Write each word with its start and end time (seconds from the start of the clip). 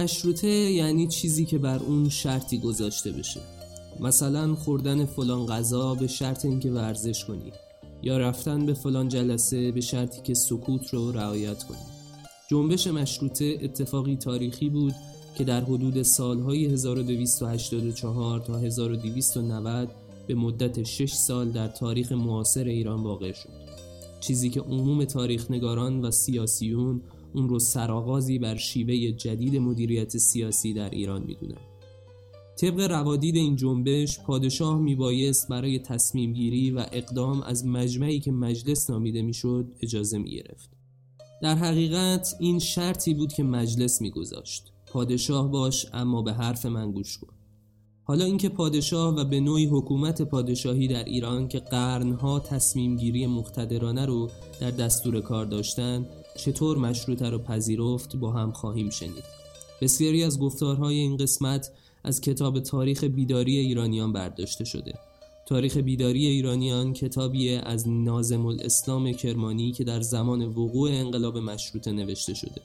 مشروطه 0.00 0.48
یعنی 0.48 1.06
چیزی 1.06 1.44
که 1.44 1.58
بر 1.58 1.78
اون 1.78 2.08
شرطی 2.08 2.58
گذاشته 2.58 3.12
بشه. 3.12 3.40
مثلا 4.00 4.54
خوردن 4.54 5.04
فلان 5.04 5.46
غذا 5.46 5.94
به 5.94 6.06
شرط 6.06 6.44
اینکه 6.44 6.70
ورزش 6.70 7.24
کنی 7.24 7.52
یا 8.02 8.18
رفتن 8.18 8.66
به 8.66 8.74
فلان 8.74 9.08
جلسه 9.08 9.72
به 9.72 9.80
شرطی 9.80 10.22
که 10.22 10.34
سکوت 10.34 10.94
رو 10.94 11.12
رعایت 11.12 11.64
کنی. 11.64 11.78
جنبش 12.48 12.86
مشروطه 12.86 13.58
اتفاقی 13.62 14.16
تاریخی 14.16 14.68
بود 14.68 14.94
که 15.34 15.44
در 15.44 15.60
حدود 15.60 16.02
سالهای 16.02 16.66
1284 16.66 18.40
تا 18.40 18.58
1290 18.58 19.88
به 20.26 20.34
مدت 20.34 20.82
6 20.82 21.12
سال 21.12 21.50
در 21.50 21.68
تاریخ 21.68 22.12
معاصر 22.12 22.64
ایران 22.64 23.02
واقع 23.02 23.32
شد. 23.32 23.48
چیزی 24.20 24.50
که 24.50 24.60
عموم 24.60 25.04
تاریخ 25.04 25.50
نگاران 25.50 26.00
و 26.00 26.10
سیاسیون 26.10 27.02
اون 27.34 27.48
رو 27.48 27.58
سرآغازی 27.58 28.38
بر 28.38 28.56
شیوه 28.56 29.12
جدید 29.12 29.56
مدیریت 29.56 30.16
سیاسی 30.16 30.74
در 30.74 30.90
ایران 30.90 31.22
می‌دونن 31.22 31.60
طبق 32.56 32.80
روادید 32.80 33.36
این 33.36 33.56
جنبش 33.56 34.20
پادشاه 34.20 34.78
میبایست 34.78 35.48
برای 35.48 35.78
تصمیم 35.78 36.32
گیری 36.32 36.70
و 36.70 36.86
اقدام 36.92 37.42
از 37.42 37.66
مجمعی 37.66 38.20
که 38.20 38.32
مجلس 38.32 38.90
نامیده 38.90 39.22
می‌شد 39.22 39.66
اجازه 39.80 40.18
می‌گرفت. 40.18 40.70
در 41.42 41.54
حقیقت 41.54 42.34
این 42.40 42.58
شرطی 42.58 43.14
بود 43.14 43.32
که 43.32 43.42
مجلس 43.42 44.00
میگذاشت. 44.00 44.72
پادشاه 44.86 45.50
باش 45.50 45.86
اما 45.92 46.22
به 46.22 46.32
حرف 46.32 46.66
من 46.66 46.92
گوش 46.92 47.18
کن. 47.18 47.34
حالا 48.04 48.24
اینکه 48.24 48.48
پادشاه 48.48 49.14
و 49.14 49.24
به 49.24 49.40
نوعی 49.40 49.66
حکومت 49.66 50.22
پادشاهی 50.22 50.88
در 50.88 51.04
ایران 51.04 51.48
که 51.48 51.58
قرنها 51.58 52.40
تصمیم 52.40 52.96
گیری 52.96 53.26
مقتدرانه 53.26 54.06
رو 54.06 54.30
در 54.60 54.70
دستور 54.70 55.20
کار 55.20 55.46
داشتند 55.46 56.06
چطور 56.36 56.78
مشروطه 56.78 57.30
رو 57.30 57.38
پذیرفت 57.38 58.16
با 58.16 58.32
هم 58.32 58.52
خواهیم 58.52 58.90
شنید. 58.90 59.24
بسیاری 59.80 60.24
از 60.24 60.38
گفتارهای 60.38 60.96
این 60.96 61.16
قسمت 61.16 61.70
از 62.04 62.20
کتاب 62.20 62.60
تاریخ 62.60 63.04
بیداری 63.04 63.56
ایرانیان 63.56 64.12
برداشته 64.12 64.64
شده. 64.64 64.94
تاریخ 65.46 65.76
بیداری 65.76 66.26
ایرانیان 66.26 66.92
کتابی 66.92 67.54
از 67.54 67.88
نازم 67.88 68.46
الاسلام 68.46 69.12
کرمانی 69.12 69.72
که 69.72 69.84
در 69.84 70.00
زمان 70.00 70.42
وقوع 70.42 70.90
انقلاب 70.90 71.38
مشروطه 71.38 71.92
نوشته 71.92 72.34
شده. 72.34 72.60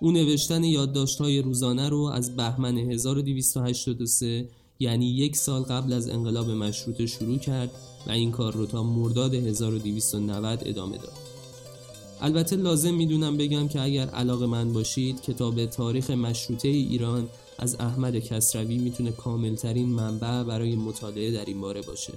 او 0.00 0.12
نوشتن 0.12 0.64
یادداشت‌های 0.64 1.42
روزانه 1.42 1.88
رو 1.88 2.02
از 2.02 2.36
بهمن 2.36 2.78
1283 2.78 4.48
یعنی 4.78 5.06
یک 5.06 5.36
سال 5.36 5.62
قبل 5.62 5.92
از 5.92 6.08
انقلاب 6.08 6.50
مشروطه 6.50 7.06
شروع 7.06 7.38
کرد 7.38 7.70
و 8.06 8.10
این 8.10 8.30
کار 8.30 8.52
رو 8.52 8.66
تا 8.66 8.82
مرداد 8.82 9.34
1290 9.34 10.62
ادامه 10.64 10.96
داد. 10.98 11.29
البته 12.22 12.56
لازم 12.56 12.94
می‌دونم 12.94 13.36
بگم 13.36 13.68
که 13.68 13.80
اگر 13.80 14.08
علاقه 14.08 14.46
من 14.46 14.72
باشید 14.72 15.22
کتاب 15.22 15.66
تاریخ 15.66 16.10
مشروطه 16.10 16.68
ایران 16.68 17.28
از 17.58 17.76
احمد 17.80 18.18
کسروی 18.18 18.78
می‌تونه 18.78 19.12
کاملترین 19.12 19.88
منبع 19.88 20.42
برای 20.42 20.76
مطالعه 20.76 21.32
در 21.32 21.44
این 21.44 21.60
باره 21.60 21.82
باشه. 21.82 22.12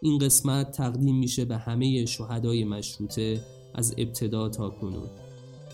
این 0.00 0.18
قسمت 0.18 0.72
تقدیم 0.72 1.18
میشه 1.18 1.44
به 1.44 1.56
همه 1.56 2.06
شهدای 2.06 2.64
مشروطه 2.64 3.44
از 3.74 3.94
ابتدا 3.98 4.48
تا 4.48 4.70
کنون. 4.70 5.08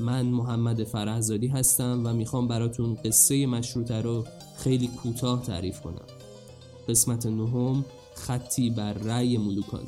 من 0.01 0.27
محمد 0.27 0.85
فرهزادی 0.85 1.47
هستم 1.47 2.03
و 2.05 2.13
می‌خوام 2.13 2.49
براتون 2.49 2.95
قصه 2.95 3.47
مشروطه 3.47 4.01
رو 4.01 4.25
خیلی 4.57 4.89
کوتاه 4.89 5.43
تعریف 5.43 5.81
کنم. 5.81 6.07
قسمت 6.89 7.27
نهم 7.27 7.85
خطی 8.15 8.71
بر 8.71 8.93
رأی 8.93 9.39
ملوکانه. 9.39 9.87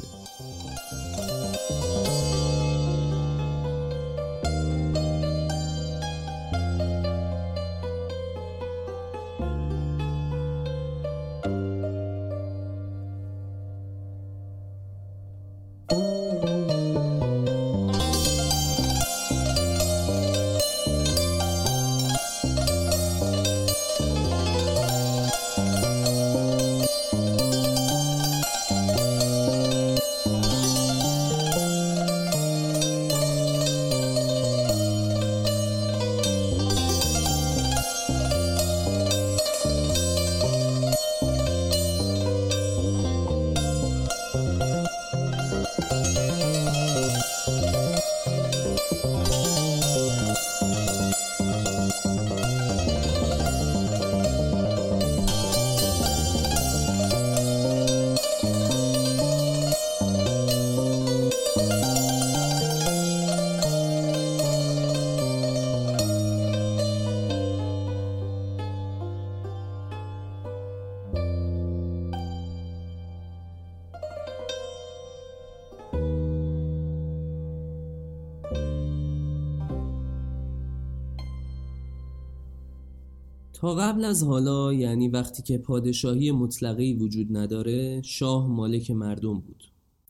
تا 83.61 83.75
قبل 83.75 84.05
از 84.05 84.23
حالا 84.23 84.73
یعنی 84.73 85.09
وقتی 85.09 85.43
که 85.43 85.59
پادشاهی 85.59 86.31
مطلقی 86.31 86.93
وجود 86.93 87.37
نداره 87.37 88.03
شاه 88.03 88.47
مالک 88.47 88.91
مردم 88.91 89.39
بود. 89.41 89.65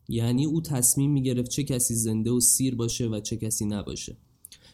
یعنی 0.08 0.44
او 0.44 0.60
تصمیم 0.60 1.10
می‌گرفت 1.10 1.50
چه 1.50 1.64
کسی 1.64 1.94
زنده 1.94 2.30
و 2.30 2.40
سیر 2.40 2.74
باشه 2.74 3.08
و 3.08 3.20
چه 3.20 3.36
کسی 3.36 3.64
نباشه. 3.64 4.16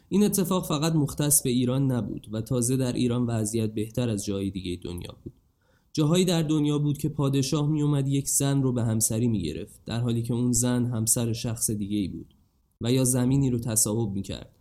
این 0.09 0.25
اتفاق 0.25 0.67
فقط 0.67 0.93
مختص 0.93 1.43
به 1.43 1.50
ایران 1.50 1.93
نبود 1.93 2.29
و 2.32 2.41
تازه 2.41 2.76
در 2.76 2.93
ایران 2.93 3.26
وضعیت 3.26 3.75
بهتر 3.75 4.09
از 4.09 4.25
جای 4.25 4.50
دیگه 4.50 4.81
دنیا 4.82 5.15
بود. 5.25 5.32
جاهایی 5.93 6.25
در 6.25 6.43
دنیا 6.43 6.79
بود 6.79 6.99
که 6.99 7.09
پادشاه 7.09 7.69
میومد 7.69 8.09
یک 8.09 8.29
زن 8.29 8.62
رو 8.62 8.73
به 8.73 8.82
همسری 8.82 9.29
می‌گرفت 9.29 9.81
در 9.87 10.00
حالی 10.00 10.23
که 10.23 10.35
اون 10.35 10.53
زن 10.53 10.87
همسر 10.87 11.32
شخص 11.32 11.70
دیگه 11.70 11.97
ای 11.97 12.09
بود 12.09 12.35
و 12.81 12.93
یا 12.93 13.05
زمینی 13.05 13.50
رو 13.50 13.59
تصاحب 13.59 14.12
می‌کرد. 14.12 14.54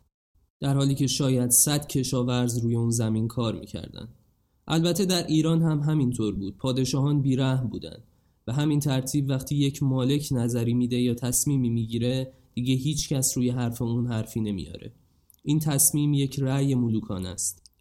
در 0.59 0.73
حالی 0.73 0.95
که 0.95 1.07
شاید 1.07 1.49
صد 1.49 1.87
کشاورز 1.87 2.57
روی 2.57 2.75
اون 2.75 2.89
زمین 2.89 3.27
کار 3.27 3.59
می‌کردن. 3.59 4.07
البته 4.67 5.05
در 5.05 5.27
ایران 5.27 5.61
هم 5.61 5.79
همینطور 5.79 6.35
بود. 6.35 6.57
پادشاهان 6.57 7.21
بیرحم 7.21 7.67
بودند 7.67 8.03
و 8.47 8.53
همین 8.53 8.79
ترتیب 8.79 9.29
وقتی 9.29 9.55
یک 9.55 9.83
مالک 9.83 10.27
نظری 10.31 10.73
میده 10.73 11.01
یا 11.01 11.13
تصمیمی 11.13 11.69
می‌گیره 11.69 12.33
دیگه 12.53 12.73
هیچ 12.73 13.09
کس 13.09 13.37
روی 13.37 13.49
حرف 13.49 13.81
اون 13.81 14.07
حرفی 14.07 14.41
نمیاره 14.41 14.93
این 15.43 15.59
تصمیم 15.59 16.13
یک 16.13 16.39
رأی 16.39 16.75
ملوکان 16.75 17.25
است 17.25 17.71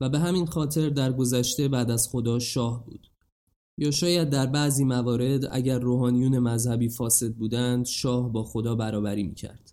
و 0.00 0.08
به 0.08 0.18
همین 0.18 0.46
خاطر 0.46 0.88
در 0.88 1.12
گذشته 1.12 1.68
بعد 1.68 1.90
از 1.90 2.08
خدا 2.08 2.38
شاه 2.38 2.86
بود. 2.86 3.06
یا 3.78 3.90
شاید 3.90 4.30
در 4.30 4.46
بعضی 4.46 4.84
موارد 4.84 5.48
اگر 5.50 5.78
روحانیون 5.78 6.38
مذهبی 6.38 6.88
فاسد 6.88 7.34
بودند 7.34 7.86
شاه 7.86 8.32
با 8.32 8.44
خدا 8.44 8.74
برابری 8.74 9.22
می‌کرد. 9.22 9.72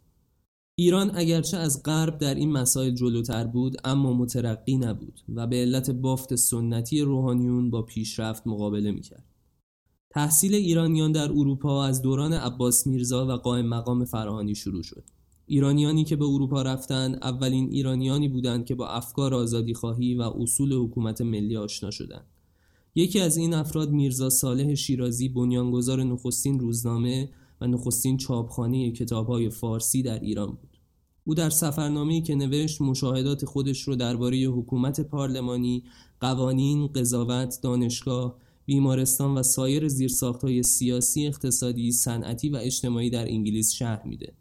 ایران 0.80 1.12
اگرچه 1.16 1.58
از 1.58 1.84
غرب 1.84 2.18
در 2.18 2.36
این 2.36 2.52
مسائل 2.52 2.92
جلوتر 2.92 3.48
بود 3.48 3.78
اما 3.84 4.14
مترقی 4.14 4.78
نبود 4.78 5.20
و 5.36 5.48
به 5.48 5.56
علت 5.56 5.92
بافت 5.92 6.36
سنتی 6.36 7.02
روحانیون 7.02 7.70
با 7.70 7.82
پیشرفت 7.82 8.48
مقابله 8.48 8.92
می‌کرد. 8.92 9.24
تحصیل 10.10 10.54
ایرانیان 10.54 11.12
در 11.12 11.32
اروپا 11.32 11.86
از 11.86 12.02
دوران 12.02 12.34
عباس 12.34 12.88
میرزا 12.88 13.28
و 13.28 13.32
قائم 13.32 13.66
مقام 13.66 14.06
فراهانی 14.06 14.56
شروع 14.56 14.84
شد. 14.84 15.04
ایرانیانی 15.46 16.04
که 16.04 16.16
به 16.16 16.26
اروپا 16.26 16.62
رفتند 16.62 17.20
اولین 17.22 17.70
ایرانیانی 17.72 18.28
بودند 18.28 18.66
که 18.66 18.76
با 18.76 18.88
افکار 18.88 19.34
آزادی 19.34 19.74
خواهی 19.74 20.16
و 20.16 20.22
اصول 20.22 20.74
حکومت 20.74 21.22
ملی 21.22 21.58
آشنا 21.58 21.92
شدند. 21.92 22.26
یکی 22.96 23.20
از 23.20 23.38
این 23.38 23.54
افراد 23.54 23.92
میرزا 23.92 24.30
صالح 24.30 24.76
شیرازی 24.76 25.30
بنیانگذار 25.30 26.04
نخستین 26.04 26.60
روزنامه 26.60 27.30
و 27.62 27.68
نخستین 27.68 28.18
چاپخانه 28.18 28.92
کتابهای 28.92 29.50
فارسی 29.50 30.04
در 30.04 30.20
ایران 30.20 30.48
بود. 30.48 30.78
او 31.24 31.36
در 31.36 31.50
سفرنامه‌ای 31.50 32.22
که 32.22 32.36
نوشت 32.36 32.82
مشاهدات 32.82 33.46
خودش 33.46 33.82
رو 33.82 33.96
درباره 33.96 34.38
حکومت 34.38 35.02
پارلمانی، 35.02 35.84
قوانین، 36.20 36.88
قضاوت، 36.88 37.60
دانشگاه، 37.62 38.36
بیمارستان 38.66 39.38
و 39.38 39.44
سایر 39.44 39.88
زیرساختهای 39.88 40.64
سیاسی، 40.64 41.28
اقتصادی، 41.28 41.92
صنعتی 41.92 42.50
و 42.50 42.56
اجتماعی 42.56 43.10
در 43.10 43.28
انگلیس 43.28 43.72
شهر 43.72 44.08
میده 44.08 44.34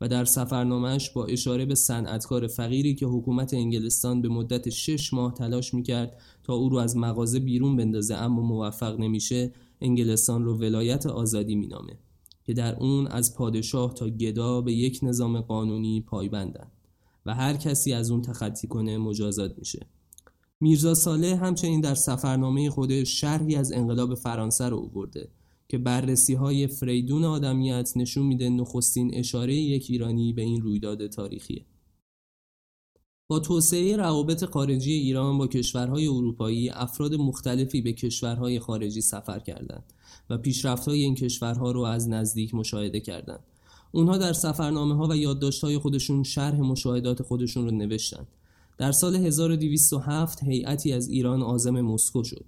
و 0.00 0.08
در 0.08 0.24
سفرنامهش 0.24 1.10
با 1.10 1.26
اشاره 1.26 1.64
به 1.64 1.74
صنعتکار 1.74 2.46
فقیری 2.46 2.94
که 2.94 3.06
حکومت 3.06 3.54
انگلستان 3.54 4.22
به 4.22 4.28
مدت 4.28 4.70
شش 4.70 5.12
ماه 5.12 5.34
تلاش 5.34 5.74
می‌کرد 5.74 6.20
تا 6.44 6.54
او 6.54 6.68
رو 6.68 6.76
از 6.76 6.96
مغازه 6.96 7.38
بیرون 7.38 7.76
بندازه 7.76 8.14
اما 8.14 8.42
موفق 8.42 9.00
نمیشه 9.00 9.52
انگلستان 9.80 10.44
رو 10.44 10.58
ولایت 10.58 11.06
آزادی 11.06 11.54
مینامه 11.54 11.98
که 12.46 12.54
در 12.54 12.76
اون 12.76 13.06
از 13.06 13.34
پادشاه 13.34 13.94
تا 13.94 14.08
گدا 14.08 14.60
به 14.60 14.72
یک 14.72 15.00
نظام 15.02 15.40
قانونی 15.40 16.00
پایبندند 16.00 16.72
و 17.26 17.34
هر 17.34 17.56
کسی 17.56 17.92
از 17.92 18.10
اون 18.10 18.22
تخطی 18.22 18.66
کنه 18.66 18.98
مجازات 18.98 19.58
میشه 19.58 19.86
میرزا 20.60 20.94
ساله 20.94 21.36
همچنین 21.36 21.80
در 21.80 21.94
سفرنامه 21.94 22.70
خودش 22.70 23.20
شرحی 23.20 23.56
از 23.56 23.72
انقلاب 23.72 24.14
فرانسه 24.14 24.68
رو 24.68 24.78
آورده 24.78 25.28
که 25.68 25.78
بررسی 25.78 26.34
های 26.34 26.66
فریدون 26.66 27.24
آدمیت 27.24 27.92
نشون 27.96 28.26
میده 28.26 28.48
نخستین 28.48 29.14
اشاره 29.14 29.54
یک 29.54 29.86
ایرانی 29.90 30.32
به 30.32 30.42
این 30.42 30.62
رویداد 30.62 31.06
تاریخیه. 31.06 31.64
با 33.28 33.38
توسعه 33.38 33.96
روابط 33.96 34.44
خارجی 34.44 34.92
ایران 34.92 35.38
با 35.38 35.46
کشورهای 35.46 36.08
اروپایی 36.08 36.70
افراد 36.70 37.14
مختلفی 37.14 37.80
به 37.80 37.92
کشورهای 37.92 38.60
خارجی 38.60 39.00
سفر 39.00 39.38
کردند 39.38 39.84
و 40.30 40.38
پیشرفت‌های 40.38 41.02
این 41.02 41.14
کشورها 41.14 41.70
رو 41.70 41.80
از 41.80 42.08
نزدیک 42.08 42.54
مشاهده 42.54 43.00
کردند. 43.00 43.40
اونها 43.92 44.18
در 44.18 44.32
سفرنامه 44.32 44.96
ها 44.96 45.06
و 45.06 45.16
یادداشت‌های 45.16 45.78
خودشون 45.78 46.22
شرح 46.22 46.60
مشاهدات 46.60 47.22
خودشون 47.22 47.64
رو 47.64 47.70
نوشتند. 47.70 48.26
در 48.78 48.92
سال 48.92 49.16
1207 49.16 50.42
هیئتی 50.42 50.92
از 50.92 51.08
ایران 51.08 51.42
عازم 51.42 51.80
مسکو 51.80 52.24
شد. 52.24 52.44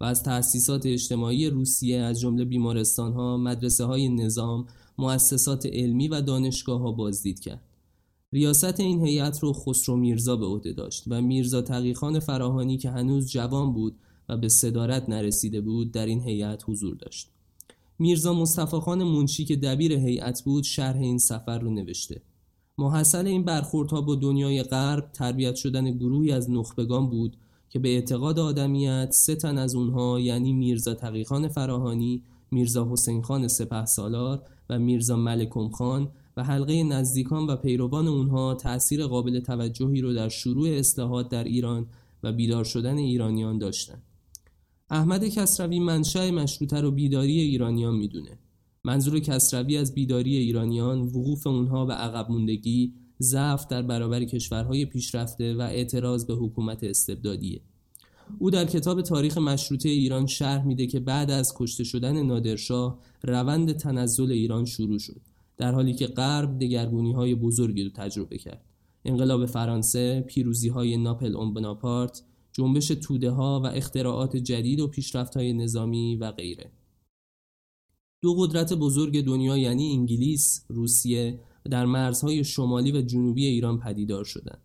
و 0.00 0.04
از 0.04 0.22
تأسیسات 0.22 0.86
اجتماعی 0.86 1.50
روسیه 1.50 2.00
از 2.00 2.20
جمله 2.20 2.44
بیمارستان 2.44 3.12
ها، 3.12 3.36
مدرسه 3.36 3.84
های 3.84 4.08
نظام، 4.08 4.66
مؤسسات 4.98 5.66
علمی 5.66 6.08
و 6.08 6.20
دانشگاه 6.20 6.80
ها 6.80 6.92
بازدید 6.92 7.40
کرد. 7.40 7.62
ریاست 8.32 8.80
این 8.80 9.06
هیئت 9.06 9.38
رو 9.38 9.52
خسرو 9.52 9.96
میرزا 9.96 10.36
به 10.36 10.46
عهده 10.46 10.72
داشت 10.72 11.04
و 11.06 11.22
میرزا 11.22 11.62
تقیخان 11.62 12.18
فراهانی 12.18 12.78
که 12.78 12.90
هنوز 12.90 13.30
جوان 13.30 13.72
بود 13.72 13.96
و 14.28 14.36
به 14.36 14.48
صدارت 14.48 15.08
نرسیده 15.08 15.60
بود 15.60 15.92
در 15.92 16.06
این 16.06 16.20
هیئت 16.20 16.62
حضور 16.66 16.96
داشت. 16.96 17.30
میرزا 17.98 18.34
مصطفی 18.34 18.76
خان 18.76 19.04
منشی 19.04 19.44
که 19.44 19.56
دبیر 19.56 19.92
هیئت 19.92 20.42
بود 20.44 20.64
شرح 20.64 20.96
این 20.96 21.18
سفر 21.18 21.58
رو 21.58 21.70
نوشته. 21.70 22.22
محصل 22.78 23.26
این 23.26 23.44
برخوردها 23.44 24.00
با 24.00 24.14
دنیای 24.14 24.62
غرب 24.62 25.10
تربیت 25.12 25.54
شدن 25.54 25.90
گروهی 25.90 26.32
از 26.32 26.50
نخبگان 26.50 27.10
بود 27.10 27.36
که 27.70 27.78
به 27.78 27.88
اعتقاد 27.88 28.38
آدمیت 28.38 29.08
سه 29.10 29.34
تن 29.34 29.58
از 29.58 29.74
اونها 29.74 30.20
یعنی 30.20 30.52
میرزا 30.52 30.94
تقیخان 30.94 31.48
فراهانی، 31.48 32.22
میرزا 32.50 32.88
حسین 32.92 33.22
خان 33.22 33.48
سپه 33.48 33.84
سالار 33.84 34.42
و 34.70 34.78
میرزا 34.78 35.16
ملکم 35.16 35.68
خان 35.68 36.08
و 36.36 36.44
حلقه 36.44 36.82
نزدیکان 36.82 37.46
و 37.46 37.56
پیروان 37.56 38.08
اونها 38.08 38.54
تأثیر 38.54 39.06
قابل 39.06 39.40
توجهی 39.40 40.00
رو 40.00 40.14
در 40.14 40.28
شروع 40.28 40.68
اصلاحات 40.68 41.28
در 41.28 41.44
ایران 41.44 41.86
و 42.22 42.32
بیدار 42.32 42.64
شدن 42.64 42.96
ایرانیان 42.96 43.58
داشتند. 43.58 44.02
احمد 44.90 45.24
کسروی 45.28 45.78
منشأ 45.78 46.30
مشروطه 46.30 46.80
رو 46.80 46.90
بیداری 46.90 47.40
ایرانیان 47.40 47.94
می‌دونه. 47.94 48.38
منظور 48.84 49.18
کسروی 49.18 49.76
از 49.76 49.94
بیداری 49.94 50.36
ایرانیان 50.36 51.00
وقوف 51.00 51.46
اونها 51.46 51.84
به 51.84 51.92
عقب 51.92 52.30
موندگی 52.30 52.94
ضعف 53.22 53.66
در 53.66 53.82
برابر 53.82 54.24
کشورهای 54.24 54.84
پیشرفته 54.84 55.54
و 55.54 55.60
اعتراض 55.60 56.24
به 56.24 56.34
حکومت 56.34 56.84
استبدادیه 56.84 57.60
او 58.38 58.50
در 58.50 58.64
کتاب 58.64 59.02
تاریخ 59.02 59.38
مشروطه 59.38 59.88
ایران 59.88 60.26
شرح 60.26 60.66
میده 60.66 60.86
که 60.86 61.00
بعد 61.00 61.30
از 61.30 61.54
کشته 61.56 61.84
شدن 61.84 62.22
نادرشاه 62.22 62.98
روند 63.22 63.72
تنزل 63.72 64.32
ایران 64.32 64.64
شروع 64.64 64.98
شد 64.98 65.20
در 65.60 65.72
حالی 65.72 65.94
که 65.94 66.06
غرب 66.06 66.58
دگرگونی 66.58 67.12
های 67.12 67.34
بزرگی 67.34 67.84
رو 67.84 67.90
تجربه 67.90 68.38
کرد. 68.38 68.64
انقلاب 69.04 69.46
فرانسه 69.46 70.20
پیروزی 70.20 70.68
های 70.68 70.96
ناپل 70.96 71.36
اون 71.36 71.54
بناپارت 71.54 72.22
جنبش 72.52 72.88
توده 72.88 73.30
ها 73.30 73.60
و 73.64 73.66
اختراعات 73.66 74.36
جدید 74.36 74.80
و 74.80 74.88
پیشرفت 74.88 75.36
های 75.36 75.52
نظامی 75.52 76.16
و 76.16 76.32
غیره. 76.32 76.70
دو 78.22 78.34
قدرت 78.34 78.72
بزرگ 78.72 79.24
دنیا 79.24 79.56
یعنی 79.56 79.92
انگلیس، 79.92 80.64
روسیه 80.68 81.40
در 81.70 81.86
مرزهای 81.86 82.44
شمالی 82.44 82.92
و 82.92 83.02
جنوبی 83.02 83.46
ایران 83.46 83.78
پدیدار 83.78 84.24
شدند. 84.24 84.60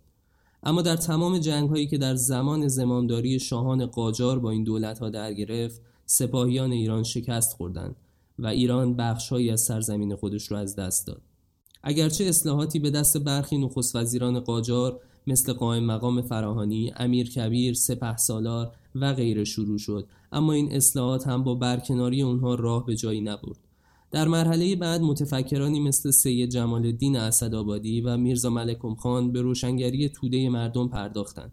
اما 0.63 0.81
در 0.81 0.95
تمام 0.95 1.38
جنگ 1.38 1.69
هایی 1.69 1.88
که 1.88 1.97
در 1.97 2.15
زمان 2.15 2.68
زمانداری 2.68 3.39
شاهان 3.39 3.86
قاجار 3.86 4.39
با 4.39 4.51
این 4.51 4.63
دولت 4.63 5.00
ها 5.00 5.09
در 5.09 5.33
گرفت 5.33 5.81
سپاهیان 6.06 6.71
ایران 6.71 7.03
شکست 7.03 7.53
خوردند. 7.53 7.95
و 8.39 8.47
ایران 8.47 8.95
بخشهایی 8.95 9.49
از 9.49 9.61
سرزمین 9.61 10.15
خودش 10.15 10.51
را 10.51 10.59
از 10.59 10.75
دست 10.75 11.07
داد. 11.07 11.21
اگرچه 11.83 12.23
اصلاحاتی 12.23 12.79
به 12.79 12.89
دست 12.89 13.17
برخی 13.17 13.57
نخست 13.57 13.95
وزیران 13.95 14.39
قاجار 14.39 14.99
مثل 15.27 15.53
قائم 15.53 15.83
مقام 15.85 16.21
فراهانی، 16.21 16.91
امیر 16.95 17.29
کبیر، 17.29 17.73
سپه 17.73 18.17
سالار 18.17 18.71
و 18.95 19.13
غیره 19.13 19.43
شروع 19.43 19.77
شد 19.77 20.07
اما 20.31 20.54
این 20.54 20.71
اصلاحات 20.71 21.27
هم 21.27 21.44
با 21.44 21.56
برکناری 21.56 22.21
اونها 22.21 22.56
راه 22.56 22.85
به 22.85 22.95
جایی 22.95 23.21
نبرد. 23.21 23.57
در 24.11 24.27
مرحله 24.27 24.75
بعد 24.75 25.01
متفکرانی 25.01 25.80
مثل 25.80 26.11
سید 26.11 26.49
جمال 26.49 26.85
الدین 26.85 27.18
اسدآبادی 27.18 28.01
و 28.01 28.18
میرزا 28.18 28.49
ملکم 28.49 28.95
خان 28.95 29.31
به 29.31 29.42
روشنگری 29.42 30.09
توده 30.09 30.49
مردم 30.49 30.87
پرداختند 30.87 31.51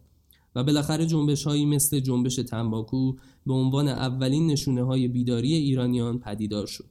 و 0.54 0.64
بالاخره 0.64 1.06
جنبش 1.06 1.44
هایی 1.44 1.66
مثل 1.66 2.00
جنبش 2.00 2.36
تنباکو 2.36 3.12
به 3.46 3.54
عنوان 3.54 3.88
اولین 3.88 4.46
نشونه 4.46 4.82
های 4.82 5.08
بیداری 5.08 5.54
ایرانیان 5.54 6.18
پدیدار 6.18 6.66
شد. 6.66 6.84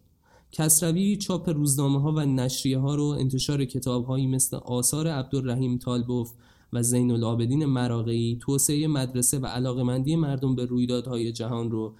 کسروی 0.52 1.18
چاپ 1.18 1.50
روزنامه 1.50 2.02
ها 2.02 2.12
و 2.12 2.20
نشریه 2.20 2.80
ها 2.80 2.96
رو 2.96 3.06
انتشار 3.06 3.66
کتاب 3.66 4.06
هایی 4.06 4.28
مثل 4.28 4.58
آثار 4.58 5.08
عبدالرحیم 5.08 5.78
طالبوف 5.78 6.32
و 6.74 6.84
زین 6.84 7.12
العابدین 7.12 7.66
مراغی 7.66 8.40
توسعه 8.42 8.88
مدرسه 8.88 9.40
و 9.40 9.46
علاقمندی 9.46 10.16
مردم 10.16 10.56
به 10.56 10.66
رویدادهای 10.66 11.32
جهان 11.32 11.72
رو 11.72 11.96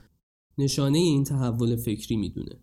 نشانه 0.58 0.98
این 0.98 1.24
تحول 1.24 1.76
فکری 1.76 2.16
می‌دونه. 2.16 2.60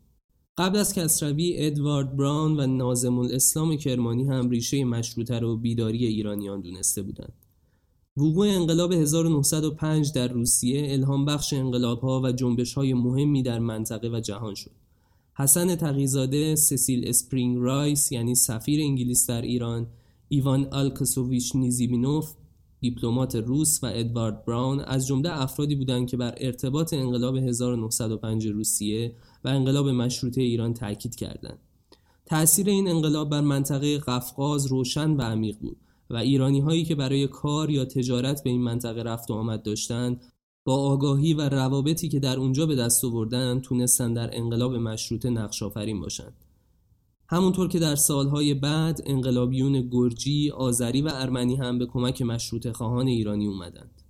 قبل 0.59 0.79
از 0.79 0.95
کسروی 0.95 1.55
ادوارد 1.57 2.17
براون 2.17 2.61
و 2.61 2.67
نازم 2.67 3.19
الاسلام 3.19 3.77
کرمانی 3.77 4.25
هم 4.25 4.51
ریشه 4.51 4.85
مشروطه 4.85 5.39
رو 5.39 5.57
بیداری 5.57 6.07
ایرانیان 6.07 6.61
دونسته 6.61 7.03
بودند. 7.03 7.48
وقوع 8.19 8.49
انقلاب 8.49 8.93
1905 8.93 10.13
در 10.13 10.29
روسیه 10.29 10.93
الهام 10.93 11.25
بخش 11.25 11.53
انقلاب 11.53 12.01
ها 12.01 12.21
و 12.25 12.33
جنبش 12.33 12.75
های 12.75 12.95
مهمی 12.95 13.43
در 13.43 13.59
منطقه 13.59 14.09
و 14.09 14.21
جهان 14.21 14.55
شد. 14.55 14.71
حسن 15.35 15.77
تقیزاده، 15.77 16.55
سسیل 16.55 17.09
اسپرینگ 17.09 17.59
رایس 17.61 18.13
یعنی 18.13 18.35
سفیر 18.35 18.81
انگلیس 18.81 19.27
در 19.27 19.43
ایران، 19.43 19.87
ایوان 20.29 20.65
آلکسوویچ 20.65 21.57
نیزیبینوف 21.57 22.35
دیپلمات 22.81 23.35
روس 23.35 23.85
و 23.85 23.91
ادوارد 23.95 24.45
براون 24.45 24.81
از 24.81 25.07
جمله 25.07 25.43
افرادی 25.43 25.75
بودند 25.75 26.09
که 26.09 26.17
بر 26.17 26.35
ارتباط 26.37 26.93
انقلاب 26.95 27.37
1905 27.37 28.47
روسیه 28.47 29.15
و 29.45 29.49
انقلاب 29.49 29.89
مشروطه 29.89 30.43
ایران 30.43 30.75
تاکید 30.75 31.15
کردند. 31.15 31.59
تأثیر 32.27 32.69
این 32.69 32.89
انقلاب 32.89 33.31
بر 33.31 33.41
منطقه 33.41 33.99
قفقاز 33.99 34.67
روشن 34.67 35.11
و 35.11 35.23
عمیق 35.23 35.59
بود 35.59 35.77
و 36.11 36.17
ایرانی 36.17 36.61
هایی 36.61 36.85
که 36.85 36.95
برای 36.95 37.27
کار 37.27 37.71
یا 37.71 37.85
تجارت 37.85 38.45
به 38.45 38.51
این 38.51 38.63
منطقه 38.63 39.03
رفت 39.03 39.31
و 39.31 39.35
آمد 39.35 39.63
داشتند 39.63 40.23
با 40.65 40.77
آگاهی 40.77 41.35
و 41.35 41.49
روابطی 41.49 42.09
که 42.09 42.21
در 42.21 42.39
اونجا 42.39 42.67
به 42.67 42.77
دست 42.77 43.05
آوردن 43.05 43.61
تونستند 43.61 44.17
در 44.17 44.37
انقلاب 44.37 44.75
مشروطه 44.75 45.31
نقش 45.31 45.63
آفرین 45.63 46.01
باشند. 46.01 46.45
همونطور 47.29 47.69
که 47.69 47.79
در 47.79 47.95
سالهای 47.95 48.55
بعد 48.55 49.01
انقلابیون 49.07 49.89
گرجی، 49.89 50.51
آذری 50.51 51.03
و 51.03 51.11
ارمنی 51.15 51.57
هم 51.57 51.79
به 51.79 51.87
کمک 51.87 52.23
مشروط 52.23 52.69
خواهان 52.69 53.07
ایرانی 53.07 53.47
اومدند. 53.47 54.03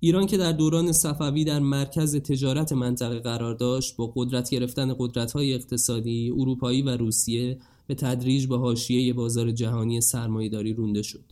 ایران 0.00 0.26
که 0.26 0.36
در 0.36 0.52
دوران 0.52 0.92
صفوی 0.92 1.44
در 1.44 1.58
مرکز 1.58 2.16
تجارت 2.16 2.72
منطقه 2.72 3.18
قرار 3.18 3.54
داشت 3.54 3.96
با 3.96 4.12
قدرت 4.16 4.50
گرفتن 4.50 4.94
قدرت‌های 4.98 5.54
اقتصادی 5.54 6.30
اروپایی 6.30 6.82
و 6.82 6.96
روسیه 6.96 7.58
به 7.86 7.94
تدریج 7.94 8.46
به 8.46 8.58
حاشیه 8.58 9.12
بازار 9.12 9.52
جهانی 9.52 10.00
سرمایه‌داری 10.00 10.72
رونده 10.72 11.02
شد. 11.02 11.24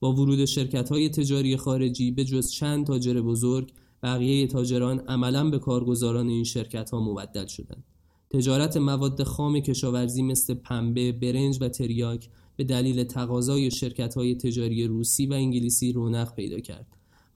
با 0.00 0.12
ورود 0.12 0.44
شرکت‌های 0.44 1.08
تجاری 1.08 1.56
خارجی 1.56 2.10
به 2.10 2.24
جز 2.24 2.50
چند 2.50 2.86
تاجر 2.86 3.20
بزرگ 3.20 3.72
بقیه 4.02 4.46
تاجران 4.46 4.98
عملا 4.98 5.50
به 5.50 5.58
کارگزاران 5.58 6.28
این 6.28 6.44
شرکت‌ها 6.44 7.00
مبدل 7.00 7.46
شدند. 7.46 7.84
تجارت 8.30 8.76
مواد 8.76 9.22
خام 9.22 9.60
کشاورزی 9.60 10.22
مثل 10.22 10.54
پنبه، 10.54 11.12
برنج 11.12 11.58
و 11.60 11.68
تریاک 11.68 12.28
به 12.56 12.64
دلیل 12.64 13.04
تقاضای 13.04 13.70
شرکت‌های 13.70 14.34
تجاری 14.34 14.86
روسی 14.86 15.26
و 15.26 15.32
انگلیسی 15.32 15.92
رونق 15.92 16.34
پیدا 16.34 16.60
کرد 16.60 16.86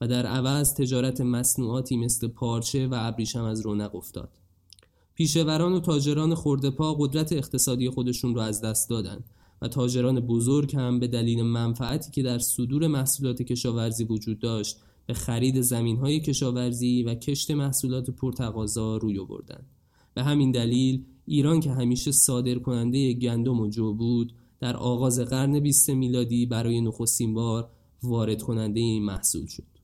و 0.01 0.07
در 0.07 0.25
عوض 0.25 0.73
تجارت 0.73 1.21
مصنوعاتی 1.21 1.97
مثل 1.97 2.27
پارچه 2.27 2.87
و 2.87 2.95
ابریشم 2.97 3.43
از 3.43 3.61
رونق 3.61 3.95
افتاد. 3.95 4.38
پیشوران 5.19 5.73
و 5.73 5.79
تاجران 5.79 6.35
خردپا 6.35 6.93
قدرت 6.93 7.33
اقتصادی 7.33 7.89
خودشون 7.89 8.35
را 8.35 8.43
از 8.43 8.61
دست 8.61 8.89
دادند 8.89 9.23
و 9.61 9.67
تاجران 9.67 10.19
بزرگ 10.19 10.75
هم 10.75 10.99
به 10.99 11.07
دلیل 11.07 11.43
منفعتی 11.43 12.11
که 12.11 12.23
در 12.23 12.37
صدور 12.39 12.87
محصولات 12.87 13.41
کشاورزی 13.41 14.03
وجود 14.03 14.39
داشت 14.39 14.77
به 15.05 15.13
خرید 15.13 15.61
زمینهای 15.61 16.19
کشاورزی 16.19 17.03
و 17.03 17.15
کشت 17.15 17.51
محصولات 17.51 18.09
پرتقاضا 18.09 18.97
روی 18.97 19.19
آوردند. 19.19 19.65
به 20.13 20.23
همین 20.23 20.51
دلیل 20.51 21.03
ایران 21.25 21.59
که 21.59 21.71
همیشه 21.71 22.11
صادر 22.11 22.55
کننده 22.55 23.13
گندم 23.13 23.59
و 23.59 23.67
جو 23.67 23.93
بود 23.93 24.33
در 24.59 24.77
آغاز 24.77 25.19
قرن 25.19 25.59
20 25.59 25.89
میلادی 25.89 26.45
برای 26.45 26.81
نخستین 26.81 27.33
بار 27.33 27.69
وارد 28.03 28.41
کننده 28.41 28.79
این 28.79 29.05
محصول 29.05 29.47
شد. 29.47 29.78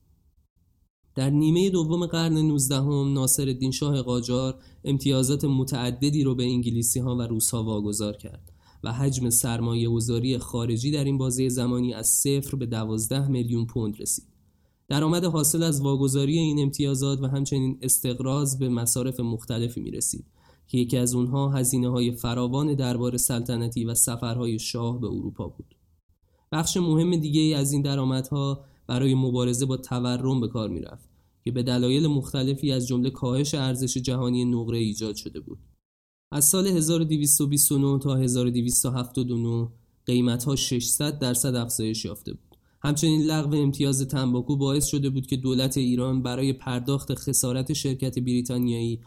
در 1.16 1.30
نیمه 1.30 1.70
دوم 1.70 2.06
قرن 2.06 2.38
19 2.38 2.76
هم 2.76 3.12
ناصر 3.12 3.42
الدین 3.42 3.70
شاه 3.70 4.02
قاجار 4.02 4.58
امتیازات 4.84 5.44
متعددی 5.44 6.24
رو 6.24 6.34
به 6.34 6.44
انگلیسی 6.44 7.00
ها 7.00 7.16
و 7.16 7.22
روس 7.22 7.50
ها 7.50 7.64
واگذار 7.64 8.16
کرد 8.16 8.52
و 8.84 8.92
حجم 8.92 9.30
سرمایه 9.30 9.88
گذاری 9.88 10.38
خارجی 10.38 10.90
در 10.90 11.04
این 11.04 11.18
بازه 11.18 11.48
زمانی 11.48 11.94
از 11.94 12.06
صفر 12.06 12.56
به 12.56 12.66
12 12.66 13.28
میلیون 13.28 13.66
پوند 13.66 14.00
رسید. 14.00 14.24
درآمد 14.88 15.24
حاصل 15.24 15.62
از 15.62 15.80
واگذاری 15.80 16.38
این 16.38 16.62
امتیازات 16.62 17.20
و 17.20 17.26
همچنین 17.26 17.78
استقراض 17.82 18.58
به 18.58 18.68
مصارف 18.68 19.20
مختلفی 19.20 19.80
می 19.80 19.90
رسید 19.90 20.24
که 20.68 20.78
یکی 20.78 20.96
از 20.96 21.14
اونها 21.14 21.48
هزینه 21.48 21.88
های 21.88 22.12
فراوان 22.12 22.74
دربار 22.74 23.16
سلطنتی 23.16 23.84
و 23.84 23.94
سفرهای 23.94 24.58
شاه 24.58 25.00
به 25.00 25.06
اروپا 25.06 25.48
بود. 25.48 25.74
بخش 26.52 26.76
مهم 26.76 27.16
دیگه 27.16 27.56
از 27.56 27.72
این 27.72 27.82
درآمدها 27.82 28.64
برای 28.86 29.14
مبارزه 29.14 29.66
با 29.66 29.76
تورم 29.76 30.40
به 30.40 30.48
کار 30.48 30.68
می‌رفت 30.68 31.08
که 31.44 31.50
به 31.52 31.62
دلایل 31.62 32.06
مختلفی 32.06 32.72
از 32.72 32.86
جمله 32.86 33.10
کاهش 33.10 33.54
ارزش 33.54 33.96
جهانی 33.96 34.44
نقره 34.44 34.78
ایجاد 34.78 35.16
شده 35.16 35.40
بود. 35.40 35.58
از 36.32 36.44
سال 36.44 36.66
1229 36.66 37.98
تا 37.98 38.16
1279 38.16 39.68
قیمت 40.06 40.44
ها 40.44 40.56
600 40.56 41.18
درصد 41.18 41.54
افزایش 41.54 42.04
یافته 42.04 42.32
بود. 42.32 42.56
همچنین 42.82 43.22
لغو 43.22 43.54
امتیاز 43.54 44.08
تنباکو 44.08 44.56
باعث 44.56 44.86
شده 44.86 45.10
بود 45.10 45.26
که 45.26 45.36
دولت 45.36 45.76
ایران 45.76 46.22
برای 46.22 46.52
پرداخت 46.52 47.14
خسارت 47.14 47.72
شرکت 47.72 48.18
بریتانیایی 48.18 49.00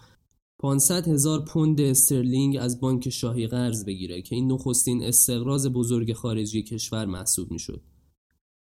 500 0.60 1.08
هزار 1.08 1.46
پوند 1.46 1.82
استرلینگ 1.82 2.58
از 2.62 2.80
بانک 2.80 3.10
شاهی 3.10 3.48
قرض 3.48 3.86
بگیره 3.86 4.22
که 4.22 4.36
این 4.36 4.52
نخستین 4.52 5.04
استقراض 5.04 5.68
بزرگ 5.68 6.14
خارجی 6.14 6.64
کشور 6.64 7.06
محسوب 7.06 7.52
می‌شد. 7.52 7.82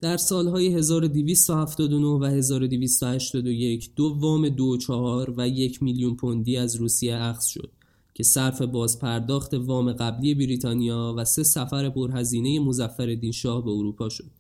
در 0.02 0.18
سالهای 0.18 0.68
1279 0.68 2.08
و 2.08 2.24
1281 2.24 3.90
دو 3.96 4.18
وام 4.20 4.50
دو 4.50 4.78
چهار 4.78 5.34
و 5.38 5.48
یک 5.48 5.84
میلیون 5.84 6.16
پوندی 6.16 6.58
از 6.58 6.76
روسیه 6.76 7.16
اخذ 7.18 7.46
شد 7.46 7.72
که 8.14 8.24
صرف 8.24 8.62
باز 8.62 9.00
پرداخت 9.00 9.54
وام 9.54 9.94
قبلی 9.94 10.36
بریتانیا 10.36 11.16
و 11.18 11.26
سه 11.26 11.44
سفر 11.44 11.90
پرهزینه 11.90 12.60
مزفر 12.60 13.32
شاه 13.32 13.66
به 13.66 13.72
اروپا 13.72 14.10
شد. 14.10 14.32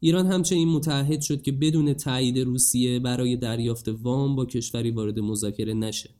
ایران 0.00 0.26
همچنین 0.26 0.68
متحد 0.68 1.20
شد 1.20 1.42
که 1.42 1.52
بدون 1.52 1.94
تایید 1.94 2.38
روسیه 2.38 2.98
برای 2.98 3.36
دریافت 3.36 3.88
وام 3.88 4.36
با 4.36 4.46
کشوری 4.46 4.90
وارد 4.90 5.18
مذاکره 5.18 5.74
نشه. 5.74 6.10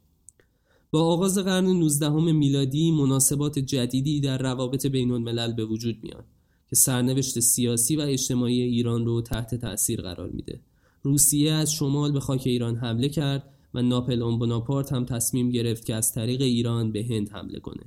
با 0.90 1.02
آغاز 1.02 1.38
قرن 1.38 1.66
19 1.66 2.10
میلادی 2.10 2.92
مناسبات 2.92 3.58
جدیدی 3.58 4.20
در 4.20 4.38
روابط 4.38 4.86
بین 4.86 5.10
الملل 5.10 5.52
به 5.52 5.64
وجود 5.64 5.96
میان 6.02 6.24
که 6.70 6.76
سرنوشت 6.76 7.40
سیاسی 7.40 7.96
و 7.96 8.00
اجتماعی 8.00 8.62
ایران 8.62 9.06
رو 9.06 9.22
تحت 9.22 9.54
تأثیر 9.54 10.00
قرار 10.00 10.30
میده. 10.30 10.60
روسیه 11.02 11.52
از 11.52 11.72
شمال 11.72 12.12
به 12.12 12.20
خاک 12.20 12.42
ایران 12.44 12.76
حمله 12.76 13.08
کرد 13.08 13.50
و 13.74 13.82
ناپلئون 13.82 14.38
بناپارت 14.38 14.92
هم 14.92 15.04
تصمیم 15.04 15.50
گرفت 15.50 15.84
که 15.84 15.94
از 15.94 16.12
طریق 16.12 16.42
ایران 16.42 16.92
به 16.92 17.06
هند 17.10 17.28
حمله 17.28 17.60
کنه. 17.60 17.82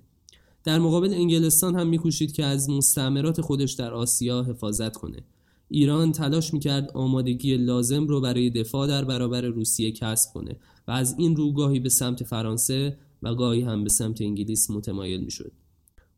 در 0.64 0.80
مقابل 0.80 1.14
انگلستان 1.14 1.76
هم 1.76 1.88
میکوشید 1.88 2.32
که 2.32 2.46
از 2.46 2.70
مستعمرات 2.70 3.42
خودش 3.42 3.72
در 3.72 3.94
آسیا 3.94 4.44
حفاظت 4.44 4.98
کنه. 4.98 5.18
ایران 5.70 6.12
تلاش 6.12 6.54
می‌کرد 6.54 6.92
آمادگی 6.94 7.58
لازم 7.58 8.08
رو 8.08 8.22
برای 8.22 8.50
دفاع 8.50 8.88
در 8.88 9.06
برابر 9.06 9.42
روسیه 9.42 9.92
کسب 9.92 10.34
کنه 10.34 10.56
و 10.88 10.92
از 10.92 11.16
این 11.18 11.36
رو 11.36 11.52
گاهی 11.52 11.80
به 11.80 11.90
سمت 11.90 12.24
فرانسه 12.24 12.98
و 13.24 13.36
گاهی 13.36 13.62
هم 13.62 13.84
به 13.84 13.90
سمت 13.90 14.22
انگلیس 14.22 14.70
متمایل 14.70 15.22
می‌شد. 15.22 15.52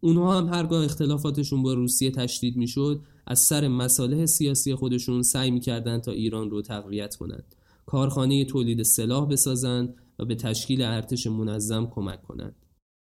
اونها 0.03 0.37
هم 0.37 0.47
هرگاه 0.47 0.85
اختلافاتشون 0.85 1.63
با 1.63 1.73
روسیه 1.73 2.11
تشدید 2.11 2.57
می‌شد 2.57 3.01
از 3.27 3.39
سر 3.39 3.67
مصالح 3.67 4.25
سیاسی 4.25 4.75
خودشون 4.75 5.21
سعی 5.21 5.51
می‌کردند 5.51 6.01
تا 6.01 6.11
ایران 6.11 6.49
رو 6.49 6.61
تقویت 6.61 7.15
کنند. 7.15 7.55
کارخانه 7.85 8.45
تولید 8.45 8.83
سلاح 8.83 9.27
بسازند 9.27 9.95
و 10.19 10.25
به 10.25 10.35
تشکیل 10.35 10.81
ارتش 10.81 11.27
منظم 11.27 11.85
کمک 11.85 12.21
کنند. 12.21 12.55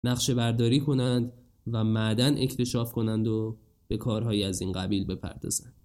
نقشه 0.04 0.34
برداری 0.34 0.80
کنند 0.80 1.32
و 1.72 1.84
معدن 1.84 2.38
اکتشاف 2.38 2.92
کنند 2.92 3.26
و 3.26 3.56
به 3.88 3.96
کارهایی 3.96 4.42
از 4.42 4.60
این 4.60 4.72
قبیل 4.72 5.04
بپردازند. 5.04 5.75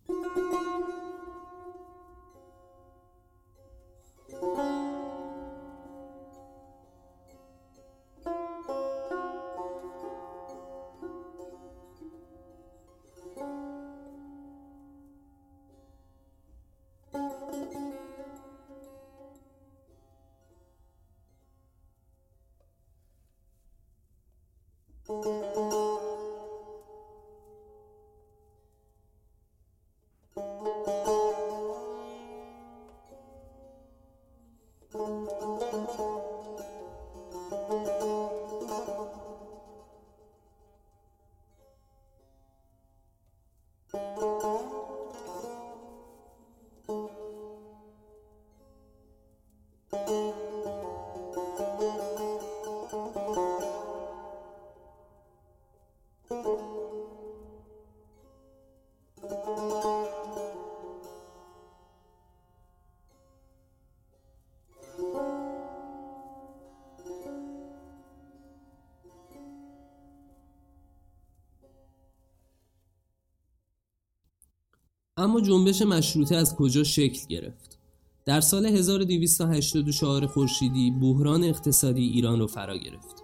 اما 75.21 75.41
جنبش 75.41 75.81
مشروطه 75.81 76.35
از 76.35 76.55
کجا 76.55 76.83
شکل 76.83 77.27
گرفت؟ 77.29 77.77
در 78.25 78.41
سال 78.41 78.65
1284 78.65 80.25
خورشیدی 80.25 80.91
بحران 80.91 81.43
اقتصادی 81.43 82.03
ایران 82.03 82.39
رو 82.39 82.47
فرا 82.47 82.77
گرفت. 82.77 83.23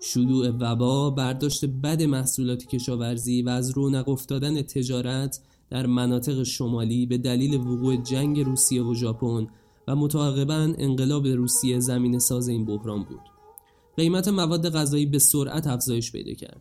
شیوع 0.00 0.48
وبا، 0.48 1.10
برداشت 1.10 1.64
بد 1.64 2.02
محصولات 2.02 2.66
کشاورزی 2.66 3.42
و 3.42 3.48
از 3.48 3.70
رونق 3.70 4.08
افتادن 4.08 4.62
تجارت 4.62 5.40
در 5.70 5.86
مناطق 5.86 6.42
شمالی 6.42 7.06
به 7.06 7.18
دلیل 7.18 7.54
وقوع 7.54 7.96
جنگ 7.96 8.40
روسیه 8.40 8.82
و 8.82 8.94
ژاپن 8.94 9.46
و 9.88 9.96
متعاقبا 9.96 10.74
انقلاب 10.78 11.26
روسیه 11.26 11.80
زمین 11.80 12.18
ساز 12.18 12.48
این 12.48 12.64
بحران 12.64 13.02
بود. 13.02 13.20
قیمت 13.96 14.28
مواد 14.28 14.70
غذایی 14.70 15.06
به 15.06 15.18
سرعت 15.18 15.66
افزایش 15.66 16.12
پیدا 16.12 16.32
کرد. 16.32 16.60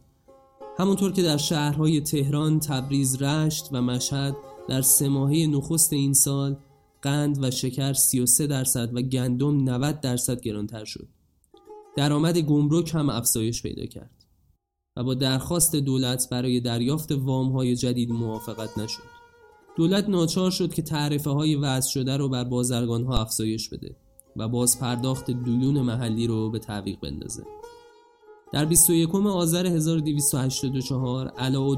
همونطور 0.79 1.11
که 1.11 1.23
در 1.23 1.37
شهرهای 1.37 2.01
تهران، 2.01 2.59
تبریز، 2.59 3.21
رشت 3.21 3.69
و 3.71 3.81
مشهد 3.81 4.35
در 4.67 4.81
سه 4.81 5.09
ماهه 5.09 5.47
نخست 5.47 5.93
این 5.93 6.13
سال 6.13 6.57
قند 7.01 7.43
و 7.43 7.51
شکر 7.51 7.93
33 7.93 8.47
درصد 8.47 8.89
و 8.93 9.01
گندم 9.01 9.69
90 9.69 10.01
درصد 10.01 10.41
گرانتر 10.41 10.85
شد. 10.85 11.07
درآمد 11.95 12.37
گمرک 12.37 12.95
هم 12.95 13.09
افزایش 13.09 13.61
پیدا 13.63 13.85
کرد 13.85 14.25
و 14.97 15.03
با 15.03 15.13
درخواست 15.13 15.75
دولت 15.75 16.29
برای 16.29 16.59
دریافت 16.59 17.11
وام 17.11 17.51
های 17.51 17.75
جدید 17.75 18.11
موافقت 18.11 18.77
نشد. 18.77 19.03
دولت 19.75 20.09
ناچار 20.09 20.51
شد 20.51 20.73
که 20.73 20.81
تعرفه 20.81 21.29
های 21.29 21.55
وضع 21.55 21.89
شده 21.89 22.17
رو 22.17 22.29
بر 22.29 22.43
بازرگان 22.43 23.03
ها 23.03 23.21
افزایش 23.21 23.69
بده 23.69 23.95
و 24.35 24.47
باز 24.47 24.79
پرداخت 24.79 25.31
دیون 25.31 25.81
محلی 25.81 26.27
رو 26.27 26.49
به 26.49 26.59
تعویق 26.59 26.99
بندازه. 26.99 27.43
در 28.53 28.65
21 28.65 29.15
آذر 29.15 29.65
1284 29.65 31.31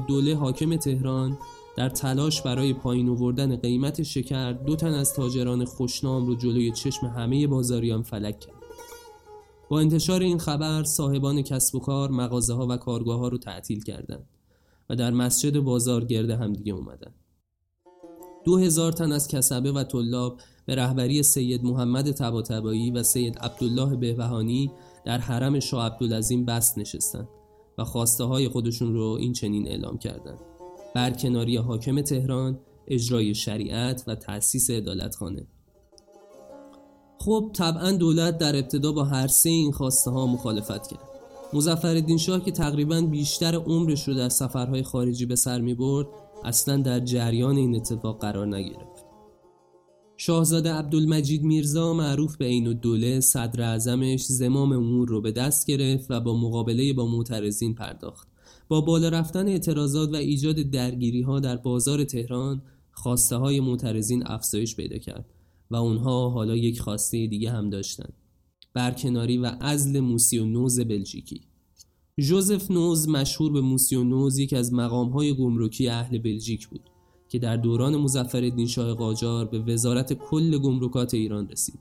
دوله 0.08 0.36
حاکم 0.36 0.76
تهران 0.76 1.38
در 1.76 1.88
تلاش 1.88 2.42
برای 2.42 2.72
پایین 2.72 3.08
آوردن 3.08 3.56
قیمت 3.56 4.02
شکر 4.02 4.52
دو 4.52 4.76
تن 4.76 4.94
از 4.94 5.14
تاجران 5.14 5.64
خوشنام 5.64 6.26
رو 6.26 6.34
جلوی 6.34 6.72
چشم 6.72 7.06
همه 7.06 7.46
بازاریان 7.46 8.02
فلک 8.02 8.40
کرد. 8.40 8.54
با 9.68 9.80
انتشار 9.80 10.20
این 10.20 10.38
خبر 10.38 10.84
صاحبان 10.84 11.42
کسب 11.42 11.74
و 11.74 11.78
کار 11.78 12.10
مغازه 12.10 12.54
ها 12.54 12.66
و 12.70 12.76
کارگاه 12.76 13.18
ها 13.18 13.28
رو 13.28 13.38
تعطیل 13.38 13.82
کردند 13.82 14.26
و 14.90 14.96
در 14.96 15.10
مسجد 15.10 15.58
بازار 15.58 16.04
گرده 16.04 16.36
همدیگه 16.36 16.72
اومدن. 16.72 17.14
دو 18.44 18.56
هزار 18.56 18.92
تن 18.92 19.12
از 19.12 19.28
کسبه 19.28 19.72
و 19.72 19.84
طلاب 19.84 20.40
به 20.66 20.74
رهبری 20.74 21.22
سید 21.22 21.64
محمد 21.64 22.10
تباتبایی 22.10 22.90
و 22.90 23.02
سید 23.02 23.38
عبدالله 23.38 23.96
بهبهانی 23.96 24.70
در 25.04 25.18
حرم 25.18 25.60
شاه 25.60 25.86
عبدالعظیم 25.86 26.44
بست 26.44 26.78
نشستند 26.78 27.28
و 27.78 27.84
خواسته 27.84 28.24
های 28.24 28.48
خودشون 28.48 28.94
رو 28.94 29.16
این 29.20 29.32
چنین 29.32 29.68
اعلام 29.68 29.98
کردند. 29.98 30.49
برکناری 30.94 31.56
حاکم 31.56 32.00
تهران 32.00 32.58
اجرای 32.88 33.34
شریعت 33.34 34.04
و 34.06 34.14
تأسیس 34.14 34.70
عدالتخانه. 34.70 35.46
خب 37.18 37.50
طبعا 37.54 37.92
دولت 37.92 38.38
در 38.38 38.56
ابتدا 38.56 38.92
با 38.92 39.04
هر 39.04 39.26
سه 39.26 39.48
این 39.48 39.72
خواسته 39.72 40.10
ها 40.10 40.26
مخالفت 40.26 40.86
کرد. 40.86 41.10
مزفر 41.52 42.16
شاه 42.16 42.44
که 42.44 42.52
تقریبا 42.52 43.00
بیشتر 43.00 43.54
عمرش 43.54 44.08
رو 44.08 44.14
در 44.14 44.28
سفرهای 44.28 44.82
خارجی 44.82 45.26
به 45.26 45.36
سر 45.36 45.60
می 45.60 45.74
برد 45.74 46.06
اصلا 46.44 46.76
در 46.76 47.00
جریان 47.00 47.56
این 47.56 47.76
اتفاق 47.76 48.20
قرار 48.20 48.46
نگرفت. 48.46 49.04
شاهزاده 50.16 50.72
عبدالمجید 50.72 51.42
میرزا 51.42 51.92
معروف 51.92 52.36
به 52.36 52.44
عین 52.44 52.72
دوله 52.72 53.20
صدر 53.20 53.62
اعظمش 53.62 54.24
زمام 54.24 54.72
امور 54.72 55.08
رو 55.08 55.20
به 55.20 55.32
دست 55.32 55.66
گرفت 55.66 56.10
و 56.10 56.20
با 56.20 56.36
مقابله 56.36 56.92
با 56.92 57.06
معترضین 57.06 57.74
پرداخت. 57.74 58.29
با 58.70 58.80
بالا 58.80 59.08
رفتن 59.08 59.48
اعتراضات 59.48 60.12
و 60.12 60.16
ایجاد 60.16 60.56
درگیری 60.56 61.22
ها 61.22 61.40
در 61.40 61.56
بازار 61.56 62.04
تهران 62.04 62.62
خواسته 62.92 63.36
های 63.36 63.60
معترضین 63.60 64.26
افزایش 64.26 64.76
پیدا 64.76 64.98
کرد 64.98 65.24
و 65.70 65.76
اونها 65.76 66.30
حالا 66.30 66.56
یک 66.56 66.80
خواسته 66.80 67.26
دیگه 67.26 67.50
هم 67.50 67.70
داشتند 67.70 68.12
برکناری 68.74 69.38
و 69.38 69.52
ازل 69.60 70.00
موسیو 70.00 70.44
نوز 70.44 70.80
بلژیکی. 70.80 71.40
جوزف 72.20 72.70
نوز 72.70 73.08
مشهور 73.08 73.52
به 73.52 73.60
موسیو 73.60 74.04
نوز 74.04 74.38
یک 74.38 74.52
از 74.52 74.72
های 74.72 75.34
گمرکی 75.34 75.88
اهل 75.88 76.18
بلژیک 76.18 76.68
بود 76.68 76.90
که 77.28 77.38
در 77.38 77.56
دوران 77.56 77.96
مظفرالدین 77.96 78.66
شاه 78.66 78.94
قاجار 78.94 79.46
به 79.46 79.58
وزارت 79.58 80.12
کل 80.12 80.58
گمرکات 80.58 81.14
ایران 81.14 81.48
رسید. 81.48 81.78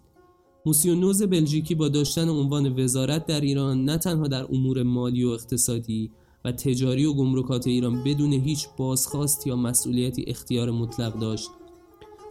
موسیو 0.66 0.96
نوز 0.96 1.24
بلژیکی 1.24 1.76
با 1.76 1.90
داشتن 1.90 2.30
عنوان 2.30 2.84
وزارت 2.84 3.26
در 3.26 3.42
ایران 3.42 3.86
نه 3.86 3.98
تنها 3.98 4.28
در 4.28 4.46
امور 4.46 4.84
مالی 4.84 5.24
و 5.24 5.30
اقتصادی 5.30 6.12
و 6.46 6.52
تجاری 6.52 7.06
و 7.06 7.14
گمرکات 7.14 7.68
ایران 7.68 8.04
بدون 8.04 8.34
هیچ 8.34 8.68
بازخواست 8.78 9.48
یا 9.48 9.56
مسئولیتی 9.56 10.26
اختیار 10.28 10.72
مطلق 10.72 11.20
داشت. 11.20 11.50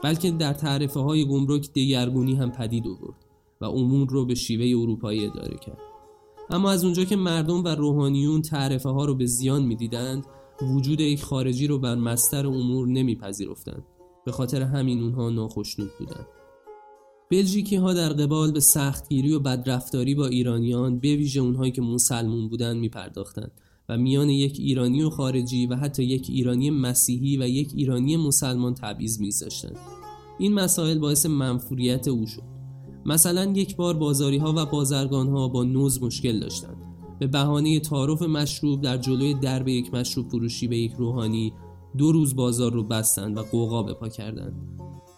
بلکه 0.02 0.30
در 0.30 0.52
تعرفه 0.52 1.00
های 1.00 1.24
گمرک 1.24 1.72
دگرگونی 1.72 2.34
هم 2.34 2.50
پدید 2.50 2.86
آورد 2.86 3.24
و 3.60 3.64
امور 3.64 4.08
رو 4.08 4.26
به 4.26 4.34
شیوه 4.34 4.80
اروپایی 4.82 5.26
اداره 5.26 5.56
کرد. 5.56 5.78
اما 6.50 6.70
از 6.70 6.84
اونجا 6.84 7.04
که 7.04 7.16
مردم 7.16 7.64
و 7.64 7.68
روحانیون 7.68 8.42
تعرفه 8.42 8.88
ها 8.88 9.04
رو 9.04 9.14
به 9.14 9.26
زیان 9.26 9.62
می‌دیدند 9.62 10.26
وجود 10.62 11.00
یک 11.00 11.22
خارجی 11.22 11.66
رو 11.66 11.78
بر 11.78 11.94
مستر 11.94 12.46
امور 12.46 12.88
نمیپذیرفتند. 12.88 13.84
به 14.24 14.32
خاطر 14.32 14.62
همین 14.62 15.02
اونها 15.02 15.30
ناخشنود 15.30 15.90
بودند. 15.98 16.26
بلژیکی 17.30 17.76
ها 17.76 17.92
در 17.92 18.08
قبال 18.08 18.52
به 18.52 18.60
سختگیری 18.60 19.32
و 19.32 19.38
بدرفتاری 19.38 20.14
با 20.14 20.26
ایرانیان 20.26 20.98
به 20.98 21.16
ویژه 21.16 21.40
اونهایی 21.40 21.72
که 21.72 21.82
مسلمون 21.82 22.48
بودند 22.48 22.76
میپرداختند. 22.76 23.52
و 23.88 23.96
میان 23.96 24.28
یک 24.28 24.56
ایرانی 24.60 25.02
و 25.02 25.10
خارجی 25.10 25.66
و 25.66 25.76
حتی 25.76 26.04
یک 26.04 26.26
ایرانی 26.30 26.70
مسیحی 26.70 27.36
و 27.36 27.48
یک 27.48 27.70
ایرانی 27.74 28.16
مسلمان 28.16 28.74
تبعیض 28.74 29.20
میگذاشتند 29.20 29.76
این 30.38 30.54
مسائل 30.54 30.98
باعث 30.98 31.26
منفوریت 31.26 32.08
او 32.08 32.26
شد. 32.26 32.42
مثلا 33.06 33.44
یک 33.44 33.76
بار 33.76 33.94
بازاری 33.94 34.36
ها 34.36 34.54
و 34.56 34.66
بازرگان 34.66 35.28
ها 35.28 35.48
با 35.48 35.64
نوز 35.64 36.02
مشکل 36.02 36.40
داشتند 36.40 36.76
به 37.18 37.26
بهانه 37.26 37.80
تعارف 37.80 38.22
مشروب 38.22 38.80
در 38.80 38.96
جلوی 38.96 39.34
درب 39.34 39.68
یک 39.68 39.94
مشروب 39.94 40.28
فروشی 40.28 40.68
به 40.68 40.78
یک 40.78 40.92
روحانی 40.98 41.52
دو 41.98 42.12
روز 42.12 42.36
بازار 42.36 42.72
رو 42.72 42.82
بستند 42.82 43.36
و 43.36 43.42
قوقا 43.42 43.82
به 43.82 43.94
پا 43.94 44.08
کردند 44.08 44.54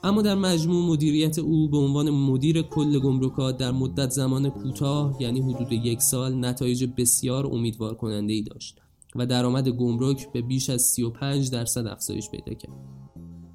اما 0.04 0.22
در 0.22 0.34
مجموع 0.34 0.86
مدیریت 0.86 1.38
او 1.38 1.68
به 1.68 1.76
عنوان 1.76 2.10
مدیر 2.10 2.62
کل 2.62 2.98
گمرکات 2.98 3.58
در 3.58 3.70
مدت 3.70 4.10
زمان 4.10 4.50
کوتاه 4.50 5.22
یعنی 5.22 5.40
حدود 5.40 5.72
یک 5.72 6.02
سال 6.02 6.44
نتایج 6.44 6.84
بسیار 6.96 7.46
امیدوار 7.46 7.94
کننده 7.94 8.32
ای 8.32 8.42
داشت 8.42 8.78
و 9.16 9.26
درآمد 9.26 9.68
گمرک 9.68 10.32
به 10.32 10.42
بیش 10.42 10.70
از 10.70 10.82
35 10.82 11.50
درصد 11.50 11.86
افزایش 11.86 12.30
پیدا 12.30 12.54
کرد. 12.54 12.72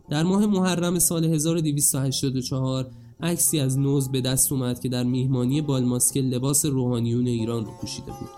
در 0.09 0.23
ماه 0.23 0.45
محرم 0.45 0.99
سال 0.99 1.25
1284 1.25 2.91
عکسی 3.21 3.59
از 3.59 3.79
نوز 3.79 4.11
به 4.11 4.21
دست 4.21 4.51
اومد 4.51 4.79
که 4.79 4.89
در 4.89 5.03
میهمانی 5.03 5.61
بالماسکه 5.61 6.21
لباس 6.21 6.65
روحانیون 6.65 7.27
ایران 7.27 7.65
رو 7.65 7.71
پوشیده 7.81 8.11
بود 8.11 8.29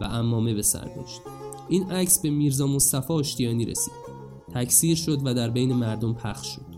و 0.00 0.04
امامه 0.04 0.54
به 0.54 0.62
سر 0.62 0.84
داشت. 0.96 1.20
این 1.68 1.90
عکس 1.90 2.22
به 2.22 2.30
میرزا 2.30 2.66
مصطفی 2.66 3.12
آشتیانی 3.12 3.64
رسید. 3.64 3.94
تکثیر 4.54 4.96
شد 4.96 5.20
و 5.24 5.34
در 5.34 5.50
بین 5.50 5.72
مردم 5.72 6.14
پخش 6.14 6.46
شد. 6.46 6.71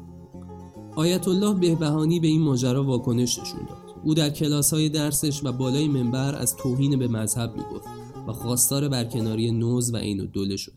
آیت 0.97 1.29
الله 1.29 1.55
بهبهانی 1.55 2.21
به 2.21 2.29
این 2.29 2.41
ماجرا 2.43 2.85
واکنش 2.85 3.39
نشون 3.39 3.61
داد. 3.69 3.95
او 4.05 4.15
در 4.15 4.31
کلاس 4.31 4.75
های 4.75 4.89
درسش 4.89 5.45
و 5.45 5.53
بالای 5.53 5.89
منبر 5.89 6.35
از 6.35 6.57
توهین 6.57 6.99
به 6.99 7.09
مذهب 7.09 7.57
می‌گفت 7.57 7.89
و 8.27 8.33
خواستار 8.33 8.89
برکناری 8.89 9.51
نوز 9.51 9.95
و 9.95 9.97
عین 9.97 10.25
دوله 10.33 10.57
شد. 10.57 10.73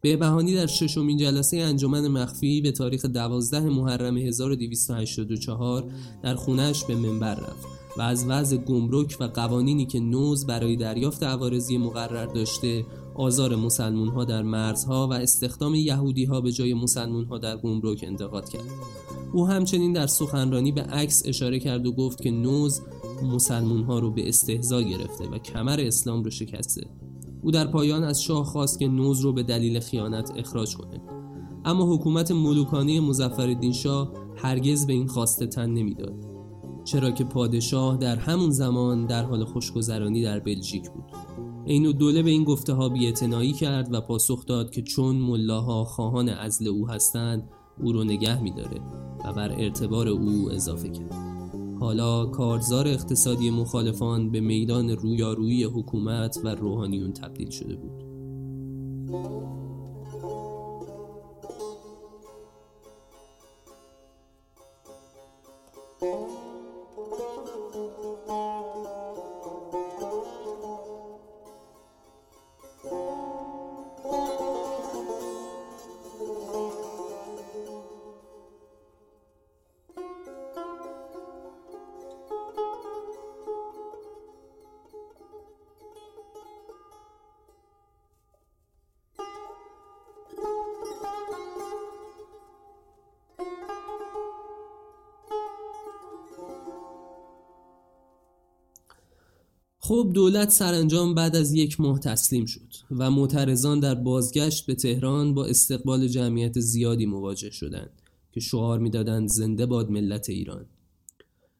بهبهانی 0.00 0.54
در 0.54 0.66
ششمین 0.66 1.16
جلسه 1.16 1.56
انجمن 1.56 2.08
مخفی 2.08 2.60
به 2.60 2.72
تاریخ 2.72 3.04
12 3.04 3.60
محرم 3.60 4.16
1284 4.16 5.84
در 6.22 6.34
خونش 6.34 6.84
به 6.84 6.96
منبر 6.96 7.34
رفت 7.34 7.66
و 7.96 8.02
از 8.02 8.26
وضع 8.28 8.56
گمرک 8.56 9.16
و 9.20 9.24
قوانینی 9.24 9.86
که 9.86 10.00
نوز 10.00 10.46
برای 10.46 10.76
دریافت 10.76 11.22
عوارضی 11.22 11.78
مقرر 11.78 12.26
داشته 12.26 12.84
آزار 13.20 13.56
مسلمون 13.56 14.08
ها 14.08 14.24
در 14.24 14.42
مرزها 14.42 15.08
و 15.08 15.12
استخدام 15.12 15.74
یهودی 15.74 16.24
ها 16.24 16.40
به 16.40 16.52
جای 16.52 16.74
مسلمون 16.74 17.24
ها 17.24 17.38
در 17.38 17.56
گمرک 17.56 18.04
انتقاد 18.06 18.48
کرد. 18.48 18.64
او 19.32 19.48
همچنین 19.48 19.92
در 19.92 20.06
سخنرانی 20.06 20.72
به 20.72 20.82
عکس 20.82 21.22
اشاره 21.26 21.58
کرد 21.58 21.86
و 21.86 21.92
گفت 21.92 22.22
که 22.22 22.30
نوز 22.30 22.80
مسلمون 23.22 23.82
ها 23.82 23.98
رو 23.98 24.10
به 24.10 24.28
استهزا 24.28 24.82
گرفته 24.82 25.28
و 25.28 25.38
کمر 25.38 25.80
اسلام 25.80 26.24
رو 26.24 26.30
شکسته. 26.30 26.86
او 27.42 27.50
در 27.50 27.66
پایان 27.66 28.04
از 28.04 28.22
شاه 28.22 28.44
خواست 28.44 28.78
که 28.78 28.88
نوز 28.88 29.20
رو 29.20 29.32
به 29.32 29.42
دلیل 29.42 29.80
خیانت 29.80 30.32
اخراج 30.36 30.76
کنه. 30.76 31.00
اما 31.64 31.94
حکومت 31.94 32.30
ملوکانه 32.30 33.00
مظفرالدین 33.00 33.72
شاه 33.72 34.12
هرگز 34.36 34.86
به 34.86 34.92
این 34.92 35.06
خواسته 35.06 35.46
تن 35.46 35.70
نمی‌داد. 35.70 36.14
چرا 36.84 37.10
که 37.10 37.24
پادشاه 37.24 37.96
در 37.96 38.16
همون 38.16 38.50
زمان 38.50 39.06
در 39.06 39.24
حال 39.24 39.44
خوشگذرانی 39.44 40.22
در 40.22 40.40
بلژیک 40.40 40.90
بود. 40.90 41.04
عین 41.66 41.92
دوله 41.92 42.22
به 42.22 42.30
این 42.30 42.44
گفته 42.44 42.72
ها 42.72 42.90
کرد 43.60 43.94
و 43.94 44.00
پاسخ 44.00 44.46
داد 44.46 44.70
که 44.70 44.82
چون 44.82 45.16
ملاها 45.16 45.84
خواهان 45.84 46.28
ازل 46.28 46.68
او 46.68 46.88
هستند 46.88 47.50
او 47.82 47.92
رو 47.92 48.04
نگه 48.04 48.42
میداره 48.42 48.80
و 49.24 49.32
بر 49.32 49.52
اعتبار 49.52 50.08
او 50.08 50.50
اضافه 50.50 50.88
کرد. 50.88 51.14
حالا 51.80 52.26
کارزار 52.26 52.88
اقتصادی 52.88 53.50
مخالفان 53.50 54.30
به 54.30 54.40
میدان 54.40 54.90
رویارویی 54.90 55.64
حکومت 55.64 56.38
و 56.44 56.48
روحانیون 56.48 57.12
تبدیل 57.12 57.50
شده 57.50 57.76
بود. 57.76 58.10
خب 99.90 100.10
دولت 100.14 100.50
سرانجام 100.50 101.14
بعد 101.14 101.36
از 101.36 101.54
یک 101.54 101.80
ماه 101.80 101.98
تسلیم 101.98 102.46
شد 102.46 102.74
و 102.90 103.10
معترضان 103.10 103.80
در 103.80 103.94
بازگشت 103.94 104.66
به 104.66 104.74
تهران 104.74 105.34
با 105.34 105.46
استقبال 105.46 106.08
جمعیت 106.08 106.60
زیادی 106.60 107.06
مواجه 107.06 107.50
شدند 107.50 108.02
که 108.32 108.40
شعار 108.40 108.78
می‌دادند 108.78 109.28
زنده 109.28 109.66
باد 109.66 109.90
ملت 109.90 110.30
ایران. 110.30 110.66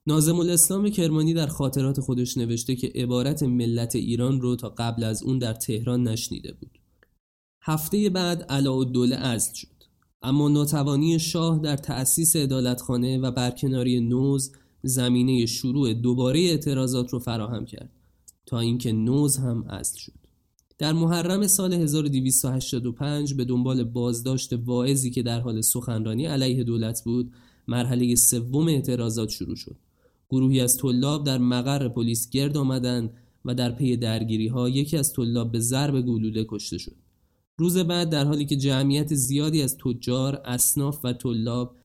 نازم 0.06 0.40
الاسلام 0.40 0.90
کرمانی 0.90 1.34
در 1.34 1.46
خاطرات 1.46 2.00
خودش 2.00 2.36
نوشته 2.36 2.76
که 2.76 2.92
عبارت 2.94 3.42
ملت 3.42 3.96
ایران 3.96 4.40
رو 4.40 4.56
تا 4.56 4.68
قبل 4.68 5.04
از 5.04 5.22
اون 5.22 5.38
در 5.38 5.54
تهران 5.54 6.08
نشنیده 6.08 6.52
بود. 6.52 6.78
هفته 7.62 8.10
بعد 8.10 8.42
علاءالدوله 8.42 9.16
ازل 9.16 9.54
شد. 9.54 9.84
اما 10.22 10.48
ناتوانی 10.48 11.18
شاه 11.18 11.58
در 11.58 11.76
تأسیس 11.76 12.36
عدالتخانه 12.36 13.18
و 13.18 13.30
برکناری 13.30 14.00
نوز 14.00 14.52
زمینه 14.82 15.46
شروع 15.46 15.92
دوباره 15.92 16.40
اعتراضات 16.40 17.10
رو 17.10 17.18
فراهم 17.18 17.64
کرد. 17.64 17.99
تا 18.50 18.60
اینکه 18.60 18.92
نوز 18.92 19.36
هم 19.36 19.62
اصل 19.62 19.98
شد. 19.98 20.12
در 20.78 20.92
محرم 20.92 21.46
سال 21.46 21.74
1285 21.74 23.34
به 23.34 23.44
دنبال 23.44 23.84
بازداشت 23.84 24.52
واعظی 24.52 25.10
که 25.10 25.22
در 25.22 25.40
حال 25.40 25.60
سخنرانی 25.60 26.26
علیه 26.26 26.64
دولت 26.64 27.04
بود 27.04 27.32
مرحله 27.68 28.14
سوم 28.14 28.68
اعتراضات 28.68 29.28
شروع 29.28 29.56
شد. 29.56 29.76
گروهی 30.30 30.60
از 30.60 30.76
طلاب 30.76 31.26
در 31.26 31.38
مقر 31.38 31.88
پلیس 31.88 32.30
گرد 32.30 32.56
آمدند 32.56 33.12
و 33.44 33.54
در 33.54 33.70
پی 33.70 33.96
درگیری 33.96 34.48
ها 34.48 34.68
یکی 34.68 34.96
از 34.96 35.12
طلاب 35.12 35.52
به 35.52 35.60
ضرب 35.60 36.00
گلوله 36.00 36.46
کشته 36.48 36.78
شد. 36.78 36.96
روز 37.56 37.78
بعد 37.78 38.10
در 38.10 38.24
حالی 38.24 38.44
که 38.44 38.56
جمعیت 38.56 39.14
زیادی 39.14 39.62
از 39.62 39.78
تجار، 39.78 40.42
اصناف 40.44 41.04
و 41.04 41.12
طلاب 41.12 41.76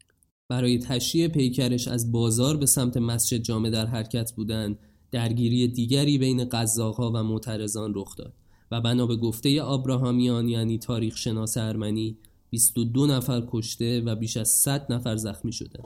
برای 0.47 0.79
تشییع 0.79 1.27
پیکرش 1.27 1.87
از 1.87 2.11
بازار 2.11 2.57
به 2.57 2.65
سمت 2.65 2.97
مسجد 2.97 3.37
جامع 3.37 3.69
در 3.69 3.85
حرکت 3.85 4.31
بودند 4.31 4.79
درگیری 5.15 5.67
دیگری 5.67 6.17
بین 6.17 6.45
قزاقها 6.45 7.11
و 7.11 7.23
معترضان 7.23 7.93
رخ 7.95 8.15
داد 8.15 8.33
و 8.71 8.81
بنا 8.81 9.05
به 9.05 9.15
گفته 9.15 9.61
آبراهامیان 9.61 10.49
یعنی 10.49 10.77
تاریخ 10.77 11.17
شناس 11.17 11.57
ارمنی 11.57 12.17
22 12.49 13.07
نفر 13.07 13.43
کشته 13.47 14.01
و 14.01 14.15
بیش 14.15 14.37
از 14.37 14.49
100 14.49 14.93
نفر 14.93 15.15
زخمی 15.15 15.51
شدند. 15.51 15.85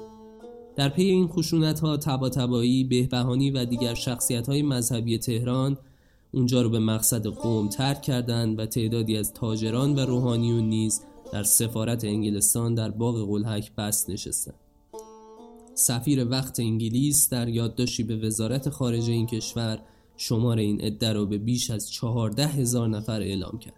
در 0.76 0.90
پی 0.90 1.04
این 1.04 1.28
خشونت 1.28 1.80
ها 1.80 1.98
تبا 1.98 2.30
تبایی، 2.30 2.84
بهبهانی 2.84 3.52
و 3.52 3.66
دیگر 3.66 3.94
شخصیت 3.94 4.50
های 4.50 4.62
مذهبی 4.62 5.18
تهران 5.18 5.78
اونجا 6.32 6.62
رو 6.62 6.70
به 6.70 6.80
مقصد 6.80 7.28
قوم 7.28 7.70
ترک 7.70 8.02
کردند 8.02 8.60
و 8.60 8.66
تعدادی 8.66 9.18
از 9.18 9.34
تاجران 9.34 9.96
و 9.96 10.00
روحانیون 10.00 10.64
نیز 10.64 11.02
در 11.34 11.44
سفارت 11.44 12.04
انگلستان 12.04 12.76
در 12.76 12.90
باغ 12.92 13.30
قلحک 13.30 13.76
بست 13.76 14.10
نشستند. 14.10 14.69
سفیر 15.80 16.28
وقت 16.30 16.60
انگلیس 16.60 17.30
در 17.30 17.50
یادداشتی 17.50 18.04
به 18.04 18.16
وزارت 18.16 18.70
خارجه 18.70 19.12
این 19.12 19.26
کشور 19.26 19.80
شمار 20.18 20.58
این 20.58 20.82
عده 20.82 21.14
را 21.14 21.26
به 21.26 21.38
بیش 21.38 21.70
از 21.70 21.92
چهارده 21.92 22.48
هزار 22.48 22.88
نفر 22.88 23.22
اعلام 23.22 23.60
کرد. 23.60 23.74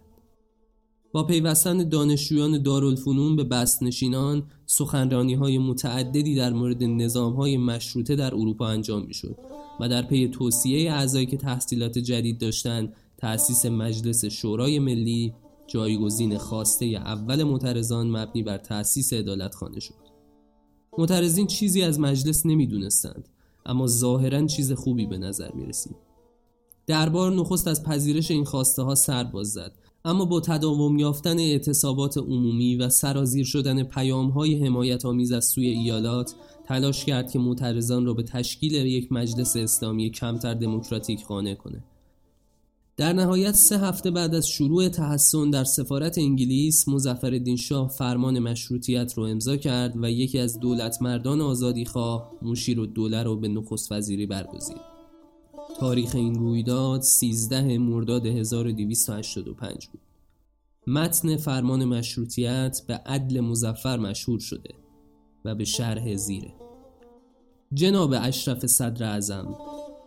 با 1.12 1.24
پیوستن 1.24 1.88
دانشجویان 1.88 2.62
دارالفنون 2.62 3.36
به 3.36 3.44
بستنشینان 3.44 4.42
سخنرانی 4.66 5.34
های 5.34 5.58
متعددی 5.58 6.34
در 6.34 6.52
مورد 6.52 6.84
نظام 6.84 7.34
های 7.34 7.56
مشروطه 7.56 8.16
در 8.16 8.34
اروپا 8.34 8.66
انجام 8.66 9.04
می 9.06 9.14
شد 9.14 9.36
و 9.80 9.88
در 9.88 10.02
پی 10.02 10.28
توصیه 10.28 10.92
اعضایی 10.92 11.26
که 11.26 11.36
تحصیلات 11.36 11.98
جدید 11.98 12.38
داشتند 12.38 12.94
تأسیس 13.18 13.66
مجلس 13.66 14.24
شورای 14.24 14.78
ملی 14.78 15.32
جایگزین 15.66 16.38
خواسته 16.38 16.86
اول 16.86 17.42
معترضان 17.42 18.10
مبنی 18.10 18.42
بر 18.42 18.58
تأسیس 18.58 19.12
خانه 19.52 19.80
شد 19.80 20.01
معترضین 20.98 21.46
چیزی 21.46 21.82
از 21.82 22.00
مجلس 22.00 22.46
نمی‌دونستند 22.46 23.28
اما 23.66 23.86
ظاهرا 23.86 24.46
چیز 24.46 24.72
خوبی 24.72 25.06
به 25.06 25.18
نظر 25.18 25.52
می 25.52 25.66
رسید 25.66 25.96
دربار 26.86 27.32
نخست 27.32 27.68
از 27.68 27.82
پذیرش 27.82 28.30
این 28.30 28.44
خواسته 28.44 28.82
ها 28.82 28.94
سر 28.94 29.24
باز 29.24 29.52
زد 29.52 29.72
اما 30.04 30.24
با 30.24 30.40
تداوم 30.40 30.98
یافتن 30.98 31.38
اعتصابات 31.38 32.18
عمومی 32.18 32.76
و 32.76 32.88
سرازیر 32.88 33.44
شدن 33.44 33.82
پیام 33.82 34.28
های 34.28 34.66
حمایت 34.66 35.04
آمیز 35.04 35.32
از 35.32 35.44
سوی 35.44 35.66
ایالات 35.66 36.34
تلاش 36.64 37.04
کرد 37.04 37.30
که 37.30 37.38
معترضان 37.38 38.06
را 38.06 38.14
به 38.14 38.22
تشکیل 38.22 38.72
یک 38.72 39.12
مجلس 39.12 39.56
اسلامی 39.56 40.10
کمتر 40.10 40.54
دموکراتیک 40.54 41.24
خانه 41.24 41.54
کنه. 41.54 41.84
در 42.96 43.12
نهایت 43.12 43.54
سه 43.54 43.78
هفته 43.78 44.10
بعد 44.10 44.34
از 44.34 44.48
شروع 44.48 44.88
تحسن 44.88 45.50
در 45.50 45.64
سفارت 45.64 46.18
انگلیس 46.18 46.88
مزفر 46.88 47.54
شاه 47.56 47.88
فرمان 47.88 48.38
مشروطیت 48.38 49.14
رو 49.14 49.22
امضا 49.22 49.56
کرد 49.56 49.92
و 49.96 50.10
یکی 50.10 50.38
از 50.38 50.60
دولت 50.60 51.02
مردان 51.02 51.40
آزادی 51.40 51.84
خواه 51.84 52.32
مشیر 52.42 52.80
و 52.80 52.86
دوله 52.86 53.22
رو 53.22 53.36
به 53.36 53.48
نخست 53.48 53.92
وزیری 53.92 54.26
برگزید. 54.26 54.80
تاریخ 55.80 56.14
این 56.14 56.34
رویداد 56.34 57.00
13 57.00 57.78
مرداد 57.78 58.26
1285 58.26 59.88
بود. 59.88 60.00
متن 60.86 61.36
فرمان 61.36 61.84
مشروطیت 61.84 62.82
به 62.86 62.94
عدل 62.94 63.40
مزفر 63.40 63.98
مشهور 63.98 64.40
شده 64.40 64.74
و 65.44 65.54
به 65.54 65.64
شرح 65.64 66.16
زیره. 66.16 66.52
جناب 67.74 68.14
اشرف 68.20 68.66
صدر 68.66 69.04
اعظم 69.04 69.56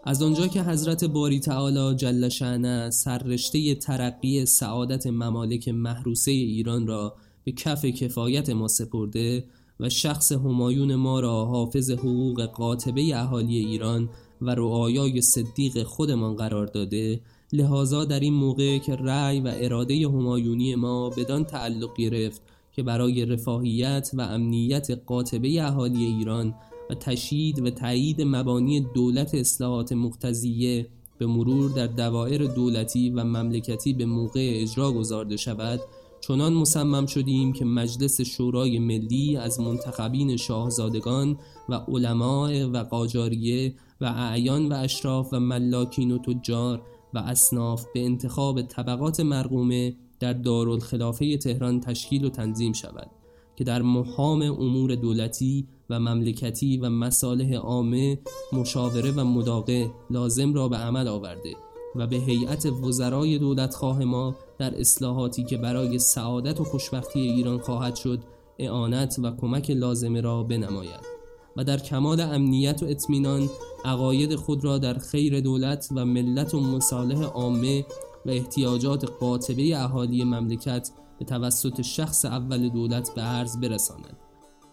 از 0.07 0.23
آنجا 0.23 0.47
که 0.47 0.63
حضرت 0.63 1.03
باری 1.03 1.39
تعالی 1.39 1.95
جل 1.95 2.29
شعنه 2.29 2.89
سررشته 2.89 3.75
ترقی 3.75 4.45
سعادت 4.45 5.07
ممالک 5.07 5.69
محروسه 5.69 6.31
ایران 6.31 6.87
را 6.87 7.15
به 7.43 7.51
کف 7.51 7.85
کفایت 7.85 8.49
ما 8.49 8.67
سپرده 8.67 9.43
و 9.79 9.89
شخص 9.89 10.31
همایون 10.31 10.95
ما 10.95 11.19
را 11.19 11.45
حافظ 11.45 11.91
حقوق 11.91 12.45
قاطبه 12.45 13.19
اهالی 13.19 13.57
ایران 13.57 14.09
و 14.41 14.49
رعایای 14.49 15.21
صدیق 15.21 15.83
خودمان 15.83 16.35
قرار 16.35 16.65
داده 16.65 17.21
لحاظا 17.53 18.05
در 18.05 18.19
این 18.19 18.33
موقع 18.33 18.77
که 18.77 18.95
رأی 18.95 19.39
و 19.39 19.51
اراده 19.55 20.07
همایونی 20.07 20.75
ما 20.75 21.09
بدان 21.09 21.43
تعلق 21.45 21.97
گرفت 21.97 22.41
که 22.71 22.83
برای 22.83 23.25
رفاهیت 23.25 24.09
و 24.13 24.21
امنیت 24.21 24.87
قاطبه 25.05 25.63
اهالی 25.63 26.05
ایران 26.05 26.55
و 26.89 26.93
تشیید 26.95 27.59
و 27.59 27.69
تایید 27.69 28.21
مبانی 28.21 28.81
دولت 28.81 29.35
اصلاحات 29.35 29.93
مقتضیه 29.93 30.87
به 31.17 31.25
مرور 31.25 31.71
در 31.71 31.87
دوائر 31.87 32.43
دولتی 32.43 33.09
و 33.09 33.23
مملکتی 33.23 33.93
به 33.93 34.05
موقع 34.05 34.51
اجرا 34.53 34.91
گذارده 34.91 35.37
شود 35.37 35.79
چنان 36.21 36.53
مصمم 36.53 37.05
شدیم 37.05 37.53
که 37.53 37.65
مجلس 37.65 38.21
شورای 38.21 38.79
ملی 38.79 39.37
از 39.37 39.59
منتخبین 39.59 40.37
شاهزادگان 40.37 41.37
و 41.69 41.73
علماء 41.75 42.67
و 42.67 42.83
قاجاریه 42.83 43.73
و 44.01 44.05
اعیان 44.05 44.71
و 44.71 44.75
اشراف 44.75 45.33
و 45.33 45.39
ملاکین 45.39 46.11
و 46.11 46.17
تجار 46.17 46.81
و 47.13 47.17
اصناف 47.17 47.85
به 47.93 48.05
انتخاب 48.05 48.61
طبقات 48.61 49.19
مرقومه 49.19 49.95
در 50.19 50.33
دارالخلافه 50.33 51.37
تهران 51.37 51.79
تشکیل 51.79 52.25
و 52.25 52.29
تنظیم 52.29 52.73
شود 52.73 53.11
که 53.55 53.63
در 53.63 53.81
محام 53.81 54.41
امور 54.41 54.95
دولتی 54.95 55.67
و 55.89 55.99
مملکتی 55.99 56.77
و 56.77 56.89
مصالح 56.89 57.53
عامه 57.53 58.19
مشاوره 58.53 59.11
و 59.11 59.23
مداقه 59.23 59.91
لازم 60.09 60.53
را 60.53 60.67
به 60.67 60.77
عمل 60.77 61.07
آورده 61.07 61.55
و 61.95 62.07
به 62.07 62.15
هیئت 62.15 62.65
وزرای 62.65 63.37
دولتخواه 63.37 64.03
ما 64.03 64.35
در 64.57 64.79
اصلاحاتی 64.79 65.43
که 65.43 65.57
برای 65.57 65.99
سعادت 65.99 66.61
و 66.61 66.63
خوشبختی 66.63 67.19
ایران 67.19 67.59
خواهد 67.59 67.95
شد 67.95 68.19
اعانت 68.59 69.19
و 69.23 69.31
کمک 69.31 69.69
لازمه 69.69 70.21
را 70.21 70.43
بنماید 70.43 71.15
و 71.57 71.63
در 71.63 71.77
کمال 71.77 72.21
امنیت 72.21 72.83
و 72.83 72.85
اطمینان 72.85 73.49
عقاید 73.85 74.35
خود 74.35 74.63
را 74.63 74.77
در 74.77 74.93
خیر 74.93 75.39
دولت 75.39 75.87
و 75.95 76.05
ملت 76.05 76.53
و 76.53 76.59
مصالح 76.59 77.23
عامه 77.23 77.85
و 78.25 78.29
احتیاجات 78.29 79.05
قاطبه 79.19 79.77
اهالی 79.77 80.23
مملکت 80.23 80.89
به 81.19 81.25
توسط 81.25 81.81
شخص 81.81 82.25
اول 82.25 82.69
دولت 82.69 83.15
به 83.15 83.21
عرض 83.21 83.57
برساند. 83.57 84.24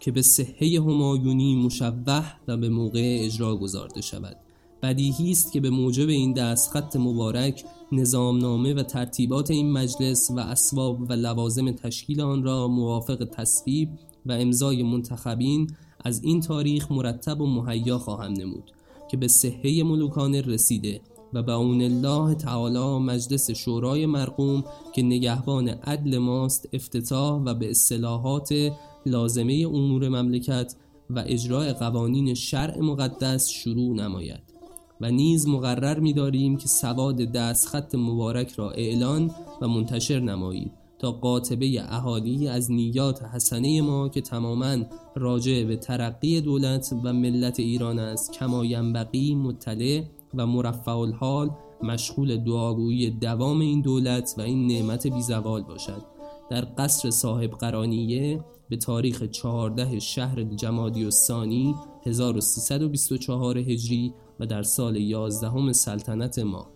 که 0.02 0.12
به 0.12 0.22
صحه 0.22 0.80
همایونی 0.80 1.54
مشبه 1.54 2.24
و 2.48 2.56
به 2.56 2.68
موقع 2.68 3.18
اجرا 3.20 3.56
گذارده 3.56 4.00
شود. 4.00 4.36
بدیهی 4.82 5.30
است 5.30 5.52
که 5.52 5.60
به 5.60 5.70
موجب 5.70 6.08
این 6.08 6.32
دستخط 6.32 6.96
مبارک 6.96 7.64
نظامنامه 7.92 8.74
و 8.74 8.82
ترتیبات 8.82 9.50
این 9.50 9.72
مجلس 9.72 10.30
و 10.30 10.40
اسباب 10.40 11.10
و 11.10 11.12
لوازم 11.12 11.70
تشکیل 11.70 12.20
آن 12.20 12.42
را 12.42 12.68
موافق 12.68 13.28
تصویب 13.32 13.88
و 14.26 14.32
امضای 14.32 14.82
منتخبین 14.82 15.70
از 16.04 16.24
این 16.24 16.40
تاریخ 16.40 16.92
مرتب 16.92 17.40
و 17.40 17.46
مهیا 17.46 17.98
خواهم 17.98 18.32
نمود 18.32 18.72
که 19.10 19.16
به 19.16 19.28
صحه 19.28 19.82
ملوکانه 19.82 20.40
رسیده 20.40 21.00
و 21.32 21.42
به 21.42 21.52
اون 21.52 21.82
الله 21.82 22.34
تعالی 22.34 22.98
مجلس 22.98 23.50
شورای 23.50 24.06
مرقوم 24.06 24.64
که 24.94 25.02
نگهبان 25.02 25.68
عدل 25.68 26.18
ماست 26.18 26.68
افتتاح 26.72 27.42
و 27.42 27.54
به 27.54 27.70
اصلاحات 27.70 28.72
لازمه 29.06 29.64
امور 29.66 30.08
مملکت 30.08 30.74
و 31.10 31.24
اجراع 31.26 31.72
قوانین 31.72 32.34
شرع 32.34 32.80
مقدس 32.80 33.48
شروع 33.48 33.96
نماید. 33.96 34.52
و 35.00 35.10
نیز 35.10 35.48
مقرر 35.48 36.00
می‌داریم 36.00 36.56
که 36.56 36.68
سواد 36.68 37.16
دستخط 37.16 37.94
مبارک 37.94 38.52
را 38.52 38.70
اعلان 38.70 39.30
و 39.60 39.68
منتشر 39.68 40.20
نمایید 40.20 40.72
تا 40.98 41.12
قاطبه 41.12 41.82
اهالی 41.88 42.48
از 42.48 42.72
نیات 42.72 43.22
حسنه 43.22 43.80
ما 43.80 44.08
که 44.08 44.20
تماما 44.20 44.76
راجع 45.14 45.64
به 45.64 45.76
ترقی 45.76 46.40
دولت 46.40 46.94
و 47.04 47.12
ملت 47.12 47.60
ایران 47.60 47.98
است 47.98 48.32
کما 48.32 48.64
ینبغی 48.64 49.34
مطلع 49.34 50.02
و 50.34 50.46
مرفع 50.46 50.96
الحال 50.96 51.50
مشغول 51.82 52.36
دعاگویی 52.36 53.10
دوام 53.10 53.60
این 53.60 53.80
دولت 53.80 54.34
و 54.38 54.40
این 54.40 54.66
نعمت 54.66 55.06
بیزوال 55.06 55.62
باشد. 55.62 56.02
در 56.50 56.66
قصر 56.78 57.10
صاحب 57.10 57.50
قرانیه 57.50 58.44
به 58.68 58.76
تاریخ 58.76 59.22
14 59.22 59.98
شهر 59.98 60.42
جمادی 60.42 61.04
و 61.04 61.10
ثانی 61.10 61.74
1324 62.06 63.58
هجری 63.58 64.14
و 64.40 64.46
در 64.46 64.62
سال 64.62 64.96
11 64.96 65.72
سلطنت 65.72 66.38
ما. 66.38 66.66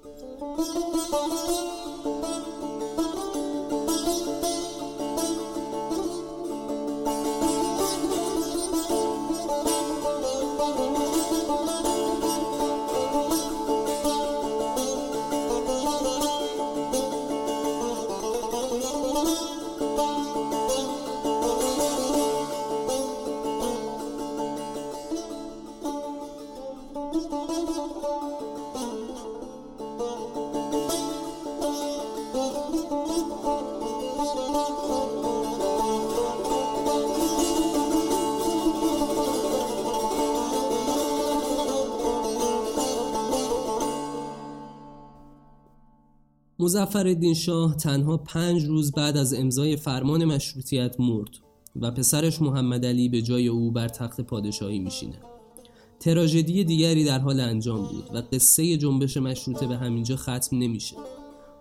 مزفر 46.58 47.32
شاه 47.34 47.76
تنها 47.76 48.16
پنج 48.16 48.64
روز 48.64 48.92
بعد 48.92 49.16
از 49.16 49.34
امضای 49.34 49.76
فرمان 49.76 50.24
مشروطیت 50.24 51.00
مرد 51.00 51.30
و 51.80 51.90
پسرش 51.90 52.42
محمد 52.42 52.86
علی 52.86 53.08
به 53.08 53.22
جای 53.22 53.48
او 53.48 53.70
بر 53.70 53.88
تخت 53.88 54.20
پادشاهی 54.20 54.78
میشینه 54.78 55.18
تراژدی 56.00 56.64
دیگری 56.64 57.04
در 57.04 57.18
حال 57.18 57.40
انجام 57.40 57.86
بود 57.86 58.10
و 58.14 58.22
قصه 58.32 58.76
جنبش 58.76 59.16
مشروطه 59.16 59.66
به 59.66 59.76
همینجا 59.76 60.16
ختم 60.16 60.58
نمیشه 60.58 60.96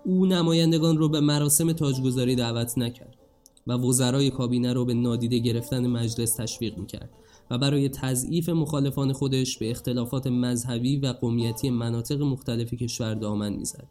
او 0.05 0.25
نمایندگان 0.25 0.97
رو 0.97 1.09
به 1.09 1.19
مراسم 1.19 1.71
تاجگذاری 1.71 2.35
دعوت 2.35 2.77
نکرد 2.77 3.15
و 3.67 3.73
وزرای 3.73 4.29
کابینه 4.29 4.73
رو 4.73 4.85
به 4.85 4.93
نادیده 4.93 5.39
گرفتن 5.39 5.87
مجلس 5.87 6.35
تشویق 6.35 6.77
می‌کرد 6.77 7.09
و 7.51 7.57
برای 7.57 7.89
تضعیف 7.89 8.49
مخالفان 8.49 9.13
خودش 9.13 9.57
به 9.57 9.71
اختلافات 9.71 10.27
مذهبی 10.27 10.97
و 10.97 11.07
قومیتی 11.07 11.69
مناطق 11.69 12.21
مختلف 12.21 12.73
کشور 12.73 13.13
دامن 13.13 13.53
می‌زد. 13.53 13.87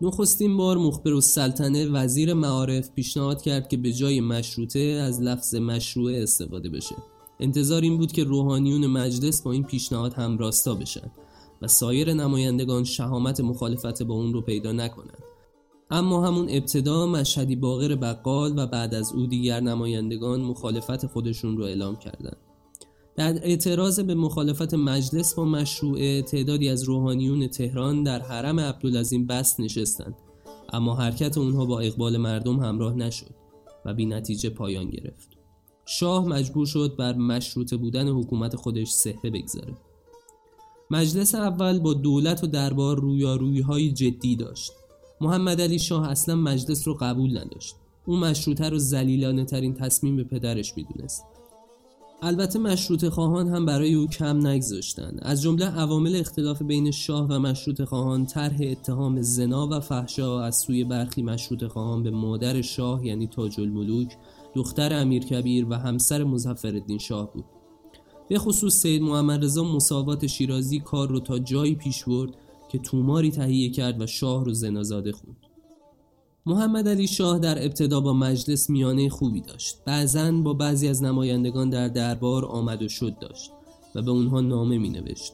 نخستین 0.00 0.56
بار 0.56 0.76
مخبر 0.76 1.12
السلطنه 1.12 1.86
وزیر 1.86 2.34
معارف 2.34 2.90
پیشنهاد 2.90 3.42
کرد 3.42 3.68
که 3.68 3.76
به 3.76 3.92
جای 3.92 4.20
مشروطه 4.20 4.78
از 4.78 5.22
لفظ 5.22 5.54
مشروعه 5.54 6.22
استفاده 6.22 6.68
بشه. 6.68 6.96
انتظار 7.40 7.82
این 7.82 7.98
بود 7.98 8.12
که 8.12 8.24
روحانیون 8.24 8.86
مجلس 8.86 9.42
با 9.42 9.52
این 9.52 9.64
پیشنهاد 9.64 10.14
هم 10.14 10.38
راستا 10.38 10.74
بشن 10.74 11.10
و 11.62 11.68
سایر 11.68 12.12
نمایندگان 12.12 12.84
شهامت 12.84 13.40
مخالفت 13.40 14.02
با 14.02 14.14
اون 14.14 14.32
رو 14.32 14.40
پیدا 14.40 14.72
نکنند. 14.72 15.22
اما 15.90 16.26
همون 16.26 16.46
ابتدا 16.50 17.06
مشهدی 17.06 17.56
باغر 17.56 17.94
بقال 17.94 18.58
و 18.58 18.66
بعد 18.66 18.94
از 18.94 19.12
او 19.12 19.26
دیگر 19.26 19.60
نمایندگان 19.60 20.40
مخالفت 20.40 21.06
خودشون 21.06 21.56
رو 21.56 21.64
اعلام 21.64 21.96
کردند. 21.96 22.36
در 23.16 23.34
اعتراض 23.42 24.00
به 24.00 24.14
مخالفت 24.14 24.74
مجلس 24.74 25.34
با 25.34 25.44
مشروعه 25.44 26.22
تعدادی 26.22 26.68
از 26.68 26.82
روحانیون 26.82 27.46
تهران 27.46 28.02
در 28.02 28.22
حرم 28.22 28.60
عبدالعظیم 28.60 29.26
بست 29.26 29.60
نشستند. 29.60 30.14
اما 30.72 30.94
حرکت 30.94 31.38
اونها 31.38 31.64
با 31.64 31.80
اقبال 31.80 32.16
مردم 32.16 32.60
همراه 32.60 32.94
نشد 32.94 33.34
و 33.84 33.94
بی 33.94 34.06
نتیجه 34.06 34.50
پایان 34.50 34.90
گرفت. 34.90 35.28
شاه 35.86 36.26
مجبور 36.28 36.66
شد 36.66 36.96
بر 36.98 37.16
مشروطه 37.16 37.76
بودن 37.76 38.08
حکومت 38.08 38.56
خودش 38.56 38.90
سهه 38.90 39.30
بگذاره. 39.30 39.74
مجلس 40.90 41.34
اول 41.34 41.78
با 41.78 41.94
دولت 41.94 42.44
و 42.44 42.46
دربار 42.46 43.00
رویارویی 43.00 43.60
های 43.60 43.92
جدی 43.92 44.36
داشت. 44.36 44.72
محمد 45.20 45.60
علی 45.60 45.78
شاه 45.78 46.10
اصلا 46.10 46.34
مجلس 46.34 46.88
رو 46.88 46.94
قبول 46.94 47.38
نداشت. 47.38 47.74
او 48.06 48.16
مشروطه 48.16 48.68
رو 48.68 48.78
زلیلانه 48.78 49.44
ترین 49.44 49.74
تصمیم 49.74 50.16
به 50.16 50.24
پدرش 50.24 50.76
می‌دونست. 50.76 51.24
البته 52.24 52.58
مشروط 52.58 53.08
خواهان 53.08 53.48
هم 53.48 53.66
برای 53.66 53.94
او 53.94 54.06
کم 54.06 54.46
نگذاشتند. 54.46 55.18
از 55.22 55.42
جمله 55.42 55.66
عوامل 55.66 56.16
اختلاف 56.16 56.62
بین 56.62 56.90
شاه 56.90 57.26
و 57.28 57.38
مشروط 57.38 57.82
خواهان 57.82 58.26
طرح 58.26 58.56
اتهام 58.60 59.22
زنا 59.22 59.68
و 59.68 59.80
فحشا 59.80 60.40
از 60.40 60.56
سوی 60.56 60.84
برخی 60.84 61.22
مشروط 61.22 61.64
خواهان 61.64 62.02
به 62.02 62.10
مادر 62.10 62.62
شاه 62.62 63.06
یعنی 63.06 63.26
تاج 63.26 63.60
الملوک 63.60 64.16
دختر 64.54 65.00
امیرکبیر 65.00 65.66
و 65.70 65.74
همسر 65.74 66.24
مظفرالدین 66.24 66.98
شاه 66.98 67.32
بود. 67.32 67.44
به 68.28 68.38
خصوص 68.38 68.74
سید 68.74 69.02
محمد 69.02 69.44
رضا 69.44 69.64
مساوات 69.64 70.26
شیرازی 70.26 70.80
کار 70.80 71.08
رو 71.08 71.20
تا 71.20 71.38
جایی 71.38 71.74
پیش 71.74 72.04
برد 72.04 72.30
که 72.68 72.78
توماری 72.78 73.30
تهیه 73.30 73.70
کرد 73.70 74.00
و 74.00 74.06
شاه 74.06 74.44
رو 74.44 74.52
زنازاده 74.52 75.12
خوند. 75.12 75.43
محمد 76.46 76.88
علی 76.88 77.06
شاه 77.06 77.38
در 77.38 77.64
ابتدا 77.64 78.00
با 78.00 78.12
مجلس 78.12 78.70
میانه 78.70 79.08
خوبی 79.08 79.40
داشت. 79.40 79.76
بعضا 79.84 80.32
با 80.32 80.54
بعضی 80.54 80.88
از 80.88 81.02
نمایندگان 81.02 81.70
در 81.70 81.88
دربار 81.88 82.44
آمد 82.44 82.82
و 82.82 82.88
شد 82.88 83.18
داشت 83.18 83.50
و 83.94 84.02
به 84.02 84.10
اونها 84.10 84.40
نامه 84.40 84.78
می 84.78 84.88
نوشت 84.88 85.32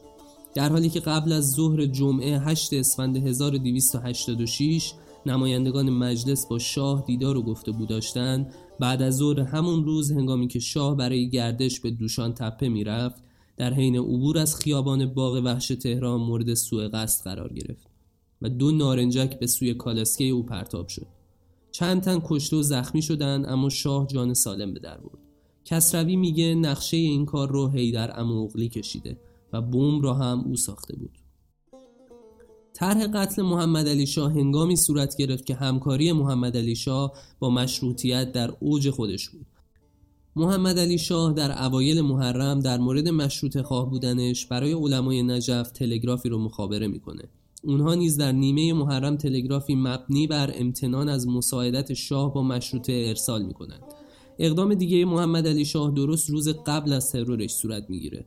در 0.55 0.69
حالی 0.69 0.89
که 0.89 0.99
قبل 0.99 1.31
از 1.31 1.51
ظهر 1.51 1.85
جمعه 1.85 2.39
8 2.39 2.73
اسفند 2.73 3.17
1286 3.17 4.93
نمایندگان 5.25 5.89
مجلس 5.89 6.45
با 6.45 6.59
شاه 6.59 7.03
دیدار 7.07 7.37
و 7.37 7.41
گفتگو 7.41 7.85
داشتند 7.85 8.53
بعد 8.79 9.01
از 9.01 9.17
ظهر 9.17 9.39
همون 9.39 9.85
روز 9.85 10.11
هنگامی 10.11 10.47
که 10.47 10.59
شاه 10.59 10.97
برای 10.97 11.29
گردش 11.29 11.79
به 11.79 11.91
دوشان 11.91 12.33
تپه 12.33 12.69
می‌رفت 12.69 13.23
در 13.57 13.73
حین 13.73 13.95
عبور 13.95 14.37
از 14.37 14.55
خیابان 14.55 15.05
باغ 15.05 15.41
وحش 15.45 15.67
تهران 15.67 16.21
مورد 16.21 16.53
سوء 16.53 16.87
قصد 16.87 17.23
قرار 17.23 17.53
گرفت. 17.53 17.90
و 18.41 18.49
دو 18.49 18.71
نارنجک 18.71 19.39
به 19.39 19.47
سوی 19.47 19.73
کالاسکه 19.73 20.23
او 20.23 20.43
پرتاب 20.43 20.87
شد. 20.87 21.07
چند 21.71 22.01
تن 22.01 22.21
کشته 22.25 22.55
و 22.55 22.61
زخمی 22.61 23.01
شدند 23.01 23.45
اما 23.45 23.69
شاه 23.69 24.07
جان 24.07 24.33
سالم 24.33 24.73
به 24.73 24.79
در 24.79 24.97
برد. 24.97 25.19
کسروی 25.65 26.15
میگه 26.15 26.55
نقشه 26.55 26.97
این 26.97 27.25
کار 27.25 27.49
رو 27.49 27.67
هیدر 27.67 28.19
اموغلی 28.19 28.69
کشیده 28.69 29.17
و 29.53 29.61
بوم 29.61 30.01
را 30.01 30.13
هم 30.13 30.39
او 30.39 30.55
ساخته 30.55 30.95
بود. 30.95 31.17
طرح 32.73 33.07
قتل 33.07 33.41
محمد 33.41 33.87
علی 33.87 34.07
شاه 34.07 34.31
هنگامی 34.31 34.75
صورت 34.75 35.17
گرفت 35.17 35.45
که 35.45 35.55
همکاری 35.55 36.11
محمد 36.11 36.57
علی 36.57 36.75
شاه 36.75 37.13
با 37.39 37.49
مشروطیت 37.49 38.31
در 38.31 38.53
اوج 38.59 38.89
خودش 38.89 39.29
بود. 39.29 39.45
محمد 40.35 40.79
علی 40.79 40.97
شاه 40.97 41.33
در 41.33 41.65
اوایل 41.65 42.01
محرم 42.01 42.59
در 42.59 42.77
مورد 42.77 43.07
مشروط 43.07 43.61
خواه 43.61 43.89
بودنش 43.89 44.45
برای 44.45 44.73
علمای 44.73 45.23
نجف 45.23 45.71
تلگرافی 45.71 46.29
رو 46.29 46.37
مخابره 46.37 46.87
می‌کنه. 46.87 47.23
اونها 47.63 47.95
نیز 47.95 48.17
در 48.17 48.31
نیمه 48.31 48.73
محرم 48.73 49.17
تلگرافی 49.17 49.75
مبنی 49.75 50.27
بر 50.27 50.51
امتنان 50.55 51.09
از 51.09 51.27
مساعدت 51.27 51.93
شاه 51.93 52.33
با 52.33 52.43
مشروطه 52.43 53.05
ارسال 53.07 53.45
می 53.45 53.53
کنند. 53.53 53.83
اقدام 54.39 54.73
دیگه 54.73 55.05
محمد 55.05 55.47
علی 55.47 55.65
شاه 55.65 55.91
درست 55.91 56.29
روز 56.29 56.49
قبل 56.49 56.93
از 56.93 57.11
ترورش 57.11 57.51
صورت 57.51 57.89
می‌گیره. 57.89 58.25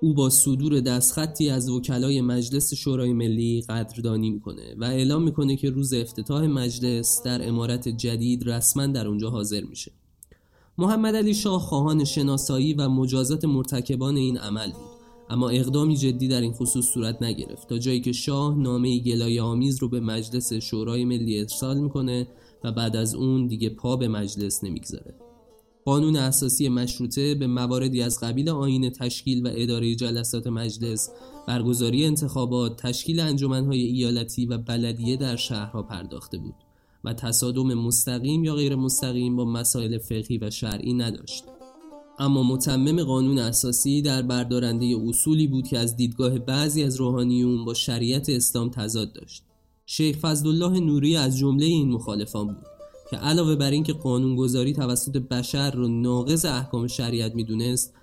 او 0.00 0.14
با 0.14 0.30
صدور 0.30 0.80
دستخطی 0.80 1.50
از 1.50 1.70
وکلای 1.70 2.20
مجلس 2.20 2.74
شورای 2.74 3.12
ملی 3.12 3.64
قدردانی 3.68 4.30
می‌کنه 4.30 4.74
و 4.78 4.84
اعلام 4.84 5.22
می‌کنه 5.22 5.56
که 5.56 5.70
روز 5.70 5.94
افتتاح 5.94 6.46
مجلس 6.46 7.22
در 7.24 7.48
امارت 7.48 7.88
جدید 7.88 8.48
رسما 8.50 8.86
در 8.86 9.08
اونجا 9.08 9.30
حاضر 9.30 9.60
میشه. 9.60 9.92
محمد 10.78 11.16
علی 11.16 11.34
شاه 11.34 11.60
خواهان 11.60 12.04
شناسایی 12.04 12.74
و 12.74 12.88
مجازات 12.88 13.44
مرتکبان 13.44 14.16
این 14.16 14.38
عمل 14.38 14.72
بود. 14.72 14.97
اما 15.30 15.48
اقدامی 15.48 15.96
جدی 15.96 16.28
در 16.28 16.40
این 16.40 16.52
خصوص 16.52 16.86
صورت 16.86 17.22
نگرفت. 17.22 17.68
تا 17.68 17.78
جایی 17.78 18.00
که 18.00 18.12
شاه 18.12 18.58
نامه 18.58 18.98
گلای 18.98 19.40
آمیز 19.40 19.82
رو 19.82 19.88
به 19.88 20.00
مجلس 20.00 20.52
شورای 20.52 21.04
ملی 21.04 21.40
ارسال 21.40 21.78
می‌کنه 21.78 22.28
و 22.64 22.72
بعد 22.72 22.96
از 22.96 23.14
اون 23.14 23.46
دیگه 23.46 23.68
پا 23.68 23.96
به 23.96 24.08
مجلس 24.08 24.64
نمی‌گذاره. 24.64 25.14
قانون 25.84 26.16
اساسی 26.16 26.68
مشروطه 26.68 27.34
به 27.34 27.46
مواردی 27.46 28.02
از 28.02 28.20
قبیل 28.20 28.48
آین 28.48 28.90
تشکیل 28.90 29.46
و 29.46 29.50
اداره 29.54 29.94
جلسات 29.94 30.46
مجلس 30.46 31.10
برگزاری 31.46 32.04
انتخابات 32.04 32.76
تشکیل 32.76 33.20
انجمنهای 33.20 33.80
ایالتی 33.80 34.46
و 34.46 34.58
بلدیه 34.58 35.16
در 35.16 35.36
شهرها 35.36 35.82
پرداخته 35.82 36.38
بود 36.38 36.54
و 37.04 37.12
تصادم 37.12 37.74
مستقیم 37.74 38.44
یا 38.44 38.54
غیر 38.54 38.74
مستقیم 38.74 39.36
با 39.36 39.44
مسائل 39.44 39.98
فقهی 39.98 40.38
و 40.38 40.50
شرعی 40.50 40.92
نداشت. 40.92 41.44
اما 42.18 42.42
متمم 42.42 43.02
قانون 43.02 43.38
اساسی 43.38 44.02
در 44.02 44.22
بردارنده 44.22 44.96
اصولی 45.08 45.46
بود 45.46 45.66
که 45.66 45.78
از 45.78 45.96
دیدگاه 45.96 46.38
بعضی 46.38 46.84
از 46.84 46.96
روحانیون 46.96 47.64
با 47.64 47.74
شریعت 47.74 48.28
اسلام 48.28 48.68
تضاد 48.68 49.12
داشت. 49.12 49.42
شیخ 49.86 50.18
فضلالله 50.18 50.80
نوری 50.80 51.16
از 51.16 51.38
جمله 51.38 51.66
این 51.66 51.90
مخالفان 51.92 52.46
بود 52.46 52.66
که 53.10 53.16
علاوه 53.16 53.56
بر 53.56 53.70
اینکه 53.70 53.92
قانونگذاری 53.92 54.72
توسط 54.72 55.16
بشر 55.16 55.70
را 55.70 55.86
ناقض 55.86 56.44
احکام 56.44 56.86
شریعت 56.86 57.34
می‌دونست 57.34 57.94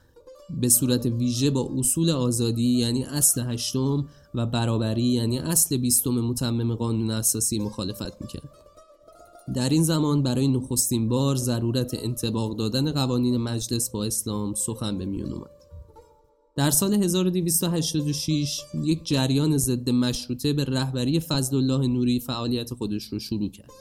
به 0.61 0.69
صورت 0.69 1.05
ویژه 1.05 1.49
با 1.49 1.69
اصول 1.77 2.09
آزادی 2.09 2.79
یعنی 2.79 3.03
اصل 3.03 3.41
هشتم 3.41 4.05
و 4.35 4.45
برابری 4.45 5.03
یعنی 5.03 5.39
اصل 5.39 5.77
بیستم 5.77 6.11
متمم 6.11 6.75
قانون 6.75 7.11
اساسی 7.11 7.59
مخالفت 7.59 8.21
می‌کرد. 8.21 8.64
در 9.53 9.69
این 9.69 9.83
زمان 9.83 10.23
برای 10.23 10.47
نخستین 10.47 11.09
بار 11.09 11.35
ضرورت 11.35 11.93
انتباق 11.93 12.57
دادن 12.57 12.91
قوانین 12.91 13.37
مجلس 13.37 13.89
با 13.89 14.05
اسلام 14.05 14.53
سخن 14.53 14.97
به 14.97 15.05
میون 15.05 15.31
اومد 15.31 15.65
در 16.55 16.71
سال 16.71 16.93
1286 16.93 18.61
یک 18.83 19.03
جریان 19.03 19.57
ضد 19.57 19.89
مشروطه 19.89 20.53
به 20.53 20.63
رهبری 20.63 21.19
فضل 21.19 21.57
الله 21.57 21.87
نوری 21.87 22.19
فعالیت 22.19 22.73
خودش 22.73 23.03
رو 23.03 23.19
شروع 23.19 23.49
کرد 23.49 23.71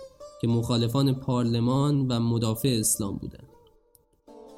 که 0.41 0.49
مخالفان 0.49 1.15
پارلمان 1.15 2.07
و 2.09 2.21
مدافع 2.21 2.77
اسلام 2.81 3.17
بودند. 3.17 3.49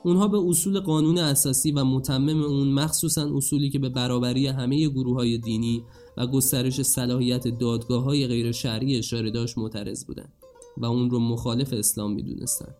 اونها 0.05 0.29
به 0.29 0.39
اصول 0.39 0.81
قانون 0.81 1.19
اساسی 1.19 1.73
و 1.73 1.85
متمم 1.85 2.43
اون 2.43 2.69
مخصوصا 2.69 3.37
اصولی 3.37 3.71
که 3.71 3.79
به 3.79 3.89
برابری 3.89 4.47
همه 4.47 4.89
گروه 4.89 5.17
های 5.17 5.39
دینی 5.39 5.83
و 6.17 6.27
گسترش 6.27 6.83
صلاحیت 6.83 7.49
دادگاه 7.49 8.05
های 8.05 8.27
غیر 8.27 8.53
شرعی 8.53 8.99
اشاره 8.99 9.31
داشت 9.31 9.59
معترض 9.59 10.05
بودند. 10.05 10.33
و 10.77 10.85
اون 10.85 11.11
رو 11.11 11.19
مخالف 11.19 11.73
اسلام 11.73 12.13
می‌دونستند. 12.13 12.75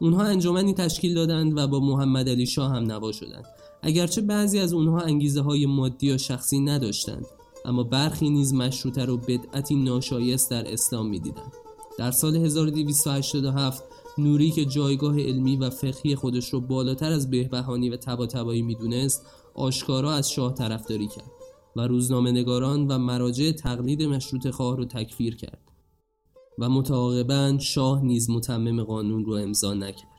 اونها 0.00 0.22
انجمنی 0.22 0.74
تشکیل 0.74 1.14
دادند 1.14 1.58
و 1.58 1.66
با 1.66 1.80
محمد 1.80 2.28
علی 2.28 2.46
شاه 2.46 2.70
هم 2.70 2.82
نوا 2.82 3.12
شدند. 3.12 3.44
اگرچه 3.82 4.20
بعضی 4.20 4.58
از 4.58 4.72
اونها 4.72 5.00
انگیزه 5.00 5.40
های 5.40 5.66
مادی 5.66 6.06
یا 6.06 6.16
شخصی 6.16 6.60
نداشتند 6.60 7.26
اما 7.64 7.82
برخی 7.82 8.30
نیز 8.30 8.54
مشروطه 8.54 9.04
رو 9.04 9.16
بدعتی 9.16 9.74
ناشایست 9.74 10.50
در 10.50 10.72
اسلام 10.72 11.08
می‌دیدند. 11.08 11.52
در 11.98 12.10
سال 12.10 12.36
1287 12.36 13.82
نوری 14.18 14.50
که 14.50 14.64
جایگاه 14.64 15.20
علمی 15.20 15.56
و 15.56 15.70
فقهی 15.70 16.16
خودش 16.16 16.48
رو 16.48 16.60
بالاتر 16.60 17.12
از 17.12 17.30
بهبهانی 17.30 17.90
و 17.90 17.96
تباتبایی 17.96 18.62
می‌دونست 18.62 19.26
آشکارا 19.54 20.12
از 20.12 20.30
شاه 20.30 20.54
طرفداری 20.54 21.06
کرد 21.06 21.30
و 21.76 21.86
روزنامه 21.86 22.30
نگاران 22.30 22.88
و 22.88 22.98
مراجع 22.98 23.52
تقلید 23.52 24.02
مشروط 24.02 24.50
خواه 24.50 24.76
رو 24.76 24.84
تکفیر 24.84 25.36
کرد. 25.36 25.71
و 26.58 26.68
متعاقبا 26.68 27.58
شاه 27.60 28.04
نیز 28.04 28.30
متمم 28.30 28.82
قانون 28.82 29.24
رو 29.24 29.32
امضا 29.32 29.74
نکرد 29.74 30.12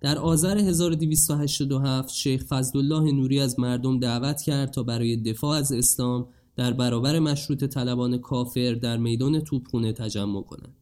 در 0.00 0.18
آذر 0.18 0.58
1287 0.58 2.14
شیخ 2.14 2.44
فضلالله 2.44 3.12
نوری 3.12 3.40
از 3.40 3.60
مردم 3.60 3.98
دعوت 3.98 4.42
کرد 4.42 4.70
تا 4.70 4.82
برای 4.82 5.16
دفاع 5.16 5.58
از 5.58 5.72
اسلام 5.72 6.26
در 6.56 6.72
برابر 6.72 7.18
مشروط 7.18 7.64
طلبان 7.64 8.18
کافر 8.18 8.74
در 8.74 8.96
میدان 8.96 9.40
توپخونه 9.40 9.92
تجمع 9.92 10.42
کنند. 10.42 10.74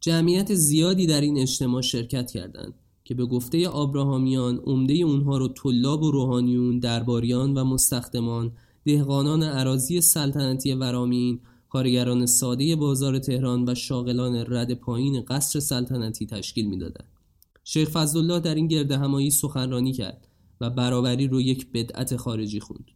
جمعیت 0.00 0.54
زیادی 0.54 1.06
در 1.06 1.20
این 1.20 1.38
اجتماع 1.38 1.82
شرکت 1.82 2.30
کردند 2.30 2.74
که 3.04 3.14
به 3.14 3.26
گفته 3.26 3.68
آبراهامیان 3.68 4.56
عمده 4.56 4.94
اونها 4.94 5.38
رو 5.38 5.48
طلاب 5.48 6.02
و 6.02 6.10
روحانیون، 6.10 6.78
درباریان 6.78 7.54
و 7.54 7.64
مستخدمان، 7.64 8.52
دهقانان 8.84 9.42
عراضی 9.42 10.00
سلطنتی 10.00 10.74
ورامین، 10.74 11.40
کارگران 11.68 12.26
ساده 12.26 12.76
بازار 12.76 13.18
تهران 13.18 13.68
و 13.68 13.74
شاغلان 13.74 14.44
رد 14.48 14.74
پایین 14.74 15.22
قصر 15.22 15.60
سلطنتی 15.60 16.26
تشکیل 16.26 16.66
می‌دادند. 16.66 17.08
شیخ 17.64 17.90
فضلالله 17.90 18.40
در 18.40 18.54
این 18.54 18.66
گرد 18.66 18.92
همایی 18.92 19.30
سخنرانی 19.30 19.92
کرد 19.92 20.28
و 20.60 20.70
برابری 20.70 21.26
رو 21.26 21.40
یک 21.40 21.72
بدعت 21.72 22.16
خارجی 22.16 22.60
خوند. 22.60 22.90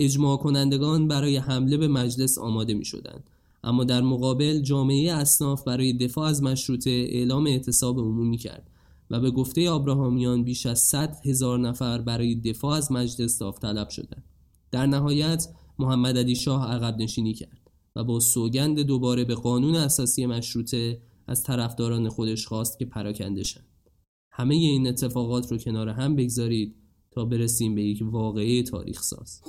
اجماع 0.00 0.36
کنندگان 0.36 1.08
برای 1.08 1.36
حمله 1.36 1.76
به 1.76 1.88
مجلس 1.88 2.38
آماده 2.38 2.74
می 2.74 2.84
شدند. 2.84 3.24
اما 3.64 3.84
در 3.84 4.00
مقابل 4.00 4.60
جامعه 4.60 5.12
اصناف 5.12 5.64
برای 5.64 5.92
دفاع 5.92 6.28
از 6.28 6.42
مشروطه 6.42 6.90
اعلام 6.90 7.46
اعتصاب 7.46 7.98
عمومی 7.98 8.36
کرد 8.36 8.70
و 9.10 9.20
به 9.20 9.30
گفته 9.30 9.70
آبراهامیان 9.70 10.44
بیش 10.44 10.66
از 10.66 10.80
100 10.80 11.16
هزار 11.24 11.58
نفر 11.58 12.00
برای 12.00 12.34
دفاع 12.34 12.76
از 12.76 12.92
مجلس 12.92 13.38
داوطلب 13.38 13.88
شدند. 13.88 14.24
در 14.70 14.86
نهایت 14.86 15.48
محمد 15.78 16.18
علی 16.18 16.34
شاه 16.34 16.72
عقب 16.72 16.98
نشینی 16.98 17.34
کرد 17.34 17.61
و 17.96 18.04
با 18.04 18.20
سوگند 18.20 18.80
دوباره 18.80 19.24
به 19.24 19.34
قانون 19.34 19.74
اساسی 19.74 20.26
مشروطه 20.26 21.02
از 21.26 21.42
طرفداران 21.42 22.08
خودش 22.08 22.46
خواست 22.46 22.78
که 22.78 22.84
پراکنده 22.84 23.42
شند. 23.42 23.66
همه 24.30 24.54
این 24.54 24.86
اتفاقات 24.86 25.52
رو 25.52 25.58
کنار 25.58 25.88
هم 25.88 26.16
بگذارید 26.16 26.76
تا 27.10 27.24
برسیم 27.24 27.74
به 27.74 27.82
یک 27.82 28.02
واقعه 28.02 28.62
تاریخ 28.62 29.02
ساز. 29.02 29.42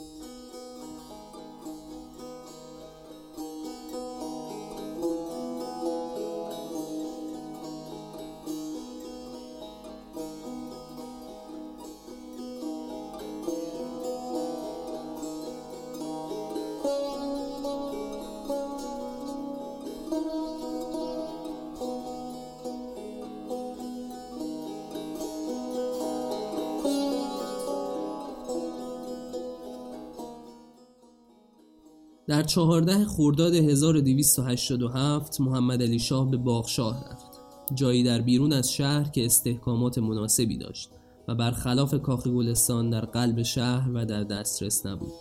در 32.34 32.44
چهارده 32.44 33.06
خرداد 33.06 33.54
1287 33.56 35.42
محمد 35.42 35.82
علی 35.82 36.00
شاه 36.00 36.32
به 36.32 36.38
باغشاه 36.38 37.04
رفت 37.12 37.28
جایی 37.76 38.04
در 38.04 38.22
بیرون 38.22 38.54
از 38.54 38.72
شهر 38.72 39.10
که 39.10 39.26
استحکامات 39.26 39.98
مناسبی 39.98 40.58
داشت 40.58 40.90
و 41.28 41.36
برخلاف 41.36 42.02
کاخ 42.02 42.28
گلستان 42.28 42.90
در 42.90 43.06
قلب 43.06 43.42
شهر 43.42 43.90
و 43.94 44.06
در 44.06 44.24
دسترس 44.24 44.86
نبود. 44.86 45.14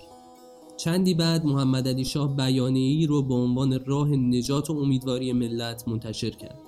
چندی 0.76 1.14
بعد 1.14 1.44
محمد 1.44 1.88
علی 1.88 2.04
شاه 2.04 2.38
ای 2.38 3.06
رو 3.06 3.22
به 3.22 3.34
عنوان 3.34 3.84
راه 3.84 4.08
نجات 4.08 4.70
و 4.70 4.78
امیدواری 4.78 5.32
ملت 5.32 5.88
منتشر 5.88 6.30
کرد 6.30 6.58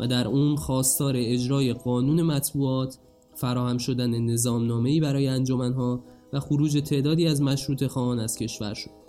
و 0.00 0.06
در 0.06 0.28
اون 0.28 0.56
خواستار 0.56 1.14
اجرای 1.16 1.72
قانون 1.72 2.22
مطبوعات 2.22 2.98
فراهم 3.34 3.78
شدن 3.78 4.10
نظامنامه‌ای 4.10 5.00
برای 5.00 5.28
انجمنها 5.28 6.00
و 6.32 6.40
خروج 6.40 6.82
تعدادی 6.82 7.26
از 7.26 7.42
مشروط 7.42 7.86
خواهان 7.86 8.18
از 8.18 8.36
کشور 8.36 8.74
شد. 8.74 9.05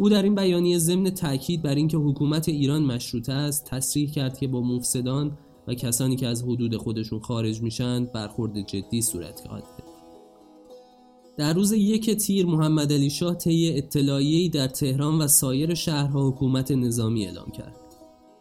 او 0.00 0.08
در 0.08 0.22
این 0.22 0.34
بیانیه 0.34 0.78
ضمن 0.78 1.10
تاکید 1.10 1.62
بر 1.62 1.74
اینکه 1.74 1.96
حکومت 1.96 2.48
ایران 2.48 2.82
مشروطه 2.82 3.32
است 3.32 3.64
تصریح 3.64 4.10
کرد 4.10 4.38
که 4.38 4.48
با 4.48 4.60
مفسدان 4.60 5.38
و 5.68 5.74
کسانی 5.74 6.16
که 6.16 6.26
از 6.26 6.42
حدود 6.42 6.76
خودشون 6.76 7.20
خارج 7.20 7.62
میشن 7.62 8.04
برخورد 8.04 8.60
جدی 8.66 9.02
صورت 9.02 9.40
خواهد 9.46 9.64
در 11.36 11.52
روز 11.52 11.72
یک 11.72 12.10
تیر 12.10 12.46
محمد 12.46 12.92
علی 12.92 13.10
شاه 13.10 13.34
طی 13.34 13.72
اطلاعیه‌ای 13.76 14.48
در 14.48 14.68
تهران 14.68 15.18
و 15.18 15.26
سایر 15.26 15.74
شهرها 15.74 16.28
حکومت 16.28 16.70
نظامی 16.70 17.26
اعلام 17.26 17.50
کرد 17.50 17.76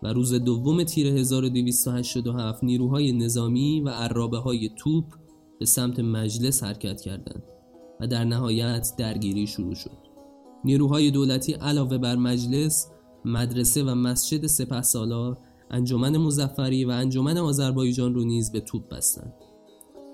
و 0.04 0.14
روز 0.14 0.34
دوم 0.34 0.84
تیر 0.84 1.08
1287 1.08 2.64
نیروهای 2.64 3.12
نظامی 3.12 3.82
و 3.82 3.90
عرابه 3.90 4.38
های 4.38 4.70
توپ 4.78 5.06
به 5.60 5.66
سمت 5.66 6.00
مجلس 6.00 6.64
حرکت 6.64 7.02
کردند 7.02 7.44
و 8.00 8.08
در 8.08 8.24
نهایت 8.24 8.94
درگیری 8.98 9.48
شروع 9.48 9.76
شد. 9.76 10.09
نیروهای 10.64 11.12
دولتی 11.12 11.54
علاوه 11.54 11.98
بر 11.98 12.16
مجلس، 12.16 12.88
مدرسه 13.26 13.84
و 13.84 13.96
مسجد 13.96 14.46
سپه 14.46 14.82
سالار، 14.82 15.38
انجمن 15.72 16.18
مزفری 16.18 16.86
و 16.86 16.90
انجمن 16.90 17.38
آذربایجان 17.38 18.14
رو 18.14 18.24
نیز 18.24 18.52
به 18.52 18.60
توپ 18.60 18.90
بستند. 18.90 19.34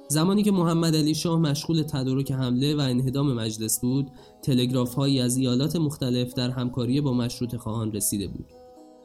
زمانی 0.08 0.44
که 0.44 0.52
محمد 0.52 0.96
علی 0.96 1.16
شاه 1.16 1.40
مشغول 1.40 1.82
تدارک 1.82 2.32
حمله 2.32 2.76
و 2.76 2.80
انهدام 2.80 3.34
مجلس 3.34 3.82
بود، 3.82 4.12
تلگراف 4.42 4.94
هایی 4.94 5.22
از 5.22 5.38
ایالات 5.38 5.76
مختلف 5.76 6.34
در 6.34 6.50
همکاری 6.50 7.02
با 7.02 7.14
مشروط 7.14 7.56
خواهان 7.56 7.92
رسیده 7.92 8.28
بود. 8.28 8.46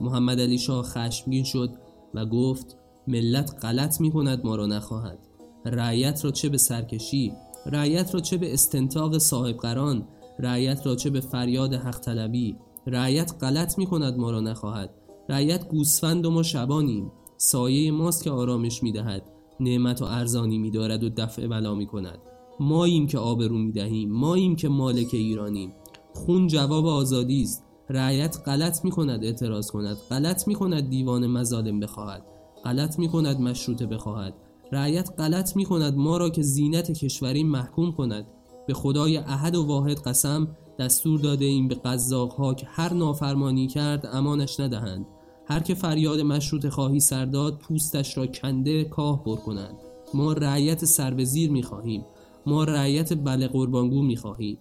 محمد 0.00 0.40
علی 0.40 0.58
شاه 0.58 0.84
خشمگین 0.84 1.44
شد 1.44 1.70
و 2.14 2.26
گفت 2.26 2.76
ملت 3.06 3.54
غلط 3.62 4.00
می 4.00 4.10
کند 4.10 4.44
ما 4.44 4.56
را 4.56 4.66
نخواهد. 4.66 5.18
رعیت 5.64 6.24
را 6.24 6.30
چه 6.30 6.48
به 6.48 6.58
سرکشی، 6.58 7.32
رعیت 7.66 8.14
را 8.14 8.20
چه 8.20 8.36
به 8.36 8.54
استنتاق 8.54 9.18
صاحب 9.18 9.56
قران، 9.56 10.08
رعیت 10.38 10.86
را 10.86 10.96
چه 10.96 11.10
به 11.10 11.20
فریاد 11.20 11.74
حق 11.74 11.98
طلبی؟ 11.98 12.56
رعیت 12.86 13.32
غلط 13.40 13.78
می 13.78 13.86
کند 13.86 14.18
ما 14.18 14.30
را 14.30 14.40
نخواهد. 14.40 14.90
رعیت 15.28 15.68
گوسفند 15.68 16.26
و 16.26 16.30
ما 16.30 16.42
شبانیم. 16.42 17.12
سایه 17.36 17.92
ماست 17.92 18.24
که 18.24 18.30
آرامش 18.30 18.82
می 18.82 18.92
دهد 18.92 19.22
نعمت 19.60 20.02
و 20.02 20.04
ارزانی 20.04 20.58
می 20.58 20.70
دارد 20.70 21.04
و 21.04 21.08
دفع 21.08 21.46
بلا 21.46 21.74
می 21.74 21.86
کند 21.86 22.18
ماییم 22.60 23.06
که 23.06 23.18
آبرو 23.18 23.58
می 23.58 23.72
دهیم 23.72 24.12
ماییم 24.12 24.56
که 24.56 24.68
مالک 24.68 25.08
ایرانیم. 25.12 25.72
خون 26.14 26.46
جواب 26.46 26.86
آزادی 26.86 27.42
است. 27.42 27.64
رعیت 27.88 28.38
غلط 28.46 28.84
می 28.84 28.90
کند 28.90 29.24
اعتراض 29.24 29.70
کند. 29.70 29.96
غلط 30.10 30.48
می 30.48 30.54
کند 30.54 30.90
دیوان 30.90 31.26
مظالم 31.26 31.80
بخواهد. 31.80 32.22
غلط 32.64 32.98
می 32.98 33.08
کند 33.08 33.40
مشروطه 33.40 33.86
بخواهد. 33.86 34.34
رعیت 34.72 35.10
غلط 35.18 35.56
می 35.56 35.64
کند 35.64 35.96
ما 35.96 36.16
را 36.16 36.30
که 36.30 36.42
زینت 36.42 36.92
کشوری 36.92 37.44
محکوم 37.44 37.92
کند. 37.92 38.26
به 38.70 38.74
خدای 38.74 39.16
احد 39.16 39.56
و 39.56 39.66
واحد 39.66 39.98
قسم 39.98 40.48
دستور 40.78 41.20
داده 41.20 41.44
این 41.44 41.68
به 41.68 41.74
قذاق 41.74 42.32
ها 42.32 42.54
که 42.54 42.66
هر 42.70 42.92
نافرمانی 42.92 43.66
کرد 43.66 44.06
امانش 44.12 44.60
ندهند. 44.60 45.06
هر 45.46 45.60
که 45.60 45.74
فریاد 45.74 46.20
مشروط 46.20 46.66
خواهی 46.66 47.00
سرداد 47.00 47.58
پوستش 47.58 48.18
را 48.18 48.26
کنده 48.26 48.84
کاه 48.84 49.24
بر 49.24 49.36
کنند. 49.36 49.74
ما 50.14 50.32
رعیت 50.32 50.84
سر 50.84 51.14
به 51.14 51.24
زیر 51.24 51.50
می 51.50 51.62
خواهیم. 51.62 52.04
ما 52.46 52.64
رعیت 52.64 53.24
بله 53.24 53.48
قربانگو 53.48 54.02
می 54.02 54.16
خواهیم. 54.16 54.58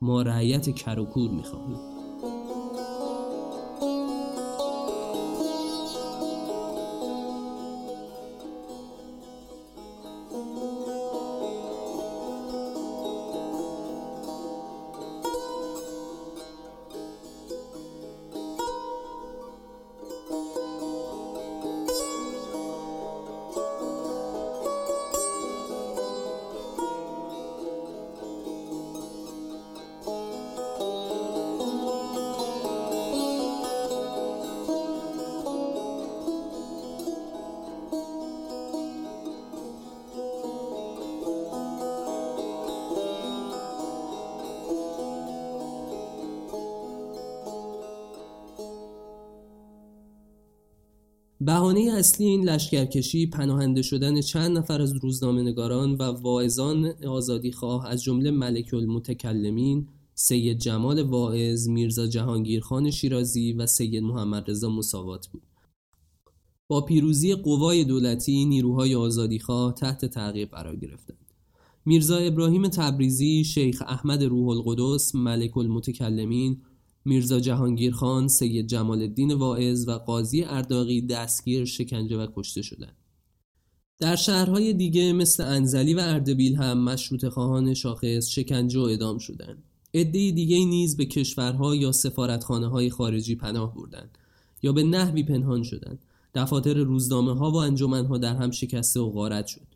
ما 0.00 0.22
رعیت 0.22 0.70
کروکور 0.70 1.30
می 1.30 1.42
خواهیم. 1.42 1.89
بهانه 51.42 51.92
اصلی 51.94 52.26
این 52.26 52.48
لشکرکشی 52.48 53.26
پناهنده 53.26 53.82
شدن 53.82 54.20
چند 54.20 54.58
نفر 54.58 54.82
از 54.82 54.92
روزنامه‌نگاران 54.92 55.94
و 55.94 56.02
واعظان 56.02 56.92
خواه 57.54 57.86
از 57.86 58.02
جمله 58.02 58.30
ملک 58.30 58.74
المتکلمین 58.74 59.88
سید 60.14 60.58
جمال 60.58 61.02
واعظ، 61.02 61.68
میرزا 61.68 62.06
جهانگیرخان 62.06 62.90
شیرازی 62.90 63.52
و 63.52 63.66
سید 63.66 64.02
محمد 64.02 64.50
رضا 64.50 64.70
مساوات 64.70 65.26
بود. 65.26 65.42
با 66.68 66.80
پیروزی 66.80 67.34
قوای 67.34 67.84
دولتی 67.84 68.44
نیروهای 68.44 68.94
آزادیخواه 68.94 69.74
تحت 69.74 70.04
تعقیب 70.04 70.50
قرار 70.50 70.76
گرفتند 70.76 71.16
میرزا 71.84 72.16
ابراهیم 72.16 72.68
تبریزی، 72.68 73.44
شیخ 73.44 73.82
احمد 73.86 74.22
روح 74.22 74.48
القدس، 74.48 75.14
ملک 75.14 75.56
المتکلمین، 75.56 76.62
میرزا 77.04 77.40
جهانگیر 77.40 77.92
خان، 77.92 78.28
سید 78.28 78.66
جمال 78.66 79.02
الدین 79.02 79.34
واعظ 79.34 79.88
و 79.88 79.92
قاضی 79.92 80.44
ارداقی 80.44 81.00
دستگیر 81.00 81.64
شکنجه 81.64 82.16
و 82.16 82.26
کشته 82.36 82.62
شدند. 82.62 82.96
در 83.98 84.16
شهرهای 84.16 84.72
دیگه 84.72 85.12
مثل 85.12 85.44
انزلی 85.44 85.94
و 85.94 86.00
اردبیل 86.02 86.56
هم 86.56 86.84
مشروط 86.84 87.28
خواهان 87.28 87.74
شاخص 87.74 88.28
شکنجه 88.28 88.80
و 88.80 88.82
ادام 88.82 89.18
شدند. 89.18 89.62
عده 89.94 90.30
دیگه 90.30 90.64
نیز 90.64 90.96
به 90.96 91.04
کشورها 91.04 91.74
یا 91.74 91.92
سفارتخانه 91.92 92.68
های 92.68 92.90
خارجی 92.90 93.34
پناه 93.34 93.74
بردند 93.74 94.18
یا 94.62 94.72
به 94.72 94.82
نحوی 94.82 95.22
پنهان 95.22 95.62
شدند. 95.62 95.98
دفاتر 96.34 96.74
روزنامه 96.74 97.34
ها 97.34 97.50
و 97.50 97.56
انجمن 97.56 98.06
ها 98.06 98.18
در 98.18 98.36
هم 98.36 98.50
شکسته 98.50 99.00
و 99.00 99.10
غارت 99.10 99.46
شد. 99.46 99.66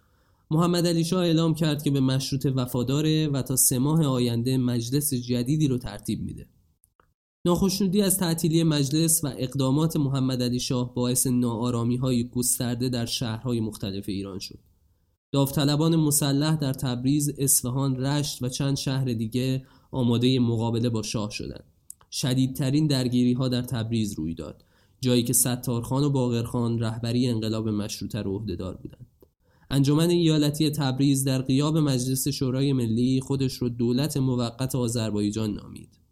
محمد 0.50 0.86
علی 0.86 1.04
شاه 1.04 1.24
اعلام 1.24 1.54
کرد 1.54 1.82
که 1.82 1.90
به 1.90 2.00
مشروط 2.00 2.52
وفاداره 2.54 3.28
و 3.28 3.42
تا 3.42 3.56
سه 3.56 3.78
ماه 3.78 4.06
آینده 4.06 4.56
مجلس 4.56 5.14
جدیدی 5.14 5.68
رو 5.68 5.78
ترتیب 5.78 6.22
میده. 6.22 6.46
ناخشنودی 7.46 8.02
از 8.02 8.18
تعطیلی 8.18 8.62
مجلس 8.62 9.24
و 9.24 9.34
اقدامات 9.38 9.96
محمد 9.96 10.42
علی 10.42 10.60
شاه 10.60 10.94
باعث 10.94 11.26
ناآرامی 11.26 11.96
های 11.96 12.28
گسترده 12.28 12.88
در 12.88 13.06
شهرهای 13.06 13.60
مختلف 13.60 14.08
ایران 14.08 14.38
شد. 14.38 14.58
داوطلبان 15.32 15.96
مسلح 15.96 16.56
در 16.56 16.72
تبریز، 16.72 17.32
اصفهان، 17.38 17.96
رشت 17.96 18.42
و 18.42 18.48
چند 18.48 18.76
شهر 18.76 19.04
دیگه 19.04 19.66
آماده 19.90 20.38
مقابله 20.38 20.88
با 20.88 21.02
شاه 21.02 21.30
شدند. 21.30 21.64
شدیدترین 22.10 22.86
درگیری 22.86 23.32
ها 23.32 23.48
در 23.48 23.62
تبریز 23.62 24.12
روی 24.12 24.34
داد. 24.34 24.64
جایی 25.00 25.22
که 25.22 25.32
ستارخان 25.32 26.04
و 26.04 26.10
باقرخان 26.10 26.78
رهبری 26.78 27.28
انقلاب 27.28 27.68
مشروطه 27.68 28.22
رو 28.22 28.38
عهدهدار 28.38 28.76
بودند. 28.76 29.06
انجمن 29.70 30.10
ایالتی 30.10 30.70
تبریز 30.70 31.24
در 31.24 31.42
قیاب 31.42 31.78
مجلس 31.78 32.28
شورای 32.28 32.72
ملی 32.72 33.20
خودش 33.20 33.54
رو 33.54 33.68
دولت 33.68 34.16
موقت 34.16 34.74
آذربایجان 34.74 35.54
نامید. 35.54 36.03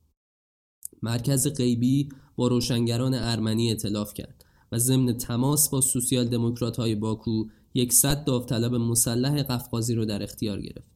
مرکز 1.03 1.48
غیبی 1.48 2.09
با 2.36 2.48
روشنگران 2.48 3.14
ارمنی 3.14 3.72
اطلاف 3.72 4.14
کرد 4.14 4.44
و 4.72 4.78
ضمن 4.78 5.12
تماس 5.12 5.68
با 5.68 5.80
سوسیال 5.80 6.28
دموکرات 6.28 6.76
های 6.76 6.94
باکو 6.94 7.44
یکصد 7.74 8.24
داوطلب 8.24 8.74
مسلح 8.74 9.42
قفقازی 9.42 9.94
رو 9.94 10.05
در 10.05 10.22
اختیار 10.22 10.61
گرفت. 10.61 10.92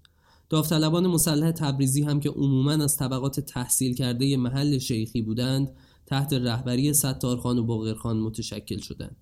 داوطلبان 0.49 1.07
مسلح 1.07 1.51
تبریزی 1.51 2.03
هم 2.03 2.21
که 2.21 2.31
عموما 2.31 2.73
از 2.73 2.97
طبقات 2.97 3.41
تحصیل 3.41 3.95
کرده 3.95 4.37
محل 4.37 4.79
شیخی 4.79 5.23
بودند 5.23 5.71
تحت 6.07 6.33
رهبری 6.33 6.95
ستارخان 6.95 7.59
و 7.59 7.63
باقرخان 7.63 8.21
متشکل 8.21 8.79
شدند. 8.79 9.17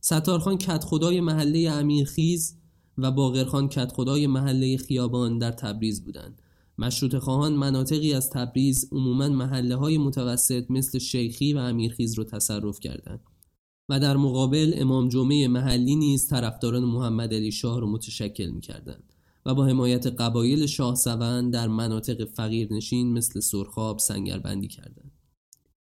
ستارخان 0.00 0.58
کت 0.58 0.84
خدای 0.84 1.20
محله 1.20 1.70
امیرخیز 1.70 2.56
و 2.98 3.10
باقرخان 3.10 3.68
کت 3.68 3.92
خدای 3.92 4.26
محله 4.26 4.76
خیابان 4.76 5.38
در 5.38 5.52
تبریز 5.52 6.04
بودند. 6.04 6.42
مشروط 6.78 7.16
خواهان 7.16 7.52
مناطقی 7.52 8.14
از 8.14 8.30
تبریز 8.30 8.88
عموما 8.92 9.28
محله 9.28 9.76
های 9.76 9.98
متوسط 9.98 10.70
مثل 10.70 10.98
شیخی 10.98 11.52
و 11.52 11.58
امیرخیز 11.58 12.18
رو 12.18 12.24
تصرف 12.24 12.80
کردند 12.80 13.20
و 13.88 14.00
در 14.00 14.16
مقابل 14.16 14.74
امام 14.76 15.08
جمعه 15.08 15.48
محلی 15.48 15.96
نیز 15.96 16.28
طرفداران 16.28 16.84
محمد 16.84 17.34
علی 17.34 17.52
شاه 17.52 17.80
را 17.80 17.86
متشکل 17.86 18.46
می 18.46 18.60
کردند 18.60 19.12
و 19.46 19.54
با 19.54 19.66
حمایت 19.66 20.06
قبایل 20.06 20.66
شاه 20.66 20.94
سوند 20.94 21.52
در 21.52 21.68
مناطق 21.68 22.24
فقیرنشین 22.24 23.12
مثل 23.12 23.40
سرخاب 23.40 23.98
سنگربندی 23.98 24.68
کردند. 24.68 25.12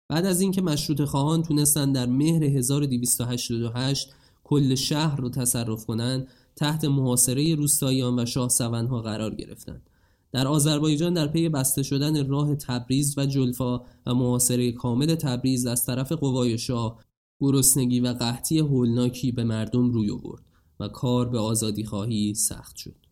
بعد 0.09 0.27
از 0.27 0.41
اینکه 0.41 0.63
مشروط 0.63 1.03
خواهان 1.03 1.43
تونستند 1.43 1.95
در 1.95 2.07
مهر 2.07 2.45
1288 2.45 4.09
کل 4.45 4.75
شهر 4.75 5.21
رو 5.21 5.31
تصرف 5.31 5.87
کنند 5.87 6.29
تحت 6.57 6.85
محاصره 6.85 7.55
روستاییان 7.55 8.19
و 8.19 8.27
شاه 8.27 8.49
سوندها 8.49 9.03
قرار 9.03 9.35
گرفتند 9.35 9.91
در 10.33 10.49
آذربایجان 10.49 11.15
در 11.15 11.27
پی 11.27 11.49
بسته 11.49 11.83
شدن 11.83 12.29
راه 12.29 12.55
تبریز 12.55 13.19
و 13.19 13.27
جلفا 13.27 13.79
و 14.07 14.15
محاصره 14.15 14.73
کامل 14.73 15.15
تبریز 15.15 15.67
از 15.67 15.87
طرف 15.87 16.13
قوای 16.13 16.59
شاه 16.59 17.01
گرسنگی 17.41 18.01
و 18.01 18.07
قحطی 18.13 18.59
هولناکی 18.59 19.33
به 19.33 19.45
مردم 19.45 19.91
روی 19.91 20.11
آورد 20.11 20.43
و 20.81 20.89
کار 20.89 21.29
به 21.29 21.39
آزادی 21.39 21.85
خواهی 21.85 22.35
سخت 22.35 22.77
شد. 22.77 23.07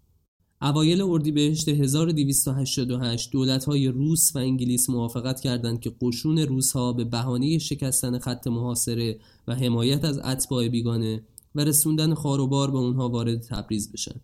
اوایل 0.63 1.03
اردیبهشت 1.03 1.69
1288 1.69 3.31
دولت‌های 3.33 3.89
روس 3.89 4.37
و 4.37 4.39
انگلیس 4.39 4.91
موافقت 4.91 5.41
کردند 5.41 5.81
که 5.81 5.93
قشون 6.01 6.39
روس‌ها 6.39 6.93
به 6.93 7.05
بهانه 7.05 7.59
شکستن 7.59 8.19
خط 8.19 8.47
محاصره 8.47 9.19
و 9.49 9.55
حمایت 9.55 10.05
از 10.05 10.19
اتباع 10.19 10.69
بیگانه 10.69 11.23
و 11.55 11.61
رسوندن 11.65 12.15
خاروبار 12.15 12.71
به 12.71 12.79
اونها 12.79 13.09
وارد 13.09 13.43
تبریز 13.43 13.93
بشن. 13.93 14.21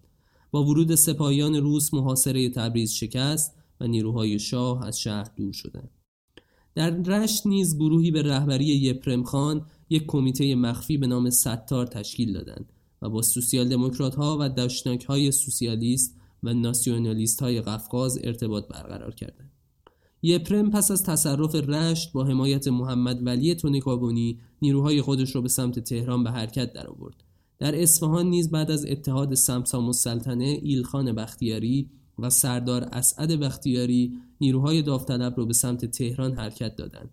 با 0.51 0.65
ورود 0.65 0.95
سپاهیان 0.95 1.57
روس 1.57 1.95
محاصره 1.95 2.49
تبریز 2.49 2.93
شکست 2.93 3.55
و 3.81 3.87
نیروهای 3.87 4.39
شاه 4.39 4.87
از 4.87 5.01
شهر 5.01 5.31
دور 5.37 5.53
شدند. 5.53 5.91
در 6.75 6.91
رشت 6.91 7.47
نیز 7.47 7.77
گروهی 7.77 8.11
به 8.11 8.23
رهبری 8.23 8.65
یپرم 8.65 9.25
خان 9.25 9.67
یک 9.91 10.07
کمیته 10.07 10.55
مخفی 10.55 10.99
به 10.99 11.07
نام 11.07 11.31
ستار 11.31 11.87
تشکیل 11.87 12.33
دادند 12.33 12.73
و 13.03 13.09
با 13.09 13.23
سوسیال 13.23 13.69
دموکرات 13.69 14.15
ها 14.15 14.39
و 14.41 14.49
داشتناک 14.49 15.05
های 15.05 15.33
سوسیالیست 15.33 16.17
و 16.43 16.55
ناسیونالیست 16.55 17.43
های 17.43 17.61
قفقاز 17.61 18.19
ارتباط 18.25 18.69
برقرار 18.69 19.15
کردند. 19.15 19.53
یپرم 20.23 20.71
پس 20.71 20.91
از 20.91 21.03
تصرف 21.03 21.55
رشت 21.55 22.13
با 22.13 22.25
حمایت 22.25 22.69
محمد 22.69 23.27
ولی 23.27 23.55
تونیکابونی 23.55 24.41
نیروهای 24.63 25.03
خودش 25.03 25.35
را 25.35 25.41
به 25.41 25.49
سمت 25.49 25.79
تهران 25.79 26.25
به 26.25 26.31
حرکت 26.31 26.73
درآورد. 26.73 27.25
در 27.61 27.83
اصفهان 27.83 28.27
نیز 28.27 28.51
بعد 28.51 28.71
از 28.71 28.87
اتحاد 28.87 29.35
سمسام 29.35 29.87
السلطنه 29.87 30.59
ایلخان 30.63 31.13
بختیاری 31.13 31.91
و 32.19 32.31
سردار 32.31 32.85
اسعد 32.85 33.41
بختیاری 33.41 34.13
نیروهای 34.41 34.83
داوطلب 34.83 35.35
را 35.39 35.45
به 35.45 35.53
سمت 35.53 35.85
تهران 35.85 36.33
حرکت 36.33 36.77
دادند. 36.77 37.11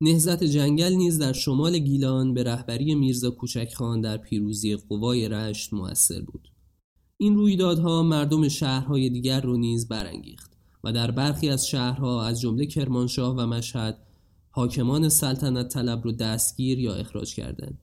نهزت 0.00 0.44
جنگل 0.44 0.92
نیز 0.92 1.18
در 1.18 1.32
شمال 1.32 1.78
گیلان 1.78 2.34
به 2.34 2.42
رهبری 2.42 2.94
میرزا 2.94 3.30
کوچک 3.30 3.74
خان 3.74 4.00
در 4.00 4.16
پیروزی 4.16 4.76
قوای 4.76 5.28
رشت 5.28 5.72
موثر 5.72 6.20
بود. 6.20 6.48
این 7.16 7.36
رویدادها 7.36 8.02
مردم 8.02 8.48
شهرهای 8.48 9.10
دیگر 9.10 9.40
رو 9.40 9.56
نیز 9.56 9.88
برانگیخت 9.88 10.50
و 10.84 10.92
در 10.92 11.10
برخی 11.10 11.48
از 11.48 11.66
شهرها 11.66 12.24
از 12.24 12.40
جمله 12.40 12.66
کرمانشاه 12.66 13.36
و 13.36 13.46
مشهد 13.46 13.98
حاکمان 14.50 15.08
سلطنت 15.08 15.68
طلب 15.68 16.04
رو 16.04 16.12
دستگیر 16.12 16.78
یا 16.78 16.94
اخراج 16.94 17.34
کردند. 17.34 17.78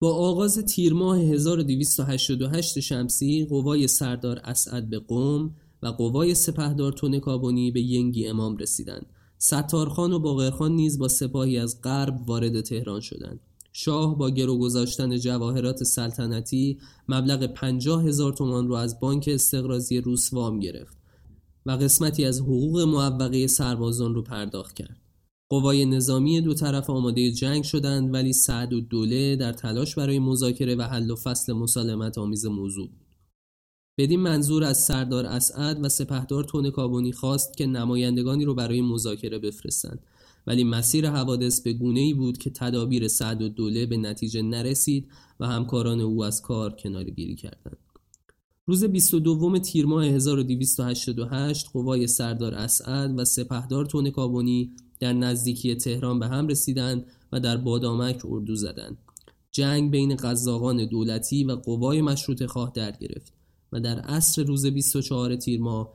با 0.00 0.14
آغاز 0.14 0.58
تیر 0.58 0.94
ماه 0.94 1.18
1288 1.18 2.80
شمسی 2.80 3.44
قوای 3.44 3.88
سردار 3.88 4.40
اسعد 4.44 4.90
به 4.90 4.98
قوم 4.98 5.54
و 5.82 5.86
قوای 5.86 6.34
سپهدار 6.34 6.92
تونکابونی 6.92 7.70
به 7.70 7.80
ینگی 7.80 8.26
امام 8.26 8.56
رسیدند. 8.56 9.06
ستارخان 9.38 10.12
و 10.12 10.18
باقرخان 10.18 10.72
نیز 10.72 10.98
با 10.98 11.08
سپاهی 11.08 11.58
از 11.58 11.82
غرب 11.82 12.28
وارد 12.28 12.60
تهران 12.60 13.00
شدند. 13.00 13.40
شاه 13.72 14.18
با 14.18 14.30
گرو 14.30 14.58
گذاشتن 14.58 15.18
جواهرات 15.18 15.84
سلطنتی 15.84 16.78
مبلغ 17.08 17.46
پنجاه 17.46 18.04
هزار 18.04 18.32
تومان 18.32 18.68
را 18.68 18.80
از 18.80 19.00
بانک 19.00 19.30
استقرازی 19.32 20.00
روس 20.00 20.32
وام 20.32 20.60
گرفت 20.60 20.96
و 21.66 21.70
قسمتی 21.70 22.24
از 22.24 22.40
حقوق 22.40 22.80
معوقه 22.80 23.46
سربازان 23.46 24.14
رو 24.14 24.22
پرداخت 24.22 24.76
کرد. 24.76 25.07
قوای 25.50 25.86
نظامی 25.86 26.40
دو 26.40 26.54
طرف 26.54 26.90
آماده 26.90 27.32
جنگ 27.32 27.64
شدند 27.64 28.14
ولی 28.14 28.32
سعد 28.32 28.72
و 28.72 28.80
دوله 28.80 29.36
در 29.36 29.52
تلاش 29.52 29.94
برای 29.94 30.18
مذاکره 30.18 30.74
و 30.74 30.82
حل 30.82 31.10
و 31.10 31.16
فصل 31.16 31.52
مسالمت 31.52 32.18
آمیز 32.18 32.46
موضوع 32.46 32.88
بود. 32.88 33.06
بدین 33.98 34.20
منظور 34.20 34.64
از 34.64 34.84
سردار 34.84 35.26
اسعد 35.26 35.84
و 35.84 35.88
سپهدار 35.88 36.44
تونکابونی 36.44 37.12
خواست 37.12 37.56
که 37.56 37.66
نمایندگانی 37.66 38.44
رو 38.44 38.54
برای 38.54 38.80
مذاکره 38.80 39.38
بفرستند 39.38 40.00
ولی 40.46 40.64
مسیر 40.64 41.10
حوادث 41.10 41.60
به 41.60 41.72
گونه 41.72 42.00
ای 42.00 42.14
بود 42.14 42.38
که 42.38 42.50
تدابیر 42.50 43.08
سعد 43.08 43.42
و 43.42 43.48
دوله 43.48 43.86
به 43.86 43.96
نتیجه 43.96 44.42
نرسید 44.42 45.08
و 45.40 45.46
همکاران 45.46 46.00
او 46.00 46.24
از 46.24 46.42
کار 46.42 46.70
کنارگیری 46.70 47.36
کردند. 47.36 47.78
روز 48.66 48.84
22 48.84 49.58
تیر 49.58 49.86
ماه 49.86 50.04
1288 50.04 51.66
قوای 51.72 52.06
سردار 52.06 52.54
اسعد 52.54 53.18
و 53.18 53.24
سپهدار 53.24 53.86
تونکابونی 53.86 54.72
در 55.00 55.12
نزدیکی 55.12 55.74
تهران 55.74 56.18
به 56.18 56.26
هم 56.26 56.46
رسیدند 56.46 57.06
و 57.32 57.40
در 57.40 57.56
بادامک 57.56 58.22
اردو 58.24 58.54
زدند. 58.54 58.98
جنگ 59.50 59.90
بین 59.90 60.16
قزاقان 60.16 60.86
دولتی 60.86 61.44
و 61.44 61.56
قوای 61.56 62.02
مشروط 62.02 62.44
خواه 62.44 62.72
در 62.74 62.90
گرفت 62.90 63.32
و 63.72 63.80
در 63.80 64.00
عصر 64.00 64.42
روز 64.42 64.66
24 64.66 65.36
تیر 65.36 65.60
ماه 65.60 65.92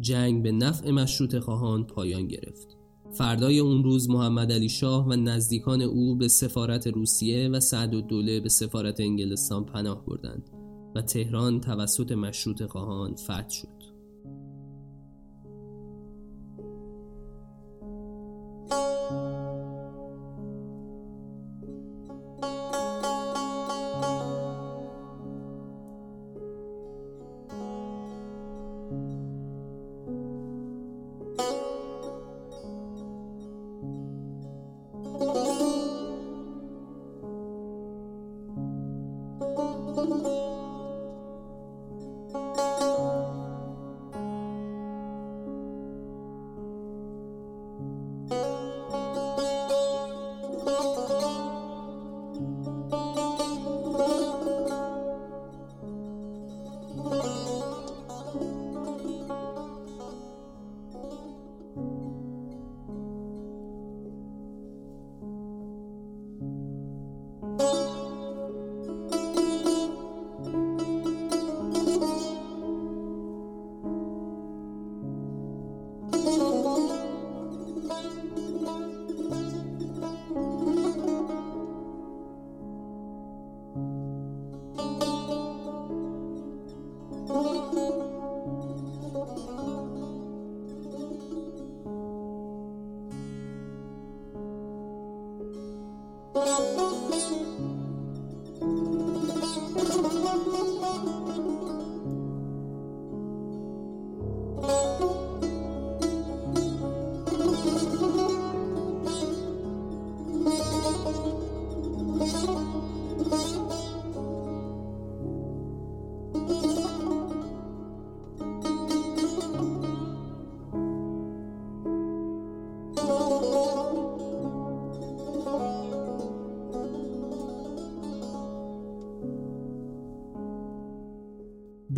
جنگ 0.00 0.42
به 0.42 0.52
نفع 0.52 0.90
مشروط 0.90 1.38
خواهان 1.38 1.84
پایان 1.84 2.26
گرفت. 2.26 2.76
فردای 3.12 3.58
اون 3.58 3.84
روز 3.84 4.10
محمد 4.10 4.52
علی 4.52 4.68
شاه 4.68 5.06
و 5.06 5.12
نزدیکان 5.12 5.82
او 5.82 6.16
به 6.16 6.28
سفارت 6.28 6.86
روسیه 6.86 7.48
و 7.48 7.60
سعد 7.60 7.94
و 7.94 8.00
دوله 8.00 8.40
به 8.40 8.48
سفارت 8.48 9.00
انگلستان 9.00 9.64
پناه 9.64 10.04
بردند 10.06 10.50
و 10.94 11.02
تهران 11.02 11.60
توسط 11.60 12.12
مشروط 12.12 12.62
خواهان 12.62 13.14
فتح 13.14 13.48
شد. 13.48 13.77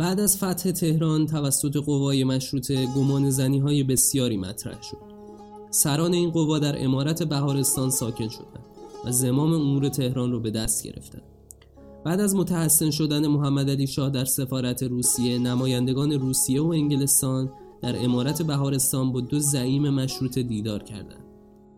بعد 0.01 0.19
از 0.19 0.37
فتح 0.37 0.71
تهران 0.71 1.25
توسط 1.25 1.77
قوای 1.77 2.23
مشروطه 2.23 2.85
گمان 2.85 3.29
زنی 3.29 3.59
های 3.59 3.83
بسیاری 3.83 4.37
مطرح 4.37 4.81
شد. 4.81 4.97
سران 5.69 6.13
این 6.13 6.29
قوا 6.29 6.59
در 6.59 6.83
امارت 6.83 7.23
بهارستان 7.23 7.89
ساکن 7.89 8.27
شدند 8.27 8.65
و 9.05 9.11
زمام 9.11 9.53
امور 9.53 9.89
تهران 9.89 10.31
را 10.31 10.39
به 10.39 10.51
دست 10.51 10.83
گرفتند. 10.83 11.23
بعد 12.05 12.19
از 12.19 12.35
متحسن 12.35 12.91
شدن 12.91 13.27
محمد 13.27 13.69
علی 13.69 13.87
شاه 13.87 14.09
در 14.09 14.25
سفارت 14.25 14.83
روسیه 14.83 15.39
نمایندگان 15.39 16.11
روسیه 16.11 16.61
و 16.61 16.67
انگلستان 16.67 17.51
در 17.81 18.05
امارت 18.05 18.41
بهارستان 18.41 19.11
با 19.11 19.21
دو 19.21 19.39
زعیم 19.39 19.89
مشروط 19.89 20.39
دیدار 20.39 20.83
کردند. 20.83 21.25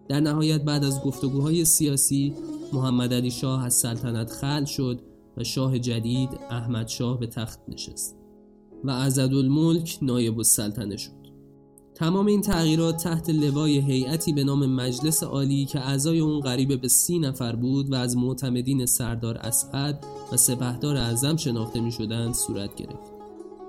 در 0.10 0.20
نهایت 0.20 0.62
بعد 0.62 0.84
از 0.84 1.02
گفتگوهای 1.02 1.66
سیاسی 1.66 2.34
محمد 2.74 3.14
علی 3.14 3.32
شاه 3.32 3.66
از 3.66 3.74
سلطنت 3.74 4.32
خل 4.32 4.66
شد 4.66 5.13
و 5.38 5.44
شاه 5.44 5.80
جدید 5.80 6.30
احمد 6.50 6.88
شاه 6.88 7.20
به 7.20 7.28
تخت 7.28 7.60
نشست 7.68 8.16
و 8.84 8.90
الملک 9.20 10.00
نایب 10.02 10.38
السلطنه 10.38 10.98
شد. 10.98 11.24
تمام 11.96 12.26
این 12.26 12.42
تغییرات 12.42 13.04
تحت 13.04 13.30
لوای 13.30 13.80
هیئتی 13.80 14.34
به 14.34 14.44
نام 14.44 14.66
مجلس 14.66 15.24
عالی 15.24 15.66
که 15.66 15.80
اعضای 15.80 16.20
اون 16.20 16.40
قریب 16.40 16.82
به 16.82 16.88
سی 16.88 17.20
نفر 17.20 17.56
بود 17.56 17.92
و 17.92 17.96
از 17.96 18.18
معتمدین 18.18 18.86
سردار 18.86 19.38
اسعد 19.38 20.06
و 20.32 20.38
سپهدار 20.38 20.98
اعظم 20.98 21.36
شناخته 21.36 21.80
می 21.80 21.92
شدند 21.92 22.34
صورت 22.34 22.76
گرفت. 22.76 23.13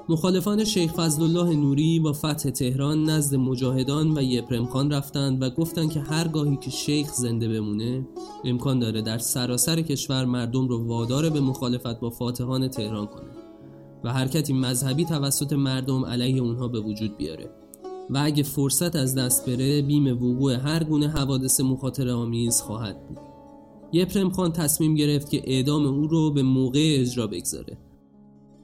مخالفان 0.09 0.65
شیخ 0.65 0.93
فضلالله 0.93 1.57
نوری 1.57 2.01
با 2.01 2.13
فتح 2.13 2.51
تهران 2.51 3.05
نزد 3.05 3.37
مجاهدان 3.37 4.19
و 4.19 4.23
یپرم 4.23 4.67
خان 4.67 4.93
رفتند 4.93 5.43
و 5.43 5.51
گفتند 5.51 5.93
که 5.93 6.01
هرگاهی 6.01 6.57
که 6.57 6.71
شیخ 6.71 7.13
زنده 7.13 7.49
بمونه 7.49 8.07
امکان 8.45 8.79
داره 8.79 9.03
در 9.03 9.19
سراسر 9.19 9.83
کشور 9.83 10.25
مردم 10.25 10.69
رو 10.69 10.87
وادار 10.87 11.31
به 11.31 11.41
مخالفت 11.41 12.01
با 12.01 12.11
فاتحان 12.11 12.69
تهران 12.69 13.07
کنه 13.07 13.31
و 14.05 14.13
حرکتی 14.13 14.53
مذهبی 14.53 15.05
توسط 15.05 15.53
مردم 15.53 16.05
علیه 16.05 16.43
اونها 16.43 16.69
به 16.69 16.81
وجود 16.81 17.17
بیاره. 17.17 17.51
و 18.11 18.19
اگه 18.25 18.43
فرصت 18.43 18.97
از 18.97 19.15
دست 19.15 19.47
بره 19.47 19.83
بیم 19.83 20.07
وقوع 20.07 20.55
هر 20.55 20.85
گونه 20.85 21.09
حوادث 21.09 21.61
مخاطره 21.61 22.13
آمیز 22.13 22.61
خواهد 22.61 23.09
بود. 23.09 23.19
یپرم 23.93 24.31
خان 24.31 24.53
تصمیم 24.53 24.95
گرفت 24.95 25.31
که 25.31 25.43
اعدام 25.45 25.87
او 25.87 26.07
رو 26.07 26.31
به 26.31 26.43
موقع 26.43 26.97
اجرا 27.01 27.27
بگذاره. 27.27 27.79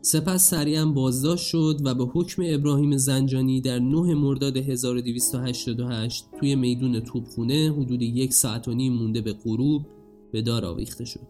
سپس 0.03 0.51
سریعا 0.51 0.86
بازداشت 0.86 1.46
شد 1.46 1.80
و 1.84 1.94
به 1.94 2.05
حکم 2.05 2.42
ابراهیم 2.46 2.96
زنجانی 2.96 3.61
در 3.61 3.78
9 3.78 4.14
مرداد 4.14 4.57
1288 4.57 6.24
توی 6.40 6.55
میدون 6.55 7.01
توپخونه 7.01 7.74
حدود 7.76 8.03
یک 8.03 8.34
ساعت 8.34 8.68
و 8.68 8.74
نیم 8.74 8.92
مونده 8.92 9.20
به 9.20 9.32
غروب 9.32 9.86
به 10.32 10.42
دار 10.42 10.64
آویخته 10.64 11.05
شد. 11.05 11.26